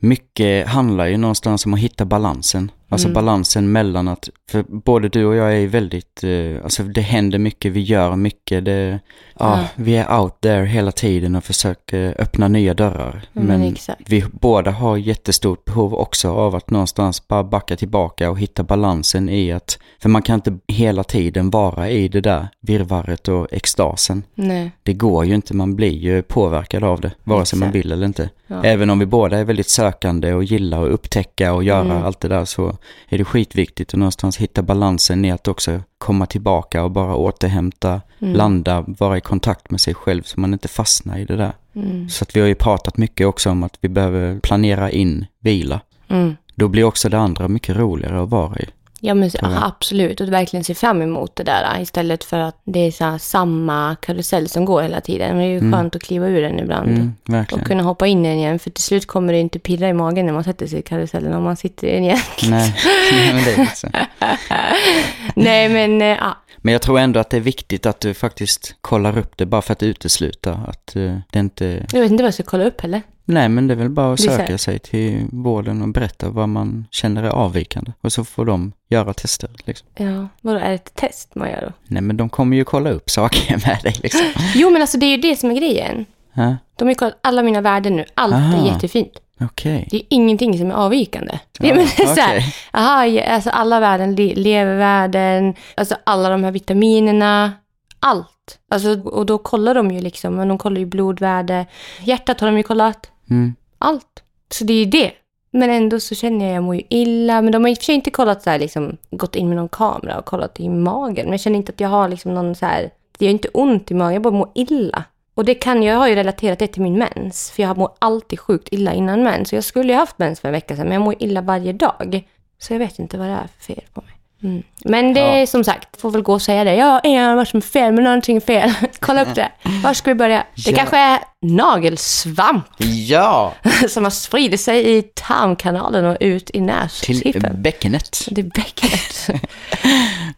Mycket 0.01 0.69
handlar 0.69 1.07
ju 1.07 1.17
någonstans 1.17 1.67
om 1.67 1.75
att 1.75 1.81
hitta 1.81 2.05
balansen. 2.05 2.71
Alltså 2.91 3.09
Mm. 3.09 3.15
balansen 3.15 3.73
mellan 3.73 4.09
att, 4.09 4.29
för 4.51 4.63
både 4.69 5.09
du 5.09 5.25
och 5.25 5.35
jag 5.37 5.57
är 5.57 5.67
väldigt, 5.67 6.25
eh, 6.25 6.65
alltså 6.65 6.83
det 6.83 7.01
händer 7.01 7.39
mycket, 7.39 7.73
vi 7.73 7.81
gör 7.81 8.17
mycket, 8.17 8.65
det, 8.65 9.01
ja, 9.39 9.65
vi 9.77 9.97
är 9.97 10.21
out 10.21 10.41
there 10.41 10.65
hela 10.67 10.93
tiden 10.93 11.35
och 11.37 11.45
försöker 11.45 12.15
öppna 12.19 12.49
nya 12.49 12.75
dörrar. 12.75 13.23
Men 13.33 13.47
Men 13.47 13.63
exakt. 13.63 14.01
vi 14.07 14.25
båda 14.33 14.71
har 14.71 14.97
jättestort 14.97 15.65
behov 15.65 15.95
också 15.95 16.31
av 16.31 16.55
att 16.55 16.71
någonstans 16.71 17.29
bara 17.29 17.45
backa 17.45 17.77
tillbaka 17.77 18.31
och 18.31 18.39
hitta 18.39 18.63
balansen 18.63 19.29
i 19.29 19.53
att, 19.53 19.79
för 20.03 20.09
man 20.09 20.23
kan 20.23 20.35
inte 20.35 20.59
hela 20.69 21.05
tiden 21.05 21.51
vara 21.51 21.89
i 21.91 22.09
det 22.09 22.21
där 22.21 22.49
virrvarret 22.61 23.29
och 23.29 23.47
extasen. 23.53 24.23
Nej. 24.35 24.71
Det 24.83 24.93
går 24.93 25.25
ju 25.25 25.35
inte, 25.35 25.55
man 25.55 25.77
blir 25.77 25.97
ju 25.99 26.23
påverkad 26.23 26.85
av 26.85 27.01
det, 27.01 27.11
vare 27.25 27.45
sig 27.47 27.59
man 27.59 27.69
Exakt. 27.69 27.85
vill 27.85 27.93
eller 27.93 28.07
inte. 28.07 28.31
Ja. 28.47 28.63
Även 28.65 28.91
om 28.91 28.99
vi 28.99 29.07
båda 29.07 29.39
är 29.39 29.45
väldigt 29.45 29.69
sökande 29.71 30.35
och 30.35 30.45
gillar 30.45 30.83
att 30.83 30.91
upptäcka 30.91 31.53
och 31.55 31.65
göra 31.65 31.81
Mm. 31.85 32.03
allt 32.03 32.21
det 32.21 32.29
där 32.29 32.45
så 32.45 32.77
är 33.09 33.19
det 33.19 33.25
skitviktigt 33.25 33.95
att 33.95 33.99
någonstans 33.99 34.37
hitta 34.37 34.63
balansen 34.63 35.25
i 35.25 35.31
att 35.31 35.49
också 35.49 35.81
komma 35.99 36.27
tillbaka 36.27 36.85
och 36.85 36.91
bara 36.91 37.17
återhämta, 37.17 38.01
Mm. 38.21 38.35
landa, 38.35 38.85
vara 38.87 39.17
i 39.17 39.21
kontakt 39.21 39.71
med 39.71 39.81
sig 39.81 39.95
själv 39.95 40.23
så 40.23 40.41
man 40.41 40.53
inte 40.53 40.69
fastnar 40.69 41.19
i 41.19 41.25
det 41.25 41.37
där. 41.37 41.53
Mm. 41.75 42.09
Så 42.09 42.25
att 42.25 42.37
vi 42.37 42.41
har 42.41 42.49
ju 42.49 42.55
pratat 42.55 42.97
mycket 42.97 43.27
också 43.27 43.51
om 43.51 43.63
att 43.63 43.79
vi 43.81 43.89
behöver 43.89 44.41
planera 44.41 44.91
in 44.91 45.27
vila. 45.41 45.81
Mm. 46.09 46.37
Då 46.55 46.69
blir 46.69 46.85
också 46.85 47.09
det 47.09 47.19
andra 47.19 47.49
mycket 47.49 47.77
roligare 47.77 48.23
att 48.23 48.29
vara 48.29 48.59
i. 48.59 48.67
Ja, 49.01 49.15
men 49.15 49.31
jag. 49.35 49.45
aha, 49.45 49.67
absolut. 49.67 50.21
Och 50.21 50.33
verkligen 50.33 50.65
se 50.65 50.75
fram 50.75 51.03
emot 51.03 51.37
det 51.37 51.43
där 51.43 51.75
äh, 51.77 51.83
istället 51.83 52.25
för 52.25 52.39
att 52.39 52.61
det 52.65 52.79
är 52.87 52.91
så 52.91 53.19
samma 53.19 53.97
karusell 54.01 54.49
som 54.49 54.65
går 54.65 54.83
hela 54.83 55.01
tiden. 55.01 55.29
Men 55.29 55.39
det 55.39 55.45
är 55.45 55.49
ju 55.49 55.59
Mm. 55.59 55.73
skönt 55.73 55.97
att 55.97 56.03
kliva 56.03 56.27
ur 56.27 56.43
den 56.43 56.59
ibland. 56.59 56.89
Mm, 57.29 57.45
Och 57.53 57.61
kunna 57.65 57.83
hoppa 57.83 58.07
in 58.07 58.27
i 58.27 58.29
den 58.29 58.39
igen. 58.39 58.59
För 58.59 58.71
till 58.71 58.85
slut 58.85 59.07
kommer 59.07 59.33
det 59.33 59.39
inte 59.39 59.59
pirra 59.59 59.89
i 59.89 59.93
magen 59.93 60.27
när 60.27 60.33
man 60.33 60.45
sätter 60.45 60.67
sig 60.67 60.79
i 60.79 60.83
karusellen 60.83 61.33
om 61.35 61.43
man 61.43 61.57
sitter 61.57 61.87
i 61.87 61.93
den 61.95 62.05
igen. 62.05 62.19
Nej, 62.51 62.75
men 63.35 63.45
det 63.45 63.55
är 63.55 63.75
så. 63.75 63.89
Nej, 65.35 65.69
men 65.69 66.03
äh, 66.03 66.07
ja. 66.09 66.37
Men 66.59 66.73
jag 66.73 66.83
tror 66.83 66.99
ändå 66.99 67.21
att 67.21 67.31
det 67.31 67.37
är 67.37 67.41
viktigt 67.41 67.87
att 67.87 68.01
du 68.01 68.15
faktiskt 68.15 68.77
kollar 68.81 69.19
upp 69.19 69.37
det 69.37 69.47
bara 69.47 69.63
för 69.63 69.73
att 69.73 69.83
utesluta 69.83 70.53
att 70.53 70.97
eh, 70.97 71.17
det 71.31 71.39
inte... 71.39 71.87
Jag 71.93 72.01
vet 72.01 72.11
inte 72.11 72.23
vad 72.23 72.27
jag 72.29 72.35
ska 72.35 72.43
kolla 72.43 72.65
upp 72.65 72.81
heller. 72.81 73.03
Nej, 73.31 73.49
men 73.49 73.69
det 73.69 73.75
är 73.75 73.77
väl 73.79 73.89
bara 73.91 74.13
att 74.13 74.21
söka 74.21 74.59
sig 74.59 74.79
till 74.79 75.27
vården 75.33 75.83
och 75.83 75.89
berätta 75.89 76.31
vad 76.31 76.49
man 76.49 76.87
känner 76.91 77.23
är 77.23 77.29
avvikande. 77.29 77.93
Och 78.01 78.13
så 78.13 78.25
får 78.25 78.45
de 78.45 78.73
göra 78.89 79.15
tester 79.15 79.51
liksom. 79.65 79.89
Ja, 79.97 80.29
vadå, 80.41 80.59
är 80.59 80.69
det 80.69 80.75
ett 80.75 80.95
test 80.95 81.35
man 81.35 81.51
gör 81.51 81.61
då? 81.67 81.73
Nej, 81.87 82.03
men 82.03 82.17
de 82.17 82.29
kommer 82.29 82.57
ju 82.57 82.65
kolla 82.65 82.91
upp 82.91 83.11
saker 83.11 83.57
med 83.67 83.79
dig 83.83 83.95
liksom. 84.03 84.27
Jo, 84.55 84.71
men 84.71 84.81
alltså 84.83 84.99
det 84.99 85.07
är 85.07 85.11
ju 85.11 85.17
det 85.17 85.37
som 85.37 85.51
är 85.51 85.55
grejen. 85.55 86.07
Ja, 86.33 86.57
De 86.77 86.85
har 86.85 86.91
ju 86.91 86.95
kollat 86.95 87.19
alla 87.23 87.43
mina 87.43 87.61
värden 87.61 87.97
nu. 87.97 88.05
Allt 88.15 88.35
Aha. 88.35 88.63
är 88.67 88.73
jättefint. 88.73 89.13
Okej. 89.41 89.89
Det 89.91 89.97
är 89.97 90.03
ingenting 90.11 90.59
som 90.59 90.71
är 90.71 90.75
avvikande. 90.75 91.39
Ja, 91.59 91.75
men 91.75 91.87
det 91.97 92.03
är 92.03 92.07
så 92.15 92.21
här, 92.21 92.37
okej. 92.39 92.55
aha, 92.73 93.35
alltså 93.35 93.51
alla 93.51 93.81
värden, 93.81 94.15
le- 94.15 94.35
levervärden, 94.35 95.55
alltså 95.75 95.97
alla 96.05 96.29
de 96.29 96.45
här 96.45 96.51
vitaminerna, 96.51 97.53
allt. 98.01 98.59
Alltså, 98.71 99.01
och 99.01 99.27
då 99.27 99.39
kollar 99.39 99.75
de 99.75 99.91
ju 99.91 100.01
liksom, 100.01 100.49
de 100.49 100.59
kollar 100.59 100.79
ju 100.79 100.87
blodvärde, 100.87 101.67
hjärtat 102.05 102.41
har 102.41 102.49
de 102.49 102.57
ju 102.57 102.63
kollat, 102.63 103.11
Mm. 103.31 103.55
allt. 103.79 104.23
Så 104.51 104.65
det 104.65 104.73
är 104.73 104.85
ju 104.85 104.91
det. 104.91 105.13
Men 105.51 105.71
ändå 105.71 106.01
så 106.01 106.15
känner 106.15 106.47
jag, 106.47 106.57
jag 106.57 106.63
mår 106.63 106.75
ju 106.75 106.83
illa. 106.89 107.43
Men 107.43 107.53
de 107.53 107.65
har 107.65 107.71
i 107.71 107.75
och 107.75 107.79
för 107.79 107.85
sig 107.85 107.95
inte 107.95 108.11
kollat 108.11 108.43
så 108.43 108.51
här, 108.51 108.59
liksom, 108.59 108.97
gått 109.11 109.37
in 109.37 109.49
med 109.49 109.57
någon 109.57 109.69
kamera 109.69 110.19
och 110.19 110.25
kollat 110.25 110.61
i 110.61 110.69
magen. 110.69 111.25
Men 111.25 111.33
jag 111.33 111.41
känner 111.41 111.57
inte 111.57 111.73
att 111.73 111.81
jag 111.81 111.89
har 111.89 112.09
liksom 112.09 112.35
någon 112.35 112.55
så 112.55 112.67
här, 112.67 112.91
det 113.19 113.25
gör 113.25 113.33
inte 113.33 113.49
ont 113.49 113.91
i 113.91 113.95
magen, 113.95 114.13
jag 114.13 114.23
bara 114.23 114.35
mår 114.35 114.51
illa. 114.55 115.05
Och 115.35 115.45
det 115.45 115.55
kan 115.55 115.83
jag, 115.83 115.95
jag 115.95 115.99
har 115.99 116.09
ju 116.09 116.15
relaterat 116.15 116.59
det 116.59 116.67
till 116.67 116.83
min 116.83 116.99
mens. 116.99 117.51
För 117.51 117.63
jag 117.63 117.77
mår 117.77 117.91
alltid 117.99 118.41
sjukt 118.41 118.69
illa 118.73 118.93
innan 118.93 119.23
mens. 119.23 119.49
Så 119.49 119.55
jag 119.55 119.65
skulle 119.65 119.93
ju 119.93 119.99
haft 119.99 120.19
mens 120.19 120.41
för 120.41 120.49
en 120.49 120.53
vecka 120.53 120.77
sedan, 120.77 120.85
men 120.85 120.95
jag 120.95 121.03
mår 121.03 121.15
illa 121.19 121.41
varje 121.41 121.73
dag. 121.73 122.27
Så 122.59 122.75
jag 122.75 122.79
vet 122.79 122.99
inte 122.99 123.19
vad 123.19 123.27
det 123.27 123.33
är 123.33 123.49
för 123.59 123.75
fel 123.75 123.85
på 123.93 124.01
mig. 124.01 124.18
Mm. 124.43 124.63
Men 124.85 125.15
det 125.15 125.21
är 125.21 125.47
som 125.47 125.65
sagt, 125.65 126.01
får 126.01 126.11
väl 126.11 126.23
gå 126.23 126.33
och 126.33 126.43
säga 126.43 126.65
det. 126.65 126.75
Ja, 126.75 127.01
jag 127.05 127.23
har 127.29 127.37
varit 127.37 127.49
som 127.49 127.57
är 127.57 127.61
fel, 127.63 127.93
men 127.93 128.05
någonting 128.05 128.37
är 128.37 128.41
fel. 128.41 128.73
Kolla 129.01 129.23
upp 129.23 129.35
det. 129.35 129.53
Var 129.83 129.95
ska 129.95 130.11
vi 130.11 130.15
börja? 130.15 130.45
Det 130.65 130.71
Ja. 130.71 130.77
kanske 130.77 130.97
är 130.99 131.19
nagelsvamp 131.43 132.67
Ja, 133.07 133.53
som 133.89 134.05
har 134.05 134.11
spridit 134.11 134.61
sig 134.61 134.97
i 134.99 135.03
tarmkanalen 135.03 136.05
och 136.05 136.17
ut 136.21 136.43
i 136.43 136.53
till 136.53 136.63
nästippen. 136.63 137.63
bäckenet. 137.63 138.19
Det 138.31 138.41
är 138.41 138.45
bäckenet. 138.45 139.43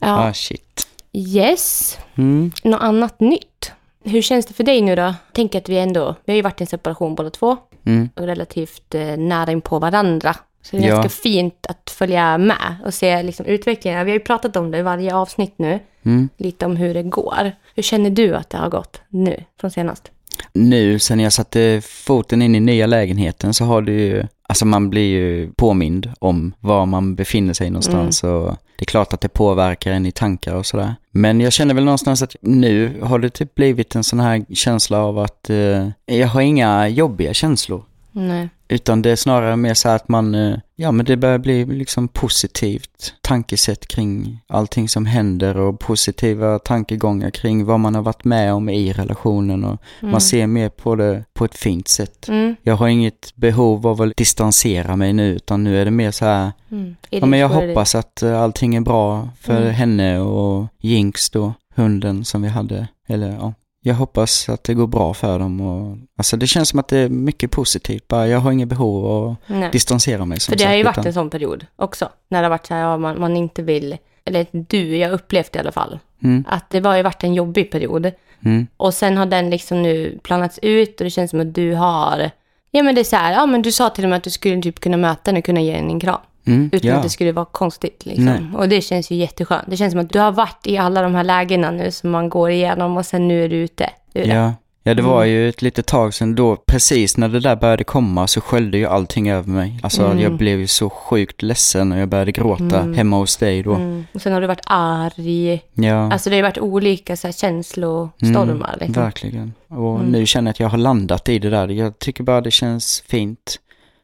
Ah, 0.00 0.26
ja. 0.26 0.32
shit. 0.34 0.86
Yes. 1.12 1.98
Mm. 2.16 2.52
Något 2.64 2.80
annat 2.82 3.20
nytt? 3.20 3.72
Hur 4.04 4.22
känns 4.22 4.46
det 4.46 4.54
för 4.54 4.64
dig 4.64 4.80
nu 4.80 4.96
då? 4.96 5.14
Tänk 5.32 5.54
att 5.54 5.68
vi 5.68 5.78
ändå, 5.78 6.14
vi 6.24 6.32
har 6.32 6.36
ju 6.36 6.42
varit 6.42 6.60
i 6.60 6.64
en 6.64 6.66
separation 6.68 7.14
båda 7.14 7.30
två. 7.30 7.56
Mm. 7.86 8.08
Och 8.16 8.26
relativt 8.26 8.94
eh, 8.94 9.02
nära 9.16 9.52
in 9.52 9.60
på 9.60 9.78
varandra. 9.78 10.36
Så 10.62 10.76
det 10.76 10.82
är 10.84 10.88
Ja. 10.88 10.94
ganska 10.94 11.08
fint 11.22 11.66
att 11.68 11.90
följa 11.90 12.38
med 12.38 12.76
och 12.84 12.94
se 12.94 13.22
liksom, 13.22 13.46
utvecklingen. 13.46 14.04
Vi 14.04 14.10
har 14.10 14.18
ju 14.18 14.24
pratat 14.24 14.56
om 14.56 14.70
det 14.70 14.78
i 14.78 14.82
varje 14.82 15.14
avsnitt 15.14 15.54
nu. 15.56 15.78
Mm. 16.02 16.28
Lite 16.36 16.66
om 16.66 16.76
hur 16.76 16.94
det 16.94 17.02
går. 17.02 17.52
Hur 17.74 17.82
känner 17.82 18.10
du 18.10 18.34
att 18.34 18.50
det 18.50 18.58
har 18.58 18.68
gått 18.68 19.00
nu, 19.08 19.44
från 19.60 19.70
senast? 19.70 20.10
Nu 20.52 20.98
sen 20.98 21.20
jag 21.20 21.32
satte 21.32 21.80
foten 21.84 22.42
in 22.42 22.54
i 22.54 22.60
nya 22.60 22.86
lägenheten 22.86 23.54
så 23.54 23.64
har 23.64 23.82
du 23.82 23.92
ju, 23.92 24.24
alltså 24.48 24.66
man 24.66 24.90
blir 24.90 25.08
ju 25.10 25.52
påmind 25.52 26.12
om 26.18 26.52
var 26.60 26.86
man 26.86 27.14
befinner 27.14 27.54
sig 27.54 27.70
någonstans 27.70 28.24
och 28.24 28.56
det 28.76 28.82
är 28.82 28.86
klart 28.86 29.12
att 29.12 29.20
det 29.20 29.28
påverkar 29.28 29.92
en 29.92 30.06
i 30.06 30.12
tankar 30.12 30.54
och 30.54 30.66
sådär. 30.66 30.94
Men 31.10 31.40
jag 31.40 31.52
känner 31.52 31.74
väl 31.74 31.84
någonstans 31.84 32.22
att 32.22 32.36
nu 32.40 33.00
har 33.02 33.18
det 33.18 33.30
typ 33.30 33.54
blivit 33.54 33.94
en 33.94 34.04
sån 34.04 34.20
här 34.20 34.54
känsla 34.54 34.98
av 35.04 35.18
att 35.18 35.50
eh, 35.50 35.88
jag 36.06 36.26
har 36.28 36.40
inga 36.40 36.88
jobbiga 36.88 37.34
känslor. 37.34 37.84
Nej. 38.12 38.48
Utan 38.68 39.02
det 39.02 39.10
är 39.10 39.16
snarare 39.16 39.56
mer 39.56 39.74
så 39.74 39.88
här 39.88 39.96
att 39.96 40.08
man, 40.08 40.34
eh, 40.34 40.56
ja 40.76 40.92
men 40.92 41.06
det 41.06 41.16
börjar 41.16 41.38
bli 41.38 41.64
liksom 41.64 42.08
positivt 42.08 43.14
tankesätt 43.20 43.88
kring 43.88 44.40
allting 44.46 44.88
som 44.88 45.06
händer 45.06 45.56
och 45.56 45.80
positiva 45.80 46.58
tankegångar 46.58 47.30
kring 47.30 47.64
vad 47.64 47.80
man 47.80 47.94
har 47.94 48.02
varit 48.02 48.24
med 48.24 48.52
om 48.54 48.68
i 48.68 48.92
relationen 48.92 49.64
och 49.64 49.80
man 50.00 50.20
ser 50.20 50.46
mer 50.46 50.68
på 50.68 50.96
det 50.96 51.24
på 51.34 51.44
ett 51.44 51.56
fint 51.56 51.88
sätt. 51.88 52.28
Mm. 52.28 52.56
Jag 52.62 52.76
har 52.76 52.88
inget 52.88 53.32
behov 53.36 53.86
av 53.86 54.02
att 54.02 54.16
distansera 54.16 54.96
mig 54.96 55.12
nu 55.12 55.34
utan 55.34 55.64
nu 55.64 55.80
är 55.80 55.84
det 55.84 55.90
mer 55.90 56.10
så 56.10 56.24
här, 56.24 56.52
Mm. 56.70 56.96
ja 57.10 57.26
men 57.26 57.38
jag 57.38 57.48
hoppas 57.48 57.94
att 57.94 58.22
eh, 58.22 58.40
allting 58.42 58.74
är 58.74 58.80
bra 58.80 59.28
för 59.40 59.60
Mm. 59.60 59.74
henne 59.74 60.18
och 60.20 60.66
Jinx 60.80 61.30
då, 61.30 61.52
hunden 61.74 62.24
som 62.24 62.42
vi 62.42 62.48
hade, 62.48 62.88
eller 63.08 63.32
ja. 63.32 63.54
Jag 63.82 63.94
hoppas 63.94 64.48
att 64.48 64.64
det 64.64 64.74
går 64.74 64.86
bra 64.86 65.14
för 65.14 65.38
dem 65.38 65.60
och 65.60 65.96
alltså 66.16 66.36
det 66.36 66.46
känns 66.46 66.68
som 66.68 66.78
att 66.80 66.88
det 66.88 66.98
är 66.98 67.08
mycket 67.08 67.50
positivt 67.50 68.08
bara. 68.08 68.26
Jag 68.28 68.38
har 68.38 68.52
inget 68.52 68.68
behov 68.68 69.06
av 69.06 69.28
att 69.30 69.36
Nej. 69.46 69.68
distansera 69.72 70.24
mig 70.24 70.40
För 70.40 70.56
det 70.56 70.64
har 70.64 70.74
ju 70.74 70.82
varit 70.82 70.94
utan- 70.94 71.06
en 71.06 71.12
sån 71.14 71.30
period 71.30 71.66
också. 71.76 72.08
När 72.28 72.38
det 72.38 72.44
har 72.44 72.50
varit 72.50 72.66
så 72.66 72.74
här, 72.74 72.80
ja, 72.80 72.96
man, 72.96 73.20
man 73.20 73.36
inte 73.36 73.62
vill, 73.62 73.96
eller 74.24 74.46
du, 74.52 74.96
jag 74.96 75.12
upplevt 75.12 75.56
i 75.56 75.58
alla 75.58 75.72
fall. 75.72 75.98
Mm, 76.22 76.44
Att 76.48 76.70
det 76.70 76.84
har 76.86 76.96
ju 76.96 77.02
varit 77.02 77.24
en 77.24 77.34
jobbig 77.34 77.70
period. 77.70 78.12
mm, 78.44 78.66
Och 78.76 78.94
sen 78.94 79.16
har 79.16 79.26
den 79.26 79.50
liksom 79.50 79.82
nu 79.82 80.18
planats 80.22 80.58
ut 80.62 81.00
och 81.00 81.04
det 81.04 81.10
känns 81.10 81.30
som 81.30 81.40
att 81.40 81.54
du 81.54 81.74
har, 81.74 82.30
ja 82.70 82.82
men 82.82 82.94
det 82.94 83.00
är 83.00 83.04
så 83.04 83.16
här, 83.16 83.32
ja 83.32 83.46
men 83.46 83.62
du 83.62 83.72
sa 83.72 83.90
till 83.90 84.04
och 84.04 84.10
med 84.10 84.16
att 84.16 84.24
du 84.24 84.30
skulle 84.30 84.62
typ 84.62 84.80
kunna 84.80 84.96
möta 84.96 85.30
henne 85.30 85.38
och 85.38 85.44
kunna 85.44 85.60
ge 85.60 85.72
henne 85.76 85.92
en 85.92 86.00
kram. 86.00 86.20
Mm, 86.46 86.70
Utan 86.72 86.90
ja. 86.90 86.96
att 86.96 87.02
det 87.02 87.08
skulle 87.10 87.32
vara 87.32 87.44
konstigt 87.44 88.06
liksom. 88.06 88.54
Och 88.56 88.68
det 88.68 88.80
känns 88.80 89.10
ju 89.10 89.16
jätteskönt. 89.16 89.64
Det 89.66 89.76
känns 89.76 89.92
som 89.92 90.00
att 90.00 90.10
du 90.12 90.18
har 90.18 90.32
varit 90.32 90.66
i 90.66 90.76
alla 90.78 91.02
de 91.02 91.14
här 91.14 91.24
lägena 91.24 91.70
nu 91.70 91.90
som 91.90 92.10
man 92.10 92.28
går 92.28 92.50
igenom 92.50 92.96
och 92.96 93.06
sen 93.06 93.28
nu 93.28 93.44
är 93.44 93.48
du 93.48 93.56
ute 93.56 93.90
ur 94.14 94.26
det. 94.26 94.34
Ja. 94.34 94.52
ja, 94.82 94.94
det 94.94 95.02
Mm. 95.02 95.12
var 95.12 95.24
ju 95.24 95.48
ett 95.48 95.62
litet 95.62 95.86
tag 95.86 96.14
sedan 96.14 96.34
då, 96.34 96.56
precis 96.66 97.16
när 97.16 97.28
det 97.28 97.40
där 97.40 97.56
började 97.56 97.84
komma 97.84 98.26
så 98.26 98.40
sköljde 98.40 98.78
ju 98.78 98.86
allting 98.86 99.30
över 99.30 99.48
mig. 99.48 99.80
Alltså 99.82 100.04
Mm. 100.04 100.18
jag 100.20 100.32
blev 100.36 100.58
ju 100.60 100.66
så 100.66 100.90
sjukt 100.90 101.42
ledsen 101.42 101.92
och 101.92 101.98
jag 101.98 102.08
började 102.08 102.32
gråta 102.32 102.80
hemma 102.82 103.16
hos 103.16 103.36
dig 103.36 103.62
då. 103.62 103.74
Mm. 103.74 104.04
Och 104.14 104.22
sen 104.22 104.32
har 104.32 104.40
du 104.40 104.46
varit 104.46 104.64
arg. 104.66 105.62
Ja, 105.74 106.12
Alltså 106.12 106.30
det 106.30 106.36
har 106.36 106.42
varit 106.42 106.58
olika 106.58 107.16
så 107.16 107.26
här, 107.26 107.32
känslostormar. 107.32 108.76
liksom. 108.80 108.94
Mm, 108.94 109.04
verkligen. 109.04 109.52
Och 109.68 110.00
nu 110.04 110.26
känner 110.26 110.48
jag 110.48 110.52
att 110.52 110.60
jag 110.60 110.68
har 110.68 110.78
landat 110.78 111.28
i 111.28 111.38
det 111.38 111.50
där. 111.50 111.68
Jag 111.68 111.98
tycker 111.98 112.24
bara 112.24 112.40
det 112.40 112.50
känns 112.50 113.04
fint. 113.06 113.56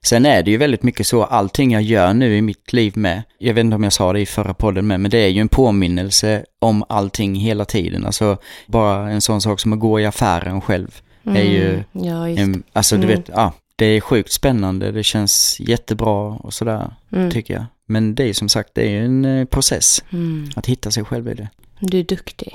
Sen 0.07 0.27
är 0.27 0.43
det 0.43 0.51
ju 0.51 0.57
väldigt 0.57 0.83
mycket 0.83 1.07
så, 1.07 1.25
allting 1.25 1.71
jag 1.73 1.83
gör 1.83 2.15
nu 2.15 2.37
i 2.37 2.43
mitt 2.43 2.73
liv 2.73 2.97
med, 2.97 3.23
jag 3.39 3.55
vet 3.55 3.65
inte 3.65 3.77
om 3.77 3.83
jag 3.85 3.93
sa 3.93 4.13
det 4.13 4.21
i 4.21 4.27
förra 4.27 4.55
podden 4.55 4.87
med, 4.87 5.01
men 5.01 5.11
det 5.11 5.19
är 5.19 5.29
ju 5.29 5.41
en 5.41 5.49
påminnelse 5.49 6.45
om 6.59 6.85
allting 6.89 7.35
hela 7.35 7.65
tiden. 7.65 8.07
Alltså 8.07 8.39
bara 8.67 9.11
en 9.11 9.21
sån 9.21 9.41
sak 9.41 9.61
som 9.61 9.73
att 9.73 9.79
gå 9.81 10.01
i 10.01 10.07
affären 10.07 10.61
själv 10.61 11.01
är 11.25 11.43
ju 11.43 11.69
Mm. 11.71 11.85
Ja, 11.93 12.29
En, 12.29 12.63
alltså 12.73 12.97
du 12.97 13.03
Mm. 13.05 13.17
vet, 13.17 13.29
ja, 13.35 13.53
det 13.77 13.87
är 13.87 14.01
sjukt 14.01 14.33
spännande, 14.33 14.93
det 14.93 15.03
känns 15.05 15.57
jättebra 15.61 16.29
och 16.31 16.55
sådär, 16.55 16.91
Mm. 17.13 17.31
tycker 17.31 17.55
jag. 17.55 17.65
Men 17.87 18.15
det 18.15 18.29
är 18.29 18.33
som 18.33 18.49
sagt, 18.49 18.71
det 18.75 18.83
är 18.83 18.91
ju 18.91 19.05
en 19.05 19.25
eh, 19.25 19.45
process 19.45 20.05
Mm. 20.13 20.49
att 20.57 20.67
hitta 20.67 20.91
sig 20.91 21.05
själv 21.05 21.29
i 21.29 21.35
det. 21.35 21.49
Du 21.81 21.99
är 21.99 22.05
duktig. 22.05 22.55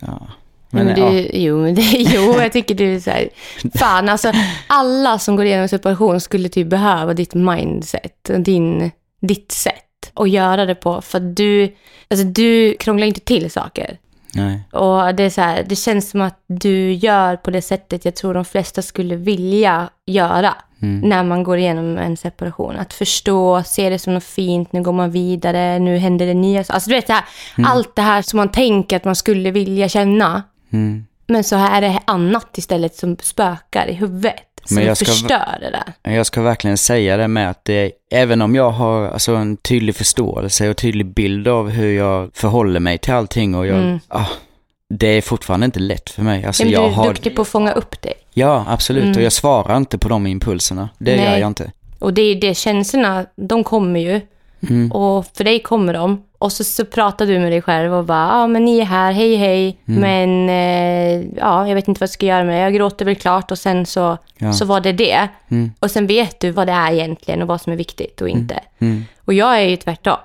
Ja. 0.00 0.26
Men, 0.74 0.86
Men, 0.86 0.94
men 0.94 1.14
ja, 1.16 1.22
du, 1.22 1.30
jo, 1.32 1.62
men 1.62 1.74
det, 1.74 1.82
jo, 1.92 2.40
jag 2.40 2.52
tycker 2.52 2.74
du 2.74 2.94
är 2.94 3.00
så 3.00 3.10
här, 3.10 3.28
fan 3.74 4.08
alltså, 4.08 4.32
alla 4.66 5.18
som 5.18 5.36
går 5.36 5.44
igenom 5.44 5.68
separation 5.68 6.20
skulle 6.20 6.48
typ 6.48 6.66
behöva 6.66 7.14
ditt 7.14 7.34
mindset, 7.34 8.30
din, 8.38 8.90
ditt 9.20 9.52
sätt 9.52 9.74
att 10.14 10.30
göra 10.30 10.66
det 10.66 10.74
på. 10.74 11.00
För 11.00 11.20
du, 11.20 11.74
alltså 12.10 12.26
du 12.26 12.74
krånglar 12.74 13.06
inte 13.06 13.20
till 13.20 13.50
saker. 13.50 13.98
nej. 14.34 14.60
Och 14.72 15.14
det 15.14 15.22
är 15.22 15.30
så 15.30 15.40
här, 15.40 15.64
det 15.68 15.76
känns 15.76 16.10
som 16.10 16.20
att 16.20 16.44
du 16.46 16.92
gör 16.92 17.36
på 17.36 17.50
det 17.50 17.62
sättet 17.62 18.04
jag 18.04 18.14
tror 18.14 18.34
de 18.34 18.44
flesta 18.44 18.82
skulle 18.82 19.16
vilja 19.16 19.90
göra 20.06 20.54
Mm. 20.82 21.08
när 21.08 21.22
man 21.22 21.42
går 21.42 21.58
igenom 21.58 21.98
en 21.98 22.16
separation. 22.16 22.76
Att 22.76 22.92
förstå, 22.92 23.62
se 23.66 23.90
det 23.90 23.98
som 23.98 24.14
något 24.14 24.24
fint, 24.24 24.72
nu 24.72 24.82
går 24.82 24.92
man 24.92 25.10
vidare, 25.10 25.78
nu 25.78 25.96
händer 25.96 26.26
det 26.26 26.34
nya. 26.34 26.64
Alltså 26.68 26.90
du 26.90 26.96
vet, 26.96 27.06
det 27.06 27.12
här, 27.12 27.24
allt 27.64 27.96
det 27.96 28.02
här 28.02 28.22
som 28.22 28.36
man 28.36 28.48
tänker 28.48 28.96
att 28.96 29.04
man 29.04 29.16
skulle 29.16 29.50
vilja 29.50 29.88
känna. 29.88 30.42
Mm. 30.72 31.06
Men 31.26 31.44
så 31.44 31.56
här 31.56 31.82
är 31.82 31.88
det 31.88 32.00
annat 32.04 32.58
istället 32.58 32.94
som 32.96 33.16
spökar 33.22 33.86
i 33.86 33.92
huvudet. 33.92 34.34
Som 34.64 34.74
Men 34.76 34.84
jag 34.86 34.96
ska- 34.96 35.06
förstör 35.06 35.58
det 35.60 35.70
där. 36.02 36.12
Jag 36.14 36.26
ska 36.26 36.42
verkligen 36.42 36.78
säga 36.78 37.16
det 37.16 37.28
med 37.28 37.50
att 37.50 37.64
det, 37.64 37.92
även 38.10 38.42
om 38.42 38.54
jag 38.54 38.70
har 38.70 39.08
alltså, 39.08 39.34
en 39.34 39.56
tydlig 39.56 39.96
förståelse 39.96 40.68
och 40.68 40.76
tydlig 40.76 41.06
bild 41.06 41.48
av 41.48 41.68
hur 41.70 41.92
jag 41.92 42.30
förhåller 42.34 42.80
mig 42.80 42.98
till 42.98 43.12
allting 43.12 43.54
och 43.54 43.66
jag, 43.66 43.76
Mm. 43.78 43.98
ah, 44.08 44.26
det 44.94 45.06
är 45.06 45.22
fortfarande 45.22 45.64
inte 45.66 45.80
lätt 45.80 46.10
för 46.10 46.22
mig. 46.22 46.44
Alltså, 46.44 46.62
Men 46.64 46.72
du 46.72 46.78
är 46.78 46.88
har, 46.88 47.08
duktig 47.08 47.36
på 47.36 47.42
att 47.42 47.48
fånga 47.48 47.72
upp 47.72 48.02
dig. 48.02 48.14
ja, 48.34 48.64
absolut. 48.68 49.16
Och 49.16 49.22
jag 49.22 49.32
svarar 49.32 49.76
inte 49.76 49.98
på 49.98 50.08
de 50.08 50.26
impulserna. 50.26 50.88
Det 50.98 51.16
Nej. 51.16 51.24
gör 51.24 51.38
jag 51.38 51.46
inte. 51.46 51.72
Och 51.98 52.14
det 52.14 52.22
är 52.22 52.34
det, 52.40 52.54
känslorna, 52.54 53.26
de 53.36 53.64
kommer 53.64 54.00
ju. 54.00 54.20
Mm. 54.70 54.92
Och 54.92 55.26
för 55.34 55.44
dig 55.44 55.62
kommer 55.62 55.92
de. 55.94 56.22
Och 56.42 56.52
så, 56.52 56.64
så 56.64 56.84
pratar 56.84 57.26
du 57.26 57.38
med 57.38 57.52
dig 57.52 57.62
själv 57.62 57.94
och 57.94 58.04
bara, 58.04 58.28
ja 58.28 58.46
men 58.46 58.64
ni 58.64 58.78
är 58.78 58.84
här, 58.84 59.12
hej 59.12 59.36
hej. 59.36 59.78
Mm. 59.88 60.00
Men 60.00 60.48
eh, 60.48 61.26
ja, 61.36 61.68
jag 61.68 61.74
vet 61.74 61.88
inte 61.88 61.98
vad 62.00 62.06
jag 62.08 62.12
ska 62.12 62.26
göra 62.26 62.44
med 62.44 62.54
det. 62.54 62.60
Jag 62.60 62.74
gråter 62.74 63.04
väl 63.04 63.16
klart 63.16 63.50
och 63.50 63.58
sen 63.58 63.86
så, 63.86 64.18
Ja. 64.38 64.52
så 64.52 64.64
var 64.64 64.80
det 64.80 64.92
det. 64.92 65.28
Mm. 65.50 65.72
Och 65.80 65.90
sen 65.90 66.06
vet 66.06 66.40
du 66.40 66.50
vad 66.50 66.66
det 66.66 66.72
är 66.72 66.92
egentligen 66.92 67.42
och 67.42 67.48
vad 67.48 67.60
som 67.60 67.72
är 67.72 67.76
viktigt 67.76 68.20
och 68.20 68.28
inte. 68.28 68.60
Mm. 68.78 69.04
Och 69.24 69.34
jag 69.34 69.56
är 69.58 69.62
ju 69.68 69.76
tvärtom. 69.76 70.16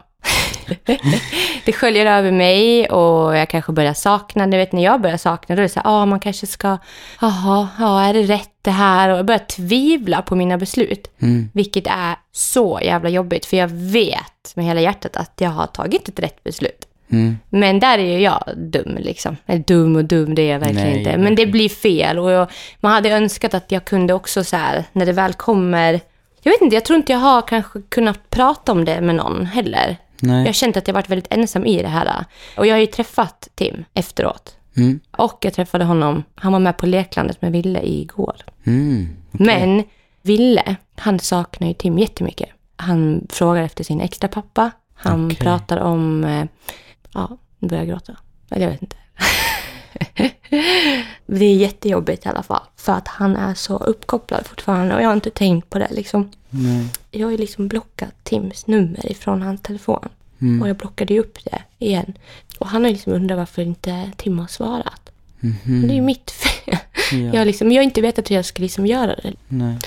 det 1.68 1.74
sköljer 1.74 2.06
över 2.06 2.32
mig 2.32 2.90
och 2.90 3.38
jag 3.38 3.50
kanske 3.50 3.72
börjar 3.72 3.94
sakna, 3.94 4.48
du 4.48 4.58
vet 4.58 4.72
när 4.72 4.84
jag 4.84 5.02
börjar 5.02 5.18
sakna 5.18 5.56
då 5.56 5.60
är 5.60 5.64
det 5.64 5.70
så 5.70 5.80
här, 5.80 5.92
ah, 5.92 6.06
man 6.06 6.20
kanske 6.20 6.48
ska, 6.48 6.78
jaha, 7.22 7.68
ja, 7.80 8.02
är 8.02 8.14
det 8.14 8.22
rätt 8.22 8.52
det 8.62 8.72
här? 8.72 9.10
Och 9.10 9.18
jag 9.18 9.26
börjar 9.26 9.40
tvivla 9.40 10.22
på 10.22 10.36
mina 10.36 10.58
beslut. 10.58 11.12
Mm. 11.20 11.50
Vilket 11.54 11.88
är 11.88 12.16
så 12.32 12.80
jävla 12.84 13.10
jobbigt 13.10 13.46
för 13.46 13.58
jag 13.58 13.68
vet 13.68 14.56
med 14.56 14.66
hela 14.66 14.82
hjärtat 14.82 15.18
att 15.18 15.34
jag 15.38 15.50
har 15.50 15.68
tagit 15.68 16.10
ett 16.10 16.20
rätt 16.20 16.44
beslut. 16.44 16.88
Mm. 17.10 17.38
Men 17.50 17.80
där 17.80 17.98
är 17.98 18.04
ju 18.04 18.20
jag 18.20 18.44
dum 18.58 18.98
liksom. 19.00 19.38
Eller 19.46 19.64
dum 19.64 19.96
och 19.96 20.06
dum, 20.06 20.36
det 20.36 20.42
är 20.42 20.52
jag 20.52 20.60
verkligen 20.60 20.88
Nej, 20.88 20.98
inte. 20.98 21.18
Men 21.18 21.36
det 21.36 21.46
blir 21.46 21.70
fel 21.70 22.20
och 22.20 22.32
jag, 22.32 22.48
man 22.80 22.92
hade 22.92 23.10
önskat 23.10 23.54
att 23.54 23.72
jag 23.72 23.86
kunde 23.86 24.14
också 24.14 24.44
så 24.44 24.56
här, 24.56 24.84
när 24.92 25.06
det 25.06 25.14
väl 25.14 25.34
kommer, 25.34 26.00
jag 26.42 26.52
vet 26.52 26.62
inte, 26.62 26.76
jag 26.76 26.86
tror 26.86 26.98
inte 26.98 27.12
jag 27.12 27.20
har 27.20 27.42
kanske 27.42 27.82
kunnat 27.90 28.30
prata 28.30 28.72
om 28.72 28.86
det 28.86 29.02
med 29.02 29.16
någon 29.16 29.46
heller. 29.46 29.98
Jag 30.22 30.28
Nej. 30.28 30.46
har 30.46 30.54
känt 30.54 30.78
att 30.78 30.88
jag 30.88 30.94
varit 30.94 31.10
väldigt 31.10 31.34
ensam 31.34 31.66
i 31.66 31.82
det 31.82 31.88
här. 31.88 32.26
Och 32.58 32.68
jag 32.68 32.74
har 32.76 32.80
ju 32.80 32.86
träffat 32.86 33.48
Tim 33.56 33.86
efteråt. 33.94 34.58
Och 35.12 35.38
jag 35.42 35.54
träffade 35.54 35.86
honom, 35.86 36.24
han 36.36 36.52
var 36.52 36.60
med 36.60 36.78
på 36.78 36.86
Leklandet 36.86 37.42
med 37.42 37.52
Ville 37.52 37.82
igår. 37.88 38.36
Mm. 38.64 39.08
Men 39.32 39.84
Ville, 40.22 40.76
han 40.96 41.20
saknar 41.20 41.68
ju 41.68 41.74
Tim 41.74 41.98
jättemycket. 42.00 42.50
Han 42.76 43.28
frågar 43.30 43.64
efter 43.64 43.84
sin 43.84 44.02
extra 44.02 44.28
pappa. 44.28 44.72
Han 44.94 45.26
Okej. 45.26 45.38
pratar 45.38 45.78
om, 45.78 46.24
eh, 46.24 46.46
ja, 47.14 47.38
nu 47.60 47.68
börjar 47.68 47.84
jag 47.84 47.90
gråta. 47.90 48.16
Eller 48.52 48.66
jag 48.66 48.72
vet 48.72 48.82
inte. 48.82 48.98
det 51.26 51.46
är 51.46 51.56
jättejobbigt 51.56 52.26
i 52.26 52.30
alla 52.30 52.44
fall. 52.44 52.64
För 52.76 52.94
att 52.94 53.08
han 53.08 53.36
är 53.36 53.54
så 53.54 53.78
uppkopplad 53.78 54.48
fortfarande 54.48 54.96
och 54.96 55.02
jag 55.02 55.08
har 55.08 55.14
inte 55.14 55.30
tänkt 55.30 55.70
på 55.70 55.80
det 55.80 55.88
liksom. 55.92 56.32
Nej. 56.50 56.88
Jag 57.12 57.28
har 57.28 57.32
ju 57.32 57.38
liksom 57.38 57.68
blockat 57.68 58.24
Tims 58.24 58.68
nummer 58.68 59.12
ifrån 59.12 59.42
hans 59.42 59.62
telefon. 59.62 60.10
Mm. 60.42 60.62
Och 60.62 60.70
jag 60.70 60.76
blockade 60.76 61.14
ju 61.14 61.20
upp 61.20 61.38
det 61.44 61.62
igen. 61.86 62.14
Och 62.60 62.68
han 62.68 62.84
har 62.84 62.92
liksom 62.92 63.14
undrat 63.14 63.38
varför 63.38 63.62
inte 63.62 64.12
Tim 64.18 64.40
har 64.40 64.48
svarat. 64.48 65.12
Men 65.64 65.88
det 65.88 65.94
är 65.94 65.96
ju 65.96 66.02
mitt 66.02 66.32
fel. 66.32 66.78
Ja. 67.12 67.18
Jag, 67.18 67.48
liksom, 67.48 67.72
jag 67.72 67.80
har 67.80 67.84
inte 67.84 68.02
vetat 68.02 68.32
hur 68.32 68.36
jag 68.36 68.46
ska 68.46 68.64
liksom 68.64 68.86
göra 68.86 69.16
det. 69.16 69.34
Nej. 69.48 69.78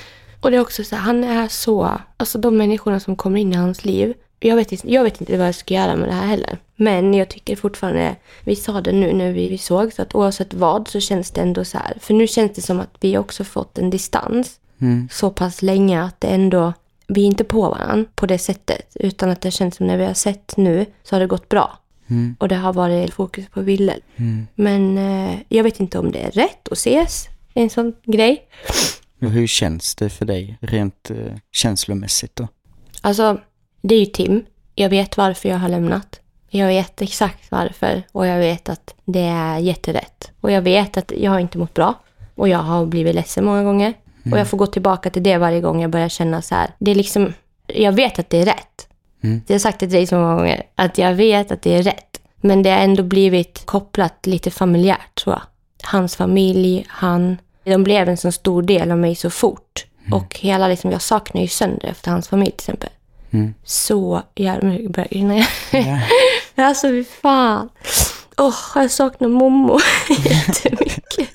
Och 0.41 0.51
det 0.51 0.57
är 0.57 0.61
också 0.61 0.85
så 0.85 0.97
här, 0.97 1.03
han 1.03 1.25
är 1.25 1.49
så... 1.49 2.01
Alltså 2.17 2.39
de 2.39 2.57
människorna 2.57 3.01
som 3.01 3.17
kommer 3.17 3.41
in 3.41 3.53
i 3.53 3.57
hans 3.57 3.85
liv. 3.85 4.15
Jag 4.43 4.57
vet, 4.57 4.73
inte, 4.73 4.93
jag 4.93 5.05
vet 5.05 5.21
inte 5.21 5.39
vad 5.39 5.47
jag 5.47 5.55
ska 5.55 5.75
göra 5.75 5.97
med 5.97 6.09
det 6.09 6.15
här 6.15 6.27
heller. 6.27 6.59
Men 6.77 7.15
jag 7.15 7.29
tycker 7.29 7.57
fortfarande, 7.57 8.17
vi 8.45 8.57
sa 8.57 8.81
det 8.81 8.93
nu 8.93 9.13
när 9.13 9.33
vi, 9.33 9.49
vi 9.49 9.59
såg, 9.59 9.93
så 9.93 10.03
att 10.03 10.15
oavsett 10.15 10.55
vad 10.55 10.89
så 10.89 11.01
känns 11.01 11.31
det 11.31 11.41
ändå 11.41 11.65
så 11.65 11.79
här. 11.79 11.97
För 12.01 12.15
nu 12.15 12.27
känns 12.27 12.53
det 12.55 12.63
som 12.63 12.81
att 12.81 12.97
vi 13.01 13.19
också 13.19 13.45
fått 13.45 13.79
en 13.79 13.91
distans 13.91 14.61
Mm. 14.81 15.09
så 15.13 15.31
pass 15.31 15.63
länge 15.63 16.03
att 16.03 16.21
det 16.21 16.29
ändå, 16.29 16.73
vi 17.07 17.23
är 17.23 17.27
inte 17.27 17.45
på 17.45 17.61
varandra 17.61 18.11
på 18.15 18.27
det 18.27 18.39
sättet. 18.39 18.87
Utan 18.95 19.31
att 19.31 19.41
det 19.41 19.51
känns 19.51 19.77
som 19.77 19.87
när 19.87 19.97
vi 19.97 20.05
har 20.05 20.15
sett 20.15 20.57
nu 20.57 20.87
så 21.03 21.15
har 21.15 21.21
det 21.21 21.27
gått 21.27 21.49
bra. 21.49 21.79
Mm. 22.11 22.37
Och 22.39 22.49
det 22.49 22.55
har 22.57 22.73
varit 22.73 23.15
fokus 23.15 23.49
på 23.49 23.61
Ville. 23.61 23.97
Mm. 24.17 24.47
Men 24.55 24.99
eh, 24.99 25.39
jag 25.49 25.65
vet 25.65 25.81
inte 25.81 25.99
om 25.99 26.13
det 26.13 26.19
är 26.19 26.31
rätt 26.31 26.69
att 26.69 26.79
ses, 26.79 27.29
en 27.55 27.71
sån 27.71 27.95
grej. 28.05 28.43
Hur 29.19 29.47
känns 29.47 29.95
det 29.95 30.11
för 30.11 30.25
dig 30.25 30.59
rent 30.61 31.11
eh, 31.11 31.17
känslomässigt 31.53 32.37
då? 32.37 32.49
Alltså, 33.01 33.41
det 33.81 33.95
är 33.95 33.99
ju 33.99 34.07
Tim. 34.07 34.45
Jag 34.75 34.89
vet 34.89 35.17
varför 35.17 35.49
jag 35.49 35.59
har 35.59 35.69
lämnat. 35.69 36.21
Jag 36.51 36.67
vet 36.67 37.03
exakt 37.03 37.51
varför 37.51 38.03
och 38.13 38.27
jag 38.27 38.39
vet 38.39 38.69
att 38.69 38.95
det 39.05 39.21
är 39.21 39.59
jätterätt. 39.59 40.31
Och 40.41 40.51
jag 40.51 40.63
vet 40.63 40.97
att 40.97 41.13
jag 41.17 41.31
har 41.31 41.39
inte 41.39 41.59
mått 41.59 41.75
bra 41.75 41.95
och 42.35 42.49
jag 42.49 42.59
har 42.59 42.87
blivit 42.87 43.15
ledsen 43.15 43.45
många 43.45 43.63
gånger. 43.63 43.95
Och 44.33 44.39
jag 44.39 44.49
får 44.49 44.59
gå 44.59 44.67
tillbaka 44.67 45.11
till 45.11 45.23
det 45.23 45.39
varje 45.39 45.61
gång 45.61 45.83
jag 45.83 45.91
börjar 45.91 46.09
känna 46.09 46.43
så 46.43 46.55
här. 46.55 46.71
Det 46.79 46.91
är 46.91 46.95
liksom, 46.95 47.33
jag 47.67 47.93
vet 47.93 48.19
att 48.19 48.31
det 48.31 48.39
är 48.39 48.45
rätt. 48.45 48.89
Mm. 49.23 49.43
Jag 49.47 49.55
har 49.55 49.59
sagt 49.59 49.81
det 49.81 49.87
till 49.87 49.97
dig 49.97 50.07
så 50.07 50.15
många 50.17 50.35
gånger, 50.35 50.63
att 50.75 50.99
jag 50.99 51.15
vet 51.15 51.53
att 51.53 51.63
det 51.63 51.75
är 51.75 51.83
rätt. 51.83 52.21
Men 52.41 52.63
det 52.63 52.71
har 52.71 52.79
ändå 52.79 53.03
blivit 53.03 53.67
kopplat 53.67 54.27
lite 54.27 54.51
familjärt 54.51 55.15
tror 55.15 55.35
jag. 55.35 55.43
Hans 55.83 56.17
familj, 56.17 56.87
han. 56.89 57.39
De 57.65 57.85
blev 57.85 58.09
en 58.09 58.17
så 58.17 58.33
stor 58.33 58.63
del 58.63 58.91
av 58.91 58.99
mig 58.99 59.15
så 59.15 59.31
fort. 59.31 59.87
Och 60.13 60.39
hela 60.41 60.69
liksom, 60.69 60.91
jag 60.91 61.03
saknar 61.03 61.43
ju 61.43 61.49
sönder 61.49 61.89
efter 61.89 62.11
hans 62.11 62.29
familj 62.29 62.51
till 62.51 62.63
exempel. 62.63 62.91
Mm. 63.31 63.55
Så 63.65 64.23
jävla 64.35 64.69
mycket 64.69 64.91
börjar 64.91 65.09
grina. 65.11 65.37
Ja. 65.71 66.01
Alltså 66.65 66.89
fy 66.89 67.05
fan. 67.05 67.69
Åh, 68.37 68.55
jag 68.75 68.91
saknar 68.91 69.29
mommo 69.29 69.79
jättemycket. 70.25 71.29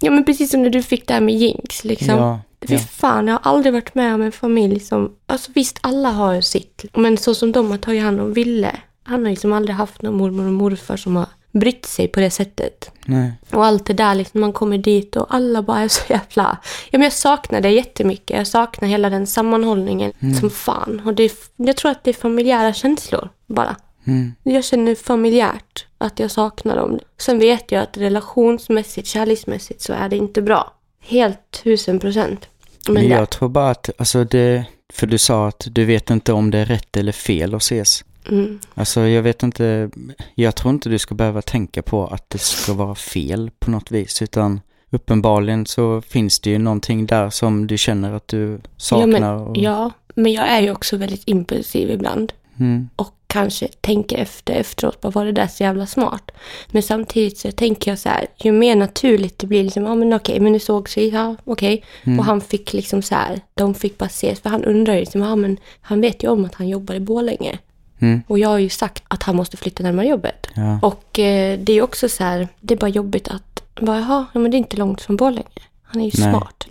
Ja 0.00 0.10
men 0.10 0.24
precis 0.24 0.50
som 0.50 0.62
när 0.62 0.70
du 0.70 0.82
fick 0.82 1.08
det 1.08 1.14
här 1.14 1.20
med 1.20 1.34
Jinx 1.34 1.84
liksom. 1.84 2.16
Ja, 2.16 2.40
Fy 2.68 2.74
ja. 2.74 2.80
fan, 2.80 3.28
jag 3.28 3.34
har 3.34 3.52
aldrig 3.52 3.72
varit 3.72 3.94
med 3.94 4.14
om 4.14 4.22
en 4.22 4.32
familj 4.32 4.80
som... 4.80 5.12
Alltså 5.26 5.50
visst, 5.54 5.78
alla 5.80 6.10
har 6.10 6.32
ju 6.32 6.42
sitt. 6.42 6.84
Men 6.94 7.16
så 7.16 7.34
som 7.34 7.52
de 7.52 7.70
har 7.70 7.78
tagit 7.78 8.02
hand 8.02 8.20
om 8.20 8.32
Ville. 8.32 8.76
Han 9.02 9.22
har 9.24 9.30
liksom 9.30 9.52
aldrig 9.52 9.76
haft 9.76 10.02
någon 10.02 10.16
mormor 10.16 10.46
och 10.46 10.52
morfar 10.52 10.96
som 10.96 11.16
har 11.16 11.26
brytt 11.52 11.86
sig 11.86 12.08
på 12.08 12.20
det 12.20 12.30
sättet. 12.30 12.90
Nej. 13.04 13.32
Och 13.52 13.66
allt 13.66 13.86
det 13.86 13.92
där, 13.92 14.14
liksom, 14.14 14.40
man 14.40 14.52
kommer 14.52 14.78
dit 14.78 15.16
och 15.16 15.34
alla 15.34 15.62
bara 15.62 15.80
är 15.80 15.88
så 15.88 16.02
jävla... 16.08 16.58
Ja, 16.90 16.98
men 16.98 17.02
jag 17.02 17.12
saknar 17.12 17.60
det 17.60 17.70
jättemycket. 17.70 18.36
Jag 18.36 18.46
saknar 18.46 18.88
hela 18.88 19.10
den 19.10 19.26
sammanhållningen 19.26 20.12
som 20.40 20.50
fan. 20.50 21.02
Och 21.04 21.14
det 21.14 21.22
är, 21.22 21.30
jag 21.56 21.76
tror 21.76 21.90
att 21.90 22.04
det 22.04 22.10
är 22.10 22.14
familjära 22.14 22.72
känslor 22.72 23.28
bara. 23.46 23.76
Mm. 24.06 24.34
Jag 24.42 24.64
känner 24.64 24.94
familjärt 24.94 25.86
att 25.98 26.18
jag 26.18 26.30
saknar 26.30 26.76
dem. 26.76 26.98
Sen 27.18 27.38
vet 27.38 27.72
jag 27.72 27.82
att 27.82 27.96
relationsmässigt, 27.96 29.08
kärleksmässigt 29.08 29.80
så 29.82 29.92
är 29.92 30.08
det 30.08 30.16
inte 30.16 30.42
bra. 30.42 30.72
Helt 31.00 31.62
tusen 31.62 31.98
procent. 31.98 32.48
Men 32.86 32.94
Men 32.94 33.08
jag 33.08 33.30
tror 33.30 33.48
bara 33.48 33.70
att, 33.70 33.90
alltså 33.98 34.24
det, 34.24 34.64
för 34.92 35.06
du 35.06 35.18
sa 35.18 35.48
att 35.48 35.66
du 35.70 35.84
vet 35.84 36.10
inte 36.10 36.32
om 36.32 36.50
det 36.50 36.58
är 36.58 36.66
rätt 36.66 36.96
eller 36.96 37.12
fel 37.12 37.54
att 37.54 37.62
ses. 37.62 38.04
Mm, 38.28 38.58
Alltså 38.74 39.00
jag 39.00 39.22
vet 39.22 39.42
inte, 39.42 39.90
jag 40.34 40.56
tror 40.56 40.74
inte 40.74 40.88
du 40.88 40.98
ska 40.98 41.14
behöva 41.14 41.42
tänka 41.42 41.82
på 41.82 42.06
att 42.06 42.30
det 42.30 42.38
ska 42.38 42.72
vara 42.74 42.94
fel 42.94 43.50
på 43.58 43.70
något 43.70 43.90
vis, 43.90 44.22
utan 44.22 44.60
uppenbarligen 44.90 45.66
så 45.66 46.00
finns 46.00 46.40
det 46.40 46.50
ju 46.50 46.58
någonting 46.58 47.06
där 47.06 47.30
som 47.30 47.66
du 47.66 47.78
känner 47.78 48.12
att 48.12 48.28
du 48.28 48.60
saknar. 48.76 49.08
ja, 49.08 49.20
men, 49.20 49.24
och, 49.24 49.56
ja, 49.56 49.90
men 50.14 50.32
jag 50.32 50.48
är 50.48 50.60
ju 50.60 50.70
också 50.70 50.96
väldigt 50.96 51.22
impulsiv 51.26 51.90
ibland. 51.90 52.32
Mm, 52.60 52.88
Och 52.96 53.14
kanske 53.26 53.68
tänker 53.80 54.18
efter 54.18 54.54
efteråt, 54.54 55.00
bara 55.00 55.10
var 55.10 55.24
det 55.24 55.32
där 55.32 55.46
så 55.46 55.62
jävla 55.62 55.86
smart? 55.86 56.30
Men 56.70 56.82
samtidigt 56.82 57.38
så 57.38 57.52
tänker 57.52 57.90
jag 57.90 57.98
så 57.98 58.08
här, 58.08 58.26
ju 58.36 58.52
mer 58.52 58.76
naturligt 58.76 59.38
det 59.38 59.46
blir, 59.46 59.64
liksom, 59.64 59.82
ja 59.84 59.94
men 59.94 60.12
okej, 60.12 60.40
men 60.40 60.52
nu 60.52 60.58
såg 60.58 60.88
sig, 60.88 61.08
ja 61.08 61.36
okej. 61.44 61.84
Mm. 62.04 62.18
Och 62.18 62.24
han 62.24 62.40
fick 62.40 62.72
liksom 62.72 63.02
så 63.02 63.14
här, 63.14 63.40
de 63.54 63.74
fick 63.74 63.98
bara 63.98 64.06
ses, 64.06 64.40
för 64.40 64.50
han 64.50 64.64
undrar 64.64 64.94
ju 64.94 65.00
liksom, 65.00 65.20
ja 65.20 65.36
men 65.36 65.58
han 65.80 66.00
vet 66.00 66.22
ju 66.24 66.28
om 66.28 66.44
att 66.44 66.54
han 66.54 66.68
jobbar 66.68 66.94
i 66.94 67.00
Borlänge. 67.00 67.58
Mm, 67.98 68.22
Och 68.26 68.38
jag 68.38 68.48
har 68.48 68.58
ju 68.58 68.68
sagt 68.68 69.02
att 69.08 69.22
han 69.22 69.36
måste 69.36 69.56
flytta 69.56 69.82
närmare 69.82 70.06
jobbet. 70.06 70.46
ja. 70.54 70.78
Och 70.82 71.18
eh, 71.18 71.58
det 71.58 71.72
är 71.72 71.82
också 71.82 72.08
så 72.08 72.24
här, 72.24 72.48
det 72.60 72.74
är 72.74 72.78
bara 72.78 72.88
jobbigt 72.90 73.28
att, 73.28 73.62
bara, 73.80 73.98
jaha, 74.00 74.26
ja, 74.32 74.40
men 74.40 74.50
det 74.50 74.56
är 74.56 74.58
inte 74.58 74.76
långt 74.76 75.00
från 75.00 75.16
Borlänge. 75.16 75.48
Han 75.82 76.02
är 76.02 76.06
ju 76.06 76.12
Nej. 76.18 76.30
smart. 76.32 76.66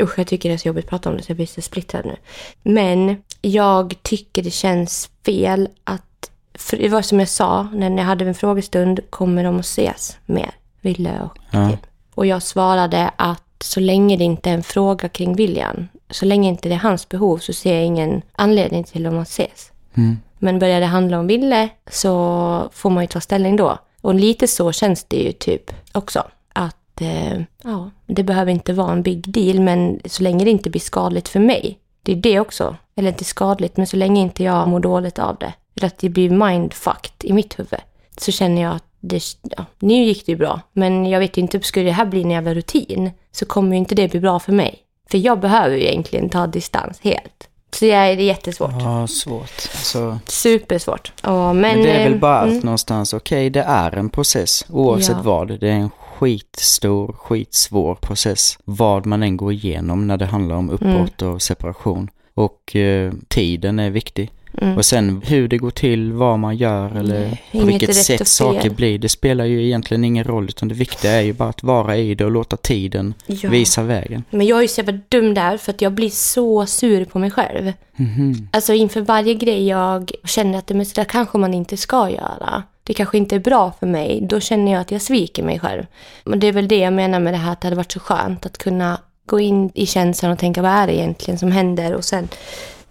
Usch, 0.00 0.18
jag 0.18 0.26
tycker 0.26 0.48
det 0.48 0.54
är 0.54 0.58
så 0.58 0.68
jobbigt 0.68 0.84
att 0.84 0.90
prata 0.90 1.10
om 1.10 1.16
det 1.16 1.22
så 1.22 1.30
jag 1.30 1.36
blir 1.36 1.46
så 1.46 1.60
splittrad 1.62 2.06
nu. 2.06 2.16
Men 2.62 3.22
jag 3.42 3.94
tycker 4.02 4.42
det 4.42 4.50
känns 4.50 5.10
fel 5.26 5.68
att, 5.84 6.30
för 6.54 6.76
det 6.76 6.88
var 6.88 7.02
som 7.02 7.18
jag 7.18 7.28
sa, 7.28 7.62
när 7.72 7.96
jag 7.96 8.04
hade 8.04 8.24
en 8.24 8.34
frågestund, 8.34 9.00
kommer 9.10 9.44
de 9.44 9.58
att 9.58 9.64
ses 9.64 10.16
mer? 10.26 10.50
Ville 10.80 11.20
och 11.20 11.38
Ja. 11.50 11.70
Och 12.14 12.26
jag 12.26 12.42
svarade 12.42 13.10
att 13.16 13.42
så 13.60 13.80
länge 13.80 14.16
det 14.16 14.24
inte 14.24 14.50
är 14.50 14.54
en 14.54 14.62
fråga 14.62 15.08
kring 15.08 15.34
William, 15.36 15.88
så 16.10 16.24
länge 16.24 16.48
inte 16.48 16.68
det 16.68 16.74
är 16.74 16.78
hans 16.78 17.08
behov 17.08 17.38
så 17.38 17.52
ser 17.52 17.74
jag 17.74 17.84
ingen 17.84 18.22
anledning 18.32 18.84
till 18.84 19.02
dem 19.02 19.18
att 19.18 19.28
ses. 19.28 19.72
Mm, 19.94 20.18
men 20.42 20.58
börjar 20.58 20.80
det 20.80 20.86
handla 20.86 21.18
om 21.18 21.26
Ville 21.26 21.68
så 21.90 22.68
får 22.72 22.90
man 22.90 23.04
ju 23.04 23.08
ta 23.08 23.20
ställning 23.20 23.56
då. 23.56 23.78
Och 24.00 24.14
lite 24.14 24.48
så 24.48 24.72
känns 24.72 25.04
det 25.04 25.16
ju 25.16 25.32
typ 25.32 25.70
också. 25.92 26.24
Att 26.52 27.00
eh, 27.00 27.40
ja, 27.62 27.90
det 28.06 28.22
behöver 28.22 28.52
inte 28.52 28.72
vara 28.72 28.92
en 28.92 29.02
big 29.02 29.32
deal 29.32 29.60
men 29.60 30.00
så 30.04 30.22
länge 30.22 30.44
det 30.44 30.50
inte 30.50 30.70
blir 30.70 30.80
skadligt 30.80 31.28
för 31.28 31.40
mig. 31.40 31.78
Det 32.02 32.12
är 32.12 32.16
det 32.16 32.40
också. 32.40 32.76
Eller 32.96 33.08
inte 33.08 33.24
skadligt 33.24 33.76
men 33.76 33.86
så 33.86 33.96
länge 33.96 34.20
inte 34.20 34.44
jag 34.44 34.68
mår 34.68 34.80
dåligt 34.80 35.18
av 35.18 35.36
det. 35.40 35.52
Eller 35.76 35.86
att 35.86 35.98
det 35.98 36.08
blir 36.08 36.30
mindfucked 36.30 37.12
i 37.30 37.32
mitt 37.32 37.58
huvud. 37.58 37.80
Så 38.16 38.32
känner 38.32 38.62
jag 38.62 38.76
att 38.76 38.84
det, 39.00 39.22
ja, 39.42 39.64
nu 39.78 39.94
gick 39.94 40.26
det 40.26 40.32
ju 40.32 40.38
bra. 40.38 40.60
Men 40.72 41.06
jag 41.06 41.20
vet 41.20 41.36
ju 41.38 41.42
inte, 41.42 41.60
skulle 41.60 41.86
det 41.86 41.92
här 41.92 42.06
bli 42.06 42.22
en 42.22 42.30
jävla 42.30 42.54
rutin 42.54 43.10
så 43.32 43.46
kommer 43.46 43.70
ju 43.70 43.78
inte 43.78 43.94
det 43.94 44.08
bli 44.08 44.20
bra 44.20 44.38
för 44.38 44.52
mig. 44.52 44.78
För 45.10 45.18
jag 45.18 45.40
behöver 45.40 45.76
ju 45.76 45.82
egentligen 45.82 46.28
ta 46.28 46.46
distans 46.46 47.00
helt. 47.00 47.48
Så 47.74 47.84
det 47.84 47.90
är, 47.92 48.16
jättesvårt. 48.16 48.70
ja 48.80 49.06
svårt. 49.06 49.68
Alltså, 49.74 50.18
Supersvårt. 50.26 51.12
Ja, 51.22 51.52
men, 51.52 51.60
men 51.60 51.82
det 51.82 51.90
är 51.90 52.08
väl 52.10 52.18
bara 52.18 52.42
mm, 52.42 52.58
någonstans, 52.58 53.12
okej 53.12 53.50
det 53.50 53.62
är 53.62 53.96
en 53.96 54.10
process, 54.10 54.64
oavsett 54.68 55.16
Ja. 55.16 55.22
vad. 55.22 55.60
Det 55.60 55.68
är 55.68 55.72
en 55.72 55.90
skitstor, 55.90 57.12
skitsvår 57.12 57.94
process, 57.94 58.58
vad 58.64 59.06
man 59.06 59.22
än 59.22 59.36
går 59.36 59.52
igenom 59.52 60.06
när 60.06 60.16
det 60.16 60.26
handlar 60.26 60.56
om 60.56 60.70
uppbrott 60.70 61.22
och 61.22 61.42
separation. 61.42 62.10
Och 62.34 62.76
eh, 62.76 63.12
tiden 63.28 63.78
är 63.78 63.90
viktig. 63.90 64.30
mm. 64.60 64.76
Och 64.76 64.84
sen 64.84 65.22
hur 65.26 65.48
det 65.48 65.58
går 65.58 65.70
till, 65.70 66.12
vad 66.12 66.38
man 66.38 66.56
gör 66.56 66.96
eller 66.96 67.20
Nej, 67.20 67.42
på 67.52 67.56
inget 67.58 67.68
vilket 67.82 67.96
sätt 67.96 68.28
saker 68.28 68.70
blir, 68.70 68.98
det 68.98 69.08
spelar 69.08 69.44
ju 69.44 69.64
egentligen 69.66 70.04
ingen 70.04 70.24
roll 70.24 70.44
utan 70.44 70.68
det 70.68 70.74
viktiga 70.74 71.10
är 71.12 71.20
ju 71.20 71.32
bara 71.32 71.48
att 71.48 71.62
vara 71.62 71.96
i 71.96 72.14
det 72.14 72.24
och 72.24 72.30
låta 72.30 72.56
tiden 72.56 73.14
Ja. 73.26 73.50
visa 73.50 73.82
vägen. 73.82 74.24
Men 74.30 74.46
jag 74.46 74.58
är 74.58 74.62
ju 74.62 74.68
så 74.68 74.80
jävla 74.80 75.00
dum 75.08 75.34
där 75.34 75.56
för 75.56 75.72
att 75.72 75.80
jag 75.82 75.92
blir 75.92 76.10
så 76.10 76.66
sur 76.66 77.04
på 77.04 77.18
mig 77.18 77.30
själv. 77.30 77.72
Mhm. 77.96 78.48
Alltså 78.52 78.72
inför 78.74 79.00
varje 79.00 79.34
grej 79.34 79.66
jag 79.68 80.10
känner 80.24 80.58
att 80.58 80.66
det, 80.66 80.74
men 80.74 80.86
så 80.86 80.92
där 80.94 81.04
kanske 81.04 81.38
man 81.38 81.54
inte 81.54 81.76
ska 81.76 82.10
göra. 82.10 82.62
Det 82.84 82.94
kanske 82.94 83.18
inte 83.18 83.34
är 83.34 83.40
bra 83.40 83.72
för 83.80 83.86
mig. 83.86 84.20
Då 84.30 84.40
känner 84.40 84.72
jag 84.72 84.80
att 84.80 84.90
jag 84.90 85.02
sviker 85.02 85.42
mig 85.42 85.58
själv. 85.60 85.86
Men 86.24 86.40
det 86.40 86.46
är 86.46 86.52
väl 86.52 86.68
det 86.68 86.78
jag 86.78 86.92
menar 86.92 87.20
med 87.20 87.34
det 87.34 87.38
här 87.38 87.52
att 87.52 87.60
det 87.60 87.66
hade 87.66 87.76
varit 87.76 87.92
så 87.92 88.00
skönt 88.00 88.46
att 88.46 88.58
kunna 88.58 88.98
gå 89.26 89.40
in 89.40 89.70
i 89.74 89.86
känslan 89.86 90.32
och 90.32 90.38
tänka 90.38 90.62
vad 90.62 90.70
är 90.70 90.86
det 90.86 90.94
egentligen 90.94 91.38
som 91.38 91.52
händer 91.52 91.94
och 91.94 92.04
sen 92.04 92.28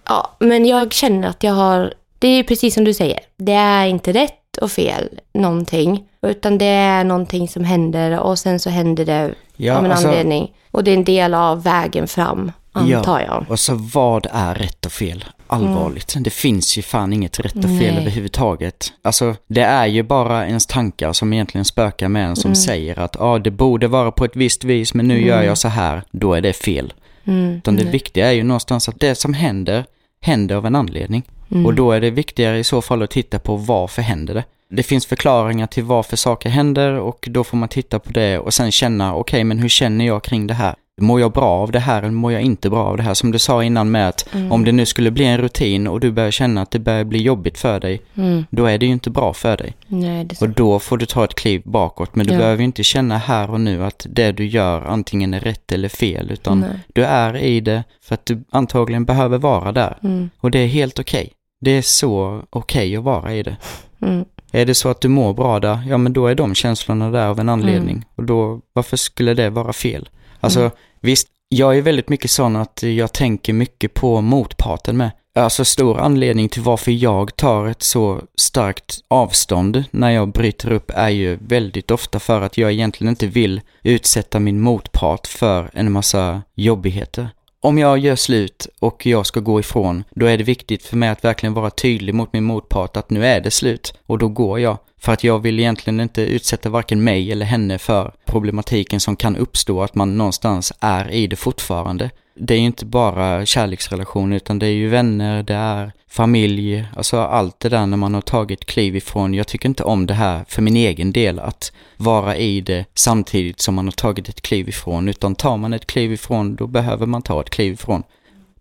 Ja, 0.08 0.36
men 0.40 0.66
jag 0.66 0.94
känner 0.94 1.28
att 1.28 1.44
jag 1.44 1.54
har... 1.54 1.94
Det 2.20 2.28
är 2.28 2.44
precis 2.44 2.74
som 2.74 2.84
du 2.84 2.94
säger. 2.94 3.20
Det 3.38 3.54
är 3.54 3.86
inte 3.88 4.12
rätt 4.14 4.58
och 4.62 4.72
fel 4.72 5.20
någonting. 5.34 6.04
Utan 6.22 6.58
det 6.58 6.66
är 6.66 7.04
någonting 7.04 7.48
som 7.48 7.64
händer 7.64 8.20
och 8.20 8.40
sen 8.40 8.60
så 8.60 8.70
händer 8.70 9.06
det 9.06 9.34
Ja, 9.56 9.78
av 9.78 9.86
en 9.86 9.92
alltså- 9.92 10.08
anledning. 10.08 10.54
Och 10.72 10.84
det 10.84 10.92
är 10.92 10.96
en 10.98 11.04
del 11.04 11.34
av 11.34 11.64
vägen 11.64 12.08
fram, 12.08 12.52
antar 12.72 13.20
jag. 13.20 13.46
Och 13.50 13.60
så 13.60 13.76
vad 13.76 14.28
är 14.32 14.56
rätt 14.56 14.86
och 14.86 14.92
fel? 14.92 15.26
Allvarligt. 15.48 16.16
Det 16.20 16.30
finns 16.30 16.78
ju 16.78 16.82
fan 16.82 17.14
inget 17.14 17.40
rätt 17.40 17.56
och 17.56 17.62
fel 17.62 17.94
Nej. 17.94 17.98
överhuvudtaget. 17.98 18.94
Alltså, 19.02 19.36
det 19.48 19.62
är 19.62 19.86
ju 19.86 20.04
bara 20.04 20.48
ens 20.48 20.66
tankar 20.66 21.14
som 21.14 21.34
egentligen 21.34 21.66
spökar 21.66 22.08
med 22.08 22.26
en 22.26 22.36
som 22.36 22.56
säger 22.56 23.00
att 23.00 23.16
ja, 23.20 23.26
ah, 23.26 23.40
det 23.40 23.52
borde 23.52 23.88
vara 23.88 24.12
på 24.12 24.26
ett 24.26 24.36
visst 24.36 24.64
vis 24.64 24.94
men 24.94 25.08
nu 25.08 25.26
gör 25.26 25.44
jag 25.44 25.58
så 25.58 25.68
här. 25.68 26.04
Då 26.12 26.34
är 26.34 26.42
det 26.42 26.54
fel. 26.54 26.94
Mm. 27.24 27.58
Utan 27.58 27.76
det 27.76 27.84
viktiga 27.84 28.28
är 28.28 28.32
ju 28.32 28.44
någonstans 28.44 28.90
att 28.90 29.00
det 29.00 29.16
som 29.16 29.34
händer, 29.34 29.86
händer 30.22 30.56
av 30.56 30.66
en 30.66 30.76
anledning. 30.76 31.24
Mm. 31.52 31.66
Och 31.66 31.74
då 31.74 31.92
är 31.92 32.02
det 32.02 32.10
viktigare 32.10 32.60
i 32.60 32.64
så 32.64 32.82
fall 32.82 33.02
att 33.02 33.12
titta 33.12 33.40
på 33.40 33.56
varför 33.56 34.02
händer 34.02 34.34
det. 34.34 34.44
Det 34.70 34.84
finns 34.84 35.06
förklaringar 35.06 35.68
till 35.68 35.84
varför 35.84 36.18
saker 36.18 36.50
händer 36.50 36.92
och 36.94 37.28
då 37.32 37.44
får 37.44 37.58
man 37.58 37.70
titta 37.70 38.00
på 38.00 38.12
det 38.12 38.40
och 38.40 38.54
sen 38.54 38.72
känna, 38.72 39.16
okej 39.16 39.44
men 39.44 39.60
hur 39.60 39.70
känner 39.70 40.06
jag 40.06 40.24
kring 40.24 40.48
det 40.48 40.54
här? 40.54 40.76
Mår 41.02 41.20
jag 41.20 41.32
bra 41.32 41.44
av 41.50 41.72
det 41.72 41.80
här 41.80 41.98
eller 41.98 42.12
mår 42.12 42.32
jag 42.32 42.42
inte 42.42 42.70
bra 42.70 42.84
av 42.86 42.98
det 42.98 43.04
här? 43.04 43.14
Som 43.14 43.32
du 43.32 43.40
sa 43.40 43.64
innan 43.64 43.92
med 43.92 44.10
att 44.10 44.26
Mm. 44.34 44.52
om 44.52 44.66
det 44.66 44.72
nu 44.72 44.86
skulle 44.86 45.12
bli 45.12 45.26
en 45.26 45.38
rutin 45.38 45.88
och 45.88 46.00
du 46.00 46.12
börjar 46.12 46.32
känna 46.32 46.62
att 46.62 46.72
det 46.72 46.80
börjar 46.80 47.04
bli 47.04 47.22
jobbigt 47.22 47.58
för 47.58 47.80
dig, 47.80 48.02
Mm. 48.16 48.46
då 48.50 48.66
är 48.66 48.78
det 48.78 48.86
ju 48.86 48.92
inte 48.92 49.10
bra 49.10 49.34
för 49.34 49.58
dig. 49.58 49.74
Nej. 49.88 50.28
Och 50.42 50.50
då 50.50 50.80
får 50.80 50.98
du 50.98 51.06
ta 51.06 51.24
ett 51.24 51.36
kliv 51.36 51.62
bakåt. 51.66 52.16
Men 52.16 52.26
du 52.28 52.34
Ja. 52.34 52.40
behöver 52.40 52.58
ju 52.58 52.66
inte 52.66 52.84
känna 52.84 53.18
här 53.18 53.52
och 53.52 53.62
nu 53.62 53.84
att 53.86 54.06
det 54.10 54.32
du 54.32 54.46
gör 54.46 54.82
antingen 54.82 55.34
är 55.34 55.40
rätt 55.40 55.72
eller 55.72 55.90
fel, 55.90 56.32
utan 56.32 56.60
Nej. 56.60 56.70
du 56.94 57.04
är 57.06 57.36
i 57.38 57.60
det 57.60 57.84
för 58.04 58.14
att 58.16 58.26
du 58.26 58.44
antagligen 58.52 59.06
behöver 59.06 59.38
vara 59.38 59.72
där. 59.72 59.98
Mm. 60.04 60.30
Och 60.40 60.52
det 60.52 60.60
är 60.60 60.68
helt 60.68 61.00
okej. 61.00 61.30
Det 61.62 61.72
är 61.72 61.82
så 61.82 62.42
okej 62.50 62.96
att 62.98 63.04
vara 63.04 63.34
i 63.34 63.44
det. 63.44 63.58
Mm. 64.02 64.26
Är 64.52 64.66
det 64.66 64.76
så 64.76 64.90
att 64.90 65.02
du 65.02 65.08
mår 65.08 65.34
bra 65.34 65.60
där, 65.60 65.80
ja 65.90 65.98
men 65.98 66.14
då 66.14 66.28
är 66.28 66.36
de 66.36 66.56
känslorna 66.56 67.12
där 67.12 67.28
av 67.28 67.40
en 67.40 67.50
anledning. 67.50 67.96
Mm. 67.96 68.04
Och 68.16 68.24
då, 68.24 68.62
varför 68.74 68.98
skulle 68.98 69.34
det 69.34 69.50
vara 69.50 69.74
fel? 69.74 70.10
Alltså, 70.40 70.60
Mm 70.60 70.72
visst, 71.02 71.28
jag 71.50 71.78
är 71.78 71.82
väldigt 71.82 72.10
mycket 72.10 72.32
sån 72.32 72.56
att 72.56 72.84
jag 72.84 73.14
tänker 73.14 73.54
mycket 73.54 73.94
på 73.94 74.22
motparten 74.22 74.98
med. 74.98 75.12
Alltså 75.36 75.66
stor 75.66 76.00
anledning 76.00 76.50
till 76.50 76.62
varför 76.62 76.92
jag 76.92 77.36
tar 77.36 77.68
ett 77.68 77.82
så 77.82 78.22
starkt 78.38 79.00
avstånd 79.08 79.84
när 79.92 80.10
jag 80.10 80.32
bryter 80.32 80.72
upp 80.72 80.92
är 80.96 81.10
ju 81.10 81.38
väldigt 81.42 81.92
ofta 81.92 82.20
för 82.20 82.42
att 82.42 82.58
jag 82.58 82.72
egentligen 82.72 83.10
inte 83.10 83.28
vill 83.28 83.62
utsätta 83.84 84.40
min 84.40 84.62
motpart 84.62 85.28
för 85.28 85.70
en 85.74 85.92
massa 85.92 86.42
jobbigheter. 86.56 87.30
Om 87.64 87.78
jag 87.78 87.98
gör 87.98 88.16
slut 88.16 88.68
och 88.80 89.06
jag 89.06 89.26
ska 89.26 89.40
gå 89.40 89.60
ifrån, 89.60 90.04
då 90.16 90.26
är 90.26 90.38
det 90.38 90.44
viktigt 90.44 90.84
för 90.84 90.98
mig 90.98 91.10
att 91.10 91.24
verkligen 91.24 91.54
vara 91.54 91.70
tydlig 91.70 92.16
mot 92.16 92.34
min 92.34 92.44
motpart 92.44 92.98
att 92.98 93.10
nu 93.10 93.26
är 93.26 93.42
det 93.42 93.52
slut 93.52 93.94
och 94.06 94.18
då 94.18 94.28
går 94.28 94.60
jag. 94.60 94.78
För 95.02 95.12
att 95.12 95.24
jag 95.24 95.40
vill 95.40 95.60
egentligen 95.60 96.00
inte 96.00 96.22
utsätta 96.22 96.70
varken 96.70 97.04
mig 97.04 97.32
eller 97.32 97.46
henne 97.46 97.78
för 97.78 98.14
problematiken 98.26 99.00
som 99.00 99.16
kan 99.16 99.36
uppstå 99.36 99.84
att 99.84 99.96
man 99.96 100.18
någonstans 100.18 100.74
är 100.80 101.12
i 101.12 101.28
det 101.28 101.36
fortfarande. 101.36 102.10
Det 102.36 102.54
är 102.54 102.58
ju 102.58 102.66
inte 102.66 102.86
bara 102.86 103.46
kärleksrelationer 103.46 104.36
utan 104.36 104.60
det 104.60 104.66
är 104.66 104.72
ju 104.72 104.88
vänner, 104.88 105.44
det 105.44 105.54
är 105.54 105.92
familj, 106.10 106.86
alltså 106.96 107.18
allt 107.18 107.60
det 107.60 107.70
där 107.70 107.86
när 107.86 107.98
man 107.98 108.14
har 108.14 108.22
tagit 108.22 108.66
kliv 108.66 108.96
ifrån. 108.96 109.34
Jag 109.34 109.48
tycker 109.48 109.70
inte 109.70 109.84
om 109.84 110.06
det 110.06 110.14
här 110.14 110.46
för 110.48 110.62
min 110.62 110.76
egen 110.76 111.12
del 111.12 111.40
att 111.40 111.72
vara 111.98 112.38
i 112.38 112.62
det 112.62 112.86
samtidigt 112.94 113.62
som 113.62 113.76
man 113.76 113.86
har 113.88 113.92
tagit 113.92 114.30
ett 114.30 114.42
kliv 114.42 114.70
ifrån 114.70 115.10
utan 115.10 115.36
tar 115.36 115.58
man 115.58 115.74
ett 115.74 115.88
kliv 115.88 116.14
ifrån 116.14 116.56
då 116.56 116.68
behöver 116.68 117.06
man 117.06 117.22
ta 117.22 117.42
ett 117.42 117.50
kliv 117.50 117.74
ifrån. 117.74 118.04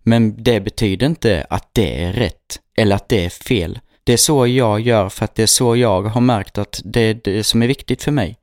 Men 0.02 0.42
det 0.42 0.60
betyder 0.60 1.06
inte 1.06 1.46
att 1.50 1.68
det 1.72 2.04
är 2.04 2.12
rätt 2.12 2.60
eller 2.76 2.96
att 2.96 3.08
det 3.08 3.24
är 3.24 3.30
fel. 3.30 3.78
Det 4.10 4.14
är 4.14 4.16
så 4.16 4.46
jag 4.46 4.80
gör 4.80 5.08
för 5.08 5.24
att 5.24 5.34
det 5.34 5.42
är 5.42 5.46
så 5.46 5.76
jag 5.76 6.02
har 6.02 6.20
märkt 6.20 6.58
att 6.58 6.80
det 6.84 7.00
är 7.00 7.20
det 7.24 7.44
som 7.44 7.62
är 7.62 7.66
viktigt 7.66 8.02
för 8.02 8.12
mig. 8.12 8.36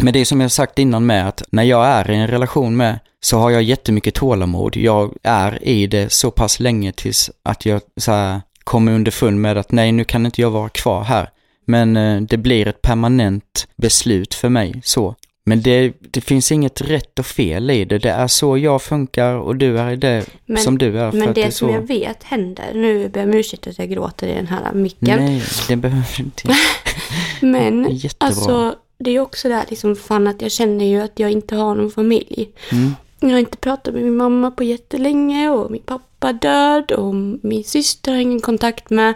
Men 0.00 0.12
det 0.12 0.20
är 0.20 0.24
som 0.24 0.40
jag 0.40 0.50
sagt 0.50 0.78
innan 0.78 1.06
med 1.06 1.28
att 1.28 1.42
när 1.50 1.62
jag 1.62 1.86
är 1.86 2.10
i 2.10 2.16
en 2.16 2.28
relation 2.28 2.76
med 2.76 2.98
så 3.20 3.38
har 3.38 3.50
jag 3.50 3.62
jättemycket 3.62 4.14
tålamod. 4.14 4.76
Jag 4.76 5.14
är 5.22 5.64
i 5.64 5.86
det 5.86 6.12
så 6.12 6.30
pass 6.30 6.60
länge 6.60 6.92
tills 6.92 7.30
att 7.42 7.66
jag 7.66 7.80
så 7.96 8.12
här, 8.12 8.40
kommer 8.64 8.92
underfund 8.92 9.40
med 9.40 9.58
att 9.58 9.72
nej, 9.72 9.92
nu 9.92 10.04
kan 10.04 10.26
inte 10.26 10.40
jag 10.40 10.50
vara 10.50 10.68
kvar 10.68 11.02
här. 11.02 11.30
Men 11.64 11.96
eh, 11.96 12.20
det 12.20 12.36
blir 12.36 12.68
ett 12.68 12.82
permanent 12.82 13.68
beslut 13.76 14.34
för 14.34 14.48
mig 14.48 14.80
så. 14.84 15.14
Men 15.48 15.62
det, 15.62 15.92
det 16.00 16.20
finns 16.20 16.52
inget 16.52 16.80
rätt 16.80 17.18
och 17.18 17.26
fel 17.26 17.70
i 17.70 17.84
det. 17.84 17.98
Det 17.98 18.10
är 18.10 18.26
så 18.26 18.58
jag 18.58 18.82
funkar 18.82 19.34
och 19.34 19.56
du 19.56 19.78
är 19.78 19.96
det 19.96 20.24
Men- 20.46 20.62
som 20.62 20.78
du 20.78 20.98
är. 21.00 21.12
Men 21.12 21.26
det, 21.34 21.42
det 21.42 21.52
som 21.52 21.68
så. 21.68 21.74
jag 21.74 21.80
vet 21.82 22.22
händer, 22.24 22.70
nu 22.74 23.08
ber 23.08 23.20
jag 23.20 23.28
om 23.28 23.34
ursäkt 23.34 23.66
att 23.66 23.78
jag 23.78 23.90
gråter 23.90 24.26
i 24.28 24.34
den 24.34 24.46
här 24.46 24.72
micken. 24.72 25.24
Nej, 25.24 25.42
det 25.68 25.76
behöver 25.76 26.14
du 26.16 26.22
inte. 26.22 26.48
Men 27.40 27.82
Det 27.82 27.90
jättebra. 27.92 28.26
alltså, 28.28 28.74
det 28.98 29.10
är 29.10 29.20
också 29.20 29.48
där 29.48 29.64
liksom 29.68 29.96
fan 29.96 30.26
att 30.26 30.42
jag 30.42 30.50
känner 30.52 30.84
ju 30.84 31.00
att 31.00 31.18
jag 31.18 31.30
inte 31.30 31.56
har 31.56 31.74
någon 31.74 31.90
familj. 31.90 32.50
Mm. 32.72 32.94
Jag 33.20 33.28
har 33.30 33.38
inte 33.38 33.56
pratat 33.56 33.94
med 33.94 34.02
min 34.02 34.16
mamma 34.16 34.50
på 34.50 34.64
jättelänge 34.64 35.50
och 35.50 35.70
min 35.70 35.82
pappa 35.82 36.32
död 36.32 36.92
och 36.92 37.14
min 37.42 37.64
syster 37.64 38.12
har 38.12 38.18
ingen 38.18 38.40
kontakt 38.40 38.90
med. 38.90 39.14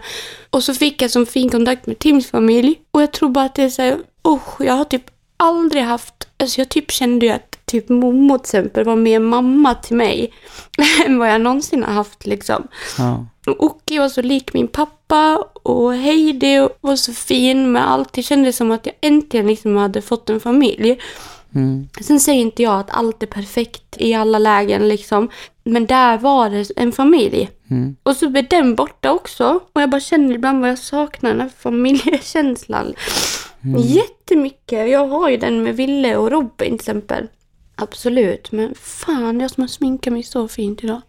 Och 0.49 0.63
så 0.63 0.73
fick 0.73 1.01
jag 1.01 1.11
som 1.11 1.25
fin 1.25 1.49
kontakt 1.49 1.85
med 1.87 1.99
Tims 1.99 2.27
familj. 2.27 2.75
Och 2.91 3.01
jag 3.01 3.11
tror 3.11 3.29
bara 3.29 3.45
att 3.45 3.55
det 3.55 3.63
är 3.63 3.69
så 3.69 3.81
här, 3.81 3.97
oh, 4.23 4.41
jag 4.59 4.73
har 4.73 4.83
typ 4.85 5.03
aldrig 5.43 5.83
haft, 5.83 6.27
alltså 6.39 6.61
jag 6.61 6.69
typ 6.69 6.91
kände 6.91 7.25
ju 7.25 7.31
att 7.31 7.65
typ 7.65 7.89
Momo 7.89 8.37
till 8.37 8.43
exempel 8.43 8.83
var 8.83 8.95
mer 8.95 9.19
mamma 9.19 9.75
till 9.75 9.95
mig 9.95 10.33
än 11.05 11.17
vad 11.19 11.29
jag 11.29 11.41
någonsin 11.41 11.83
har 11.83 11.93
haft 11.93 12.25
liksom. 12.25 12.67
Ja. 12.97 13.25
Och 13.45 13.63
Ocke 13.63 13.99
var 13.99 14.09
så 14.09 14.21
lik 14.21 14.53
min 14.53 14.67
pappa 14.67 15.47
och 15.63 15.93
Heidi 15.93 16.67
var 16.81 16.95
så 16.95 17.13
fin 17.13 17.71
med 17.71 17.91
allt. 17.91 18.13
Det 18.13 18.23
kändes 18.23 18.57
som 18.57 18.71
att 18.71 18.85
jag 18.85 18.95
äntligen 19.01 19.47
liksom 19.47 19.77
hade 19.77 20.01
fått 20.01 20.29
en 20.29 20.39
familj. 20.39 20.99
Mm. 21.55 21.89
Sen 22.01 22.19
säger 22.19 22.41
inte 22.41 22.63
jag 22.63 22.79
att 22.79 22.91
allt 22.91 23.23
är 23.23 23.27
perfekt 23.27 23.95
i 23.97 24.13
alla 24.13 24.39
lägen 24.39 24.87
liksom. 24.87 25.29
Men 25.63 25.85
där 25.85 26.17
var 26.17 26.49
det 26.49 26.71
en 26.75 26.91
familj. 26.91 27.49
Mm. 27.69 27.95
Och 28.03 28.15
så 28.15 28.29
blev 28.29 28.47
den 28.47 28.75
borta 28.75 29.11
också. 29.11 29.59
Och 29.73 29.81
jag 29.81 29.89
bara 29.89 30.01
känner 30.01 30.35
ibland 30.35 30.61
vad 30.61 30.69
jag 30.69 30.79
saknar, 30.79 31.29
den 31.29 31.41
här 31.41 31.51
familjekänslan. 31.59 32.93
Jättemycket. 33.79 34.89
Jag 34.89 35.07
har 35.07 35.29
ju 35.29 35.37
den 35.37 35.63
med 35.63 35.75
Ville 35.75 36.15
och 36.17 36.31
Robin 36.31 36.53
till 36.57 36.75
exempel. 36.75 37.27
Absolut, 37.75 38.51
men 38.51 38.75
fan 38.75 39.39
jag 39.39 39.51
som 39.51 39.63
har 39.63 39.67
sminkat 39.67 40.13
mig 40.13 40.23
så 40.23 40.47
fint 40.47 40.83
idag. 40.83 41.01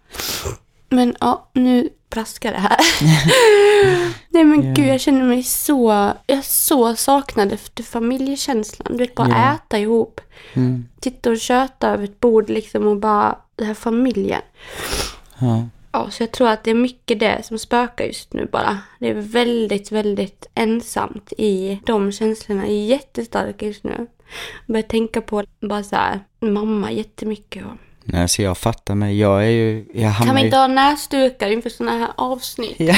Men 0.89 1.17
ja, 1.21 1.49
nu 1.53 1.89
plaskar 2.09 2.53
det 2.53 2.59
här. 2.59 2.77
Nej 4.29 4.45
men 4.45 4.63
Ja. 4.67 4.73
gud, 4.75 4.87
jag 4.87 5.01
känner 5.01 5.23
mig 5.25 5.43
så, 5.43 6.13
jag 6.27 6.37
är 6.39 6.43
så 6.43 6.97
saknad 6.97 7.53
efter 7.53 7.83
familjekänslan. 7.83 8.89
Du 8.93 8.99
vet, 8.99 9.15
bara 9.15 9.29
Ja. 9.29 9.55
äta 9.55 9.79
ihop. 9.79 10.21
Mm. 10.55 10.85
Sitta 11.05 11.31
och 11.31 11.39
köta 11.39 11.89
över 11.91 12.05
ett 12.05 12.21
bord 12.21 12.51
liksom 12.51 12.87
och 12.87 12.97
bara, 12.97 13.39
den 13.57 13.67
här 13.67 13.75
familjen. 13.75 14.43
Ja. 15.39 15.65
Ja, 15.95 16.11
så 16.11 16.23
jag 16.23 16.31
tror 16.33 16.49
att 16.49 16.65
det 16.65 16.71
är 16.71 16.75
mycket 16.75 17.21
det 17.21 17.43
som 17.45 17.59
spökar 17.59 18.05
just 18.05 18.33
nu 18.33 18.49
bara. 18.53 18.79
Det 18.99 19.09
är 19.11 19.15
väldigt, 19.15 19.93
väldigt 19.93 20.47
ensamt 20.55 21.33
i 21.39 21.81
de 21.87 22.13
känslorna. 22.13 22.67
Jättestarka 22.67 23.67
just 23.67 23.85
nu. 23.85 23.95
Jag 24.67 24.75
börjar 24.75 24.83
tänka 24.83 25.21
på 25.21 25.45
bara 25.61 25.83
så 25.83 25.97
här, 25.97 26.21
mamma 26.41 26.93
jättemycket. 26.93 27.65
Och... 27.65 27.73
Nej, 28.05 28.29
så 28.29 28.43
jag 28.43 28.59
fattar 28.59 28.95
mig. 28.95 29.19
Jag 29.19 29.45
är 29.45 29.49
ju... 29.51 29.87
Jag 29.95 30.17
Kan 30.17 30.35
vi 30.35 30.41
ju- 30.41 30.47
inte 30.47 30.57
ha 30.57 30.67
näsdukar 30.67 31.51
inför 31.51 31.71
sådana 31.71 31.99
här 31.99 32.11
avsnitt? 32.17 32.77
Ja. 32.79 32.95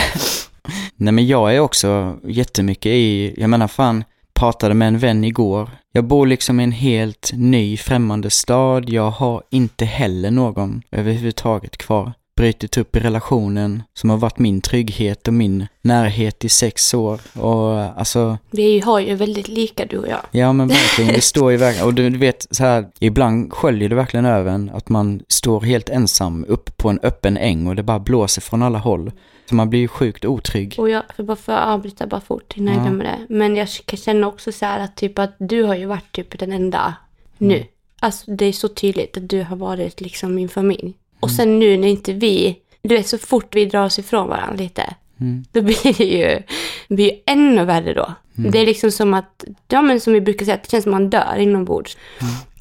Nej 0.96 1.12
men 1.12 1.26
jag 1.26 1.54
är 1.54 1.60
också 1.60 2.18
jättemycket 2.24 2.92
i, 2.92 3.34
jag 3.40 3.50
menar 3.50 3.68
fan, 3.68 4.04
pratade 4.34 4.74
med 4.74 4.88
en 4.88 4.98
vän 4.98 5.24
igår. 5.24 5.70
Jag 5.92 6.04
bor 6.04 6.26
liksom 6.26 6.60
i 6.60 6.64
en 6.64 6.72
helt 6.72 7.30
ny 7.34 7.76
främmande 7.76 8.30
stad. 8.30 8.88
Jag 8.88 9.10
har 9.10 9.42
inte 9.50 9.84
heller 9.84 10.30
någon 10.30 10.82
överhuvudtaget 10.90 11.76
kvar. 11.76 12.12
Brutit 12.36 12.76
upp 12.78 12.96
i 12.96 13.00
relationen 13.00 13.82
som 13.94 14.10
har 14.10 14.16
varit 14.16 14.38
min 14.38 14.60
trygghet 14.60 15.28
och 15.28 15.34
min 15.34 15.66
närhet 15.82 16.44
i 16.44 16.48
sex 16.48 16.94
år. 16.94 17.20
Och 17.38 17.78
alltså, 18.00 18.38
Vi 18.50 18.80
har 18.80 19.00
ju 19.00 19.14
väldigt 19.14 19.48
lika 19.48 19.86
du 19.86 19.98
och 19.98 20.08
jag. 20.08 20.20
Ja 20.30 20.52
men 20.52 20.68
verkligen, 20.68 21.12
det 21.14 21.20
står 21.20 21.50
ju 21.52 21.56
verkligen, 21.56 21.86
och 21.86 21.94
du, 21.94 22.10
du 22.10 22.18
vet 22.18 22.46
så 22.50 22.64
här, 22.64 22.86
ibland 23.00 23.52
sköljer 23.52 23.88
det 23.88 23.94
verkligen 23.94 24.26
över 24.26 24.52
en 24.52 24.70
att 24.70 24.88
man 24.88 25.22
står 25.28 25.60
helt 25.60 25.88
ensam 25.88 26.44
upp 26.48 26.76
på 26.76 26.88
en 26.88 27.00
öppen 27.02 27.36
äng 27.36 27.66
och 27.66 27.76
det 27.76 27.82
bara 27.82 27.98
blåser 27.98 28.42
från 28.42 28.62
alla 28.62 28.78
håll. 28.78 29.12
Så 29.48 29.54
man 29.54 29.70
blir 29.70 29.80
ju 29.80 29.88
sjukt 29.88 30.24
otrygg. 30.24 30.74
Och 30.78 30.90
jag, 30.90 31.02
för 31.16 31.22
bara 31.22 31.36
för 31.36 31.52
att 31.52 31.66
avbryta 31.68 32.06
bara 32.06 32.20
fort 32.20 32.56
innan 32.56 32.74
jag 32.74 32.80
Ja. 32.80 32.88
glömmer 32.88 33.04
det. 33.04 33.34
Men 33.34 33.56
jag 33.56 33.68
känna 33.68 34.26
också 34.26 34.52
så 34.52 34.64
här 34.66 34.80
att 34.80 34.96
typ 34.96 35.18
att 35.18 35.36
du 35.38 35.62
har 35.62 35.74
ju 35.74 35.86
varit 35.86 36.12
typ 36.12 36.38
den 36.38 36.52
enda 36.52 36.94
nu. 37.38 37.64
Alltså 38.00 38.30
det 38.30 38.44
är 38.44 38.52
så 38.52 38.68
tydligt 38.68 39.16
att 39.16 39.28
du 39.28 39.42
har 39.42 39.56
varit 39.56 40.00
liksom 40.00 40.34
min 40.34 40.48
familj. 40.48 40.94
Och 41.20 41.30
sen 41.30 41.58
nu 41.58 41.76
när 41.76 41.88
inte 41.88 42.12
vi, 42.12 42.58
du 42.82 42.96
vet 42.96 43.06
så 43.06 43.18
fort 43.18 43.54
vi 43.54 43.64
drar 43.64 43.84
oss 43.84 43.98
ifrån 43.98 44.28
varandra 44.28 44.56
lite. 44.56 44.94
Mm. 45.20 45.44
Då 45.52 45.62
blir 45.62 45.98
det 45.98 46.04
ju, 46.04 46.42
det 46.88 46.94
blir 46.94 47.12
ju 47.12 47.20
ännu 47.26 47.64
värre 47.64 47.94
då. 47.94 48.14
Det 48.36 48.58
är 48.58 48.66
liksom 48.66 48.90
som 48.90 49.14
att, 49.14 49.44
ja 49.68 49.82
men 49.82 50.00
som 50.00 50.12
vi 50.12 50.20
brukar 50.20 50.44
säga, 50.44 50.58
det 50.62 50.70
känns 50.70 50.84
som 50.84 50.94
att 50.94 51.00
man 51.00 51.10
dör 51.10 51.36
inombords. 51.38 51.96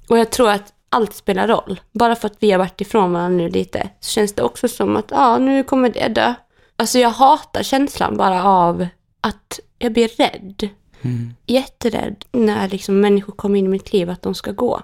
Och 0.10 0.18
jag 0.18 0.32
tror 0.32 0.50
att 0.50 0.74
allt 0.90 1.16
spelar 1.16 1.48
roll. 1.48 1.80
Bara 1.92 2.16
för 2.16 2.28
att 2.28 2.38
vi 2.40 2.52
har 2.52 2.60
varit 2.60 2.82
ifrån 2.82 3.14
varandra 3.14 3.44
nu 3.44 3.50
lite 3.50 3.90
så 4.00 4.12
känns 4.12 4.34
det 4.34 4.42
också 4.42 4.68
som 4.68 4.96
att, 4.96 5.06
ja 5.12 5.38
nu 5.38 5.64
kommer 5.64 5.90
det 5.90 6.08
dö. 6.08 6.34
Alltså 6.76 7.00
jag 7.00 7.10
hatar 7.10 7.64
känslan 7.64 8.18
bara 8.18 8.44
av 8.44 8.88
att 9.22 9.60
jag 9.80 9.94
blir 9.94 10.08
rädd. 10.08 10.70
Mm. 11.02 11.34
Jätterädd 11.46 12.26
när 12.32 12.70
liksom 12.70 13.00
människor 13.02 13.34
kommer 13.34 13.60
in 13.60 13.66
i 13.66 13.70
mitt 13.70 13.94
liv 13.94 14.10
att 14.10 14.22
de 14.22 14.36
ska 14.36 14.52
gå. 14.52 14.82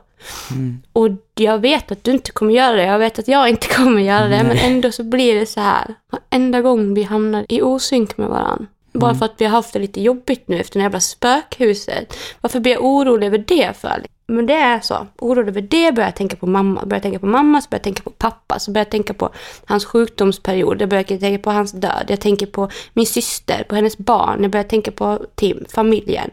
Mm. 0.52 0.82
Och 0.94 1.10
jag 1.36 1.60
vet 1.60 1.92
att 1.92 2.04
du 2.04 2.12
inte 2.12 2.32
kommer 2.32 2.54
göra 2.54 2.76
det. 2.76 2.84
Jag 2.84 3.00
vet 3.00 3.20
att 3.20 3.28
jag 3.28 3.50
inte 3.50 3.68
kommer 3.76 4.02
göra 4.02 4.24
det. 4.28 4.44
Men 4.44 4.48
Nej. 4.48 4.72
ändå 4.74 4.92
så 4.92 5.04
blir 5.04 5.36
det 5.36 5.46
så 5.46 5.60
här. 5.60 5.96
Varenda 6.12 6.62
gång 6.62 6.94
vi 6.94 7.04
hamnar 7.04 7.46
i 7.50 7.62
osynk 7.62 8.18
med 8.18 8.28
varandra. 8.30 8.66
Bara 8.94 9.10
Mm. 9.10 9.20
för 9.20 9.26
att 9.26 9.36
vi 9.38 9.46
har 9.46 9.52
haft 9.52 9.74
det 9.74 9.80
lite 9.80 10.02
jobbigt 10.02 10.48
nu 10.48 10.60
efter 10.60 10.80
det 10.80 10.84
jävla 10.84 11.00
spökhuset. 11.00 12.18
Varför 12.42 12.60
blir 12.60 12.72
jag 12.74 12.84
orolig 12.86 13.28
över 13.28 13.38
det 13.48 13.78
för? 13.78 14.06
Men 14.32 14.46
det 14.46 14.54
är 14.54 14.80
så. 14.80 15.08
Orolig 15.20 15.50
över 15.50 15.62
det, 15.62 15.92
börjar 15.92 16.08
jag 16.08 16.16
tänka 16.16 16.36
på 16.36 16.48
mamma. 16.48 16.82
Börjar 16.82 16.96
jag 16.96 17.04
tänka 17.04 17.20
på 17.20 17.26
mamma, 17.26 17.62
så 17.62 17.70
börjar 17.70 17.80
jag 17.80 17.84
tänka 17.84 18.04
på 18.04 18.10
pappa. 18.10 18.60
Så 18.60 18.72
börjar 18.72 18.86
jag 18.86 18.92
tänka 18.92 19.14
på 19.14 19.30
hans 19.66 19.86
sjukdomsperiod. 19.86 20.82
Jag 20.82 20.90
börjar 20.90 21.04
tänka 21.04 21.44
på 21.44 21.52
hans 21.52 21.72
död. 21.72 22.06
Jag 22.08 22.22
tänker 22.22 22.46
på 22.46 22.70
min 22.94 23.06
syster, 23.06 23.64
på 23.70 23.76
hennes 23.76 23.98
barn. 23.98 24.42
Jag 24.42 24.52
börjar 24.52 24.64
tänka 24.64 24.92
på 24.92 25.26
Tim, 25.36 25.66
familjen. 25.70 26.30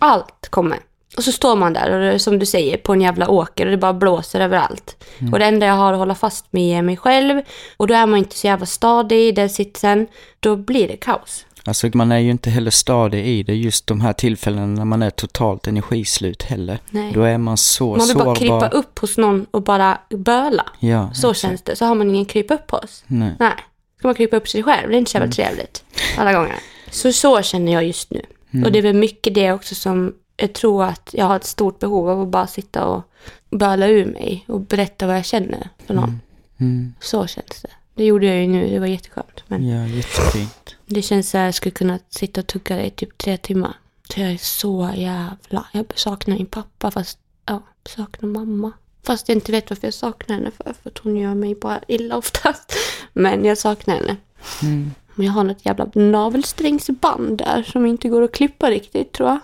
Allt 0.00 0.48
kommer. 0.50 0.78
Och 1.16 1.24
så 1.24 1.32
står 1.32 1.56
man 1.56 1.72
där 1.72 1.94
och 1.94 2.00
det 2.00 2.18
som 2.18 2.38
du 2.38 2.46
säger 2.46 2.76
på 2.76 2.92
en 2.92 3.00
jävla 3.00 3.28
åker 3.28 3.66
och 3.66 3.70
det 3.70 3.76
bara 3.76 3.92
blåser 3.92 4.40
överallt. 4.40 5.04
Och 5.32 5.38
det 5.38 5.44
enda 5.44 5.66
jag 5.66 5.74
har 5.74 5.92
att 5.92 5.98
hålla 5.98 6.14
fast 6.14 6.52
med 6.52 6.78
är 6.78 6.82
mig 6.82 6.96
själv. 6.96 7.42
Och 7.76 7.86
då 7.86 7.94
är 7.94 8.06
man 8.06 8.18
inte 8.18 8.36
så 8.36 8.46
jävla 8.46 8.66
stadig 8.66 9.28
i 9.28 9.32
den 9.32 9.50
sitsen. 9.50 10.06
Då 10.40 10.56
blir 10.56 10.88
det 10.88 10.96
kaos. 10.96 11.46
Alltså 11.64 11.90
man 11.94 12.12
är 12.12 12.18
ju 12.18 12.30
inte 12.30 12.50
heller 12.50 12.70
stadig 12.70 13.26
i 13.26 13.42
det 13.42 13.54
just 13.54 13.86
de 13.86 14.00
här 14.00 14.12
tillfällena 14.12 14.66
när 14.66 14.84
man 14.84 15.02
är 15.02 15.10
totalt 15.10 15.66
energislut 15.66 16.42
heller. 16.42 16.78
Nej. 16.90 17.12
Då 17.12 17.22
är 17.22 17.38
man 17.38 17.56
så 17.56 17.88
Man 17.90 17.98
vill 17.98 18.08
sårbar. 18.08 18.24
bara 18.24 18.36
krypa 18.36 18.68
upp 18.68 18.98
hos 18.98 19.18
någon 19.18 19.46
och 19.50 19.62
bara 19.62 19.98
böla. 20.10 20.66
Ja, 20.78 21.10
Så 21.14 21.30
exakt. 21.30 21.40
känns 21.48 21.62
det. 21.62 21.76
Så 21.76 21.84
har 21.84 21.94
man 21.94 22.10
ingen 22.10 22.24
krypa 22.24 22.54
upp 22.54 22.70
hos. 22.70 23.04
Nej. 23.06 23.32
Nej. 23.38 23.52
Ska 23.98 24.08
man 24.08 24.14
krypa 24.14 24.36
upp 24.36 24.48
sig 24.48 24.62
själv? 24.62 24.88
Det 24.90 24.96
är 24.96 24.98
inte 24.98 25.10
så 25.10 25.16
jävla 25.18 25.32
trevligt. 25.32 25.84
Alla 26.18 26.32
gånger. 26.32 26.56
Så 26.90 27.12
så 27.12 27.42
känner 27.42 27.72
jag 27.72 27.84
just 27.84 28.10
nu. 28.10 28.22
Och 28.64 28.72
det 28.72 28.78
är 28.78 28.82
väl 28.82 28.94
mycket 28.96 29.34
det 29.34 29.52
också 29.52 29.74
som 29.74 30.14
jag 30.36 30.52
tror 30.52 30.84
att 30.84 31.10
jag 31.12 31.24
har 31.26 31.36
ett 31.36 31.44
stort 31.44 31.78
behov 31.78 32.08
av 32.10 32.20
att 32.22 32.28
bara 32.28 32.46
sitta 32.46 32.84
och 32.86 33.02
böla 33.50 33.86
ur 33.88 34.04
mig 34.06 34.44
och 34.48 34.60
berätta 34.60 35.06
vad 35.06 35.16
jag 35.16 35.24
känner 35.24 35.68
för 35.86 35.94
någon. 35.94 36.20
Mm. 36.60 36.94
Så 37.00 37.26
känns 37.26 37.62
det. 37.62 37.68
Det 37.94 38.04
gjorde 38.04 38.26
jag 38.26 38.36
ju 38.36 38.46
nu, 38.46 38.68
det 38.70 38.78
var 38.78 38.86
jätteskönt. 38.86 39.42
Men 39.46 39.68
Ja, 39.68 39.86
jättefint. 39.86 40.67
Det 40.88 41.02
känns 41.02 41.30
så 41.30 41.38
här, 41.38 41.44
jag 41.44 41.54
skulle 41.54 41.70
kunna 41.70 41.98
sitta 42.08 42.40
och 42.40 42.46
tugga 42.46 42.76
det 42.76 42.86
i 42.86 42.90
typ 42.90 43.18
tre 43.18 43.36
timmar. 43.36 43.76
Så 44.14 44.20
jag 44.20 44.32
är 44.32 44.38
så 44.38 44.90
jävla... 44.96 45.66
Jag 45.72 45.92
saknar 45.94 46.36
min 46.36 46.46
pappa 46.46 46.90
fast, 46.90 47.18
ja, 47.46 47.62
saknar 47.88 48.28
mamma. 48.28 48.72
Fast 49.02 49.28
jag 49.28 49.36
inte 49.36 49.52
vet 49.52 49.70
varför 49.70 49.86
jag 49.86 49.94
saknar 49.94 50.36
henne 50.36 50.50
för, 50.50 50.74
för 50.82 50.90
att 50.90 50.98
hon 50.98 51.16
gör 51.16 51.34
mig 51.34 51.54
bara 51.54 51.80
illa 51.88 52.16
oftast. 52.16 52.72
Men 53.12 53.44
jag 53.44 53.58
saknar 53.58 53.94
henne. 53.94 54.16
Mm. 54.62 54.90
Men 55.14 55.26
jag 55.26 55.32
har 55.32 55.44
något 55.44 55.66
jävla 55.66 55.90
navelsträngsband 55.94 57.38
där 57.38 57.62
som 57.62 57.86
inte 57.86 58.08
går 58.08 58.22
att 58.22 58.32
klippa 58.32 58.70
riktigt 58.70 59.12
tror 59.12 59.28
jag. 59.28 59.38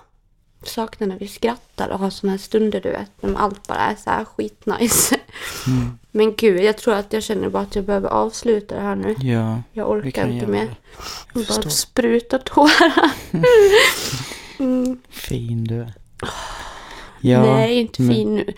Saknar 0.69 1.07
när 1.09 1.19
vi 1.19 1.29
skrattar 1.29 1.89
och 1.89 1.99
har 1.99 2.11
såna 2.11 2.33
här 2.33 2.39
stunder 2.39 2.81
du 2.81 2.91
vet. 2.91 3.11
När 3.23 3.35
allt 3.39 3.69
bara 3.69 3.79
är 3.79 3.97
så 4.05 4.11
här 4.11 4.25
skitnice. 4.25 5.17
Mm. 5.67 5.99
Men 6.11 6.35
gud, 6.35 6.61
jag 6.61 6.77
tror 6.79 6.95
att 6.95 7.13
jag 7.13 7.23
känner 7.23 7.49
bara 7.49 7.63
att 7.63 7.75
jag 7.77 7.85
behöver 7.85 8.09
avsluta 8.09 8.75
det 8.75 8.81
här 8.81 8.97
nu. 8.97 9.15
Ja, 9.19 9.63
Jag 9.73 9.91
orkar 9.91 10.29
inte 10.29 10.47
mer. 10.47 10.75
Jag 11.35 11.47
bara 11.47 11.71
sprutar 11.71 12.39
tårar. 12.39 13.11
mm. 14.59 15.01
Fin 15.11 15.65
du 15.65 15.81
är. 15.81 15.93
Ja, 17.21 17.43
Nej, 17.43 17.81
inte 17.81 18.03
men- 18.03 18.15
fin 18.15 18.35
nu. 18.35 18.55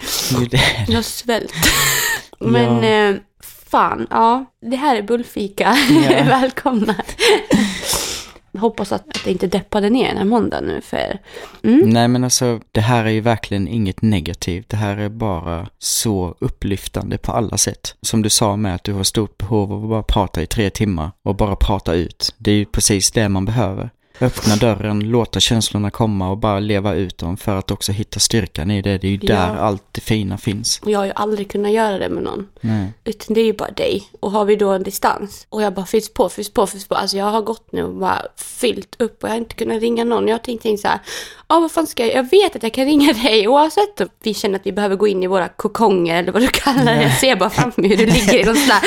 Jag 0.88 1.04
svält. 1.04 1.52
Men 2.38 2.84
eh, 2.84 3.20
fan, 3.66 4.06
ja. 4.10 4.44
Det 4.60 4.76
här 4.76 4.96
är 4.96 5.02
Bullfika. 5.02 5.76
Ja. 5.90 6.24
Välkomna. 6.24 6.94
Hoppas 8.58 8.92
att, 8.92 9.08
att 9.08 9.24
det 9.24 9.30
inte 9.30 9.46
deppade 9.46 9.90
ner 9.90 10.08
den 10.08 10.16
här 10.16 10.24
måndagen 10.24 10.64
nu 10.64 10.80
för 10.80 10.96
er. 10.96 11.20
Mm. 11.62 11.90
Nej 11.90 12.08
men 12.08 12.24
alltså, 12.24 12.60
det 12.72 12.80
här 12.80 13.04
är 13.04 13.10
ju 13.10 13.20
verkligen 13.20 13.68
inget 13.68 14.02
negativt. 14.02 14.68
Det 14.68 14.76
här 14.76 14.96
är 14.96 15.08
bara 15.08 15.68
så 15.78 16.34
upplyftande 16.38 17.18
på 17.18 17.32
alla 17.32 17.58
sätt. 17.58 17.94
Som 18.02 18.22
du 18.22 18.30
sa 18.30 18.56
med 18.56 18.74
att 18.74 18.84
du 18.84 18.92
har 18.92 19.04
stort 19.04 19.38
behov 19.38 19.72
av 19.72 19.82
att 19.82 19.88
bara 19.88 20.02
prata 20.02 20.42
i 20.42 20.46
tre 20.46 20.70
timmar 20.70 21.10
och 21.22 21.36
bara 21.36 21.56
prata 21.56 21.94
ut. 21.94 22.34
Det 22.38 22.50
är 22.50 22.54
ju 22.56 22.64
precis 22.64 23.10
det 23.10 23.28
man 23.28 23.44
behöver. 23.44 23.90
Öppna 24.20 24.56
dörren, 24.56 25.00
låta 25.00 25.40
känslorna 25.40 25.90
komma 25.90 26.30
och 26.30 26.38
bara 26.38 26.60
leva 26.60 26.94
ut 26.94 27.18
dem 27.18 27.36
för 27.36 27.56
att 27.56 27.70
också 27.70 27.92
hitta 27.92 28.20
styrkan 28.20 28.70
i 28.70 28.82
det. 28.82 28.98
Det 28.98 29.06
är 29.06 29.10
ju 29.10 29.18
Ja. 29.22 29.34
där 29.34 29.56
allt 29.56 29.82
det 29.92 30.00
fina 30.00 30.38
finns. 30.38 30.80
Jag 30.86 30.98
har 30.98 31.06
ju 31.06 31.12
aldrig 31.14 31.50
kunnat 31.50 31.72
göra 31.72 31.98
det 31.98 32.08
med 32.08 32.22
någon. 32.22 32.48
Nej. 32.60 32.92
Utan 33.04 33.34
det 33.34 33.40
är 33.40 33.44
ju 33.44 33.52
bara 33.52 33.70
dig. 33.70 34.10
Och 34.20 34.30
har 34.30 34.44
vi 34.44 34.56
då 34.56 34.70
en 34.70 34.82
distans 34.82 35.46
och 35.48 35.62
jag 35.62 35.74
bara 35.74 35.86
fylls 35.86 36.12
på, 36.12 36.28
fylls 36.28 36.52
på, 36.52 36.66
fylls 36.66 36.88
på. 36.88 36.94
Alltså 36.94 37.16
jag 37.16 37.24
har 37.24 37.42
gått 37.42 37.72
nu 37.72 37.82
och 37.84 37.94
bara 37.94 38.22
fyllt 38.36 38.96
upp 38.98 39.22
och 39.22 39.28
jag 39.28 39.34
har 39.34 39.38
inte 39.38 39.54
kunnat 39.54 39.80
ringa 39.80 40.04
någon. 40.04 40.28
Jag 40.28 40.34
har 40.34 40.38
tänkt 40.38 40.80
så 40.80 40.88
här, 40.88 41.00
ja 41.48 41.60
vad 41.60 41.72
fan 41.72 41.86
ska 41.86 42.06
jag, 42.06 42.14
jag 42.14 42.30
vet 42.30 42.56
att 42.56 42.62
jag 42.62 42.72
kan 42.74 42.84
ringa 42.84 43.12
dig 43.12 43.48
oavsett 43.48 44.00
om 44.00 44.08
vi 44.22 44.34
känner 44.34 44.56
att 44.58 44.66
vi 44.66 44.72
behöver 44.72 44.96
gå 44.96 45.08
in 45.08 45.22
i 45.22 45.26
våra 45.26 45.48
kokonger 45.48 46.16
eller 46.18 46.32
vad 46.32 46.42
du 46.42 46.48
kallar 46.48 46.94
det. 46.96 47.02
Jag 47.02 47.12
ser 47.12 47.36
bara 47.36 47.50
framför 47.50 47.82
mig 47.82 47.90
hur 47.90 47.96
du 47.96 48.06
ligger 48.06 48.34
i 48.38 48.44
någon 48.44 48.56
sån 48.56 48.68
där, 48.68 48.80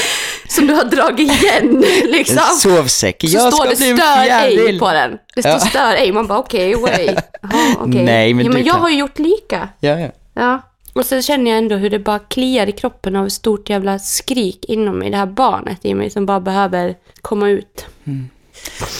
som 0.48 0.68
du 0.68 0.74
har 0.74 0.84
dragit 0.84 1.44
igen 1.44 1.84
liksom. 2.12 2.38
En 2.38 2.56
sovsäck. 2.56 3.16
Så 3.22 3.28
jag 3.28 3.54
står 3.54 3.66
ska 3.66 3.70
det 3.70 3.98
stör 3.98 4.46
ej 4.46 4.80
på 4.80 4.92
den. 4.92 5.18
Det 5.36 5.42
står 5.42 5.52
Ja. 5.52 5.60
stör 5.60 5.94
ej. 5.96 6.12
Man 6.12 6.28
bara 6.28 6.40
okej, 6.40 6.76
okay, 6.76 7.06
wait. 7.06 7.18
Jaha, 7.42 7.76
okej. 7.80 8.04
Nej, 8.04 8.34
men 8.34 8.46
ja, 8.46 8.52
men 8.52 8.64
jag 8.64 8.74
kan- 8.74 8.82
har 8.82 8.90
ju 8.90 8.98
gjort 8.98 9.20
lika. 9.20 9.70
Ja, 9.80 10.00
ja. 10.00 10.10
Ja. 10.34 10.62
Och 10.94 11.06
sen 11.06 11.22
känner 11.22 11.52
jag 11.52 11.58
ändå 11.58 11.76
hur 11.76 11.90
det 11.90 12.00
bara 12.00 12.20
kliar 12.20 12.68
i 12.70 12.72
kroppen 12.72 13.16
av 13.16 13.26
ett 13.26 13.34
stort 13.34 13.70
jävla 13.70 14.00
skrik 14.00 14.66
inom 14.68 15.00
mig. 15.00 15.10
Det 15.10 15.18
här 15.18 15.26
barnet 15.26 15.86
i 15.86 15.94
mig 15.94 16.10
som 16.10 16.26
bara 16.26 16.40
behöver 16.40 16.96
komma 17.22 17.50
ut. 17.50 17.86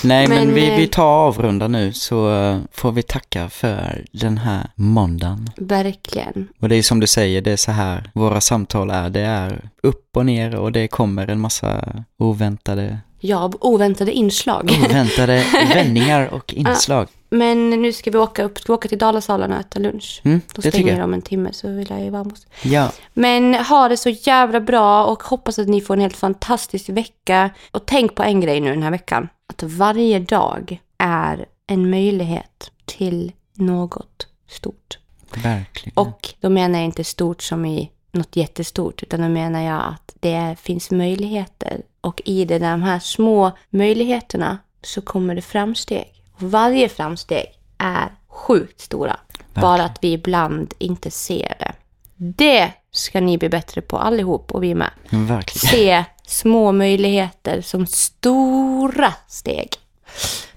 Nej, 0.04 0.28
men, 0.28 0.38
Men, 0.38 0.54
vi, 0.54 0.70
eh, 0.72 0.78
vi 0.78 0.88
tar 0.88 1.04
avrunda 1.28 1.68
nu 1.68 1.94
så 1.94 2.34
eh, 2.42 2.58
får 2.72 2.92
vi 2.92 3.04
tacka 3.04 3.50
för 3.50 4.06
den 4.12 4.38
här 4.38 4.70
måndagen. 4.76 5.50
Verkligen. 5.58 6.48
Och 6.60 6.70
det 6.70 6.76
är 6.76 6.84
som 6.84 7.00
du 7.00 7.08
säger, 7.08 7.42
det 7.42 7.52
är 7.52 7.58
så 7.58 7.72
här 7.72 8.10
våra 8.14 8.42
samtal 8.42 8.90
är. 8.90 9.10
Det 9.10 9.22
är 9.22 9.70
upp 9.84 10.18
och 10.18 10.26
ner 10.26 10.56
och 10.56 10.72
det 10.72 10.88
kommer 10.88 11.28
en 11.28 11.40
massa 11.40 11.86
oväntade, 12.18 12.98
Ja, 13.20 13.52
oväntade 13.60 14.12
inslag. 14.12 14.72
oväntade 14.86 15.44
vändningar 15.74 16.34
och 16.34 16.54
inslag. 16.54 17.08
Men 17.32 17.70
nu 17.70 17.94
ska 17.94 18.12
vi 18.12 18.18
åka 18.18 18.44
upp, 18.44 18.60
ska 18.60 18.74
åka 18.74 18.88
till 18.90 18.98
Dalasalen 18.98 19.52
och 19.54 19.60
äta 19.60 19.80
lunch. 19.80 20.22
Mm, 20.24 20.42
Då 20.56 20.62
stänger 20.62 21.00
de 21.00 21.14
en 21.14 21.22
timme 21.22 21.50
så 21.54 21.68
vill 21.68 21.88
jag 21.90 22.02
ju 22.02 22.10
vara 22.10 22.24
hos. 22.24 22.48
Ja, 22.62 22.92
Men 23.14 23.54
ha 23.56 23.88
det 23.90 23.98
så 23.98 24.10
jävla 24.10 24.60
bra 24.62 25.06
och 25.06 25.24
hoppas 25.24 25.60
att 25.60 25.68
ni 25.68 25.82
får 25.82 25.94
en 25.94 26.00
helt 26.02 26.18
fantastisk 26.18 26.90
vecka. 26.90 27.50
Och 27.72 27.86
tänk 27.86 28.16
på 28.16 28.24
en 28.24 28.42
grej 28.42 28.60
nu 28.62 28.70
den 28.70 28.84
här 28.84 28.92
veckan. 28.92 29.28
Att 29.50 29.64
varje 29.64 30.20
dag 30.20 30.82
är 30.98 31.46
en 31.68 31.90
möjlighet 31.90 32.72
till 32.86 33.32
något 33.54 34.28
stort. 34.48 34.98
verkligen. 35.44 35.98
Och 35.98 36.34
då 36.40 36.50
menar 36.50 36.80
jag 36.80 36.86
inte 36.86 37.04
stort 37.04 37.42
som 37.42 37.66
i 37.66 37.92
något 38.12 38.36
jättestort, 38.36 39.04
utan 39.04 39.22
då 39.22 39.30
menar 39.30 39.62
jag 39.62 39.82
att 39.82 40.16
det 40.20 40.56
finns 40.62 40.92
möjligheter. 40.92 41.82
Och 42.02 42.22
i 42.26 42.46
det, 42.46 42.60
de 42.60 42.82
här 42.82 43.00
små 43.00 43.52
möjligheterna 43.70 44.58
så 44.82 45.02
kommer 45.02 45.36
det 45.36 45.42
framsteg. 45.42 46.24
Och 46.32 46.52
varje 46.52 46.90
framsteg 46.90 47.46
är 47.78 48.10
sjukt 48.28 48.82
stora. 48.82 49.20
Bara 49.54 49.84
att 49.84 49.98
vi 50.02 50.12
ibland 50.14 50.74
inte 50.78 51.12
ser 51.12 51.56
det. 51.60 51.74
Det 52.16 52.72
ska 52.92 53.22
ni 53.22 53.38
bli 53.38 53.50
bättre 53.50 53.82
på 53.82 53.98
allihop 53.98 54.52
och 54.52 54.64
vi 54.64 54.76
med. 54.76 54.92
verkligen. 55.10 55.70
Se 55.72 56.06
små 56.30 56.72
möjligheter 56.72 57.62
som 57.62 57.86
stora 57.88 59.14
steg. 59.28 59.70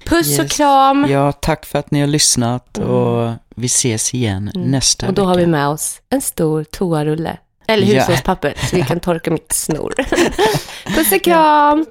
Puss 0.04 0.38
och 0.38 0.44
Yes. 0.44 0.56
kram! 0.56 1.06
Ja, 1.10 1.32
tack 1.32 1.66
för 1.66 1.78
att 1.78 1.90
ni 1.90 2.00
har 2.00 2.06
lyssnat 2.06 2.78
och 2.78 3.30
vi 3.56 3.66
ses 3.66 4.14
igen 4.14 4.50
nästa 4.54 5.06
Mm. 5.06 5.10
Och 5.10 5.14
då 5.14 5.22
vecka. 5.22 5.28
har 5.28 5.36
vi 5.36 5.46
med 5.46 5.68
oss 5.68 6.00
en 6.10 6.20
stor 6.20 6.64
toarulle. 6.64 7.36
Eller 7.66 7.86
Ja. 7.86 8.00
hushållspapper 8.00 8.54
så 8.70 8.76
vi 8.76 8.82
kan 8.82 9.00
torka 9.00 9.30
mitt 9.30 9.52
snor. 9.52 9.94
Puss 10.96 11.12
och 11.12 11.22
kram! 11.22 11.86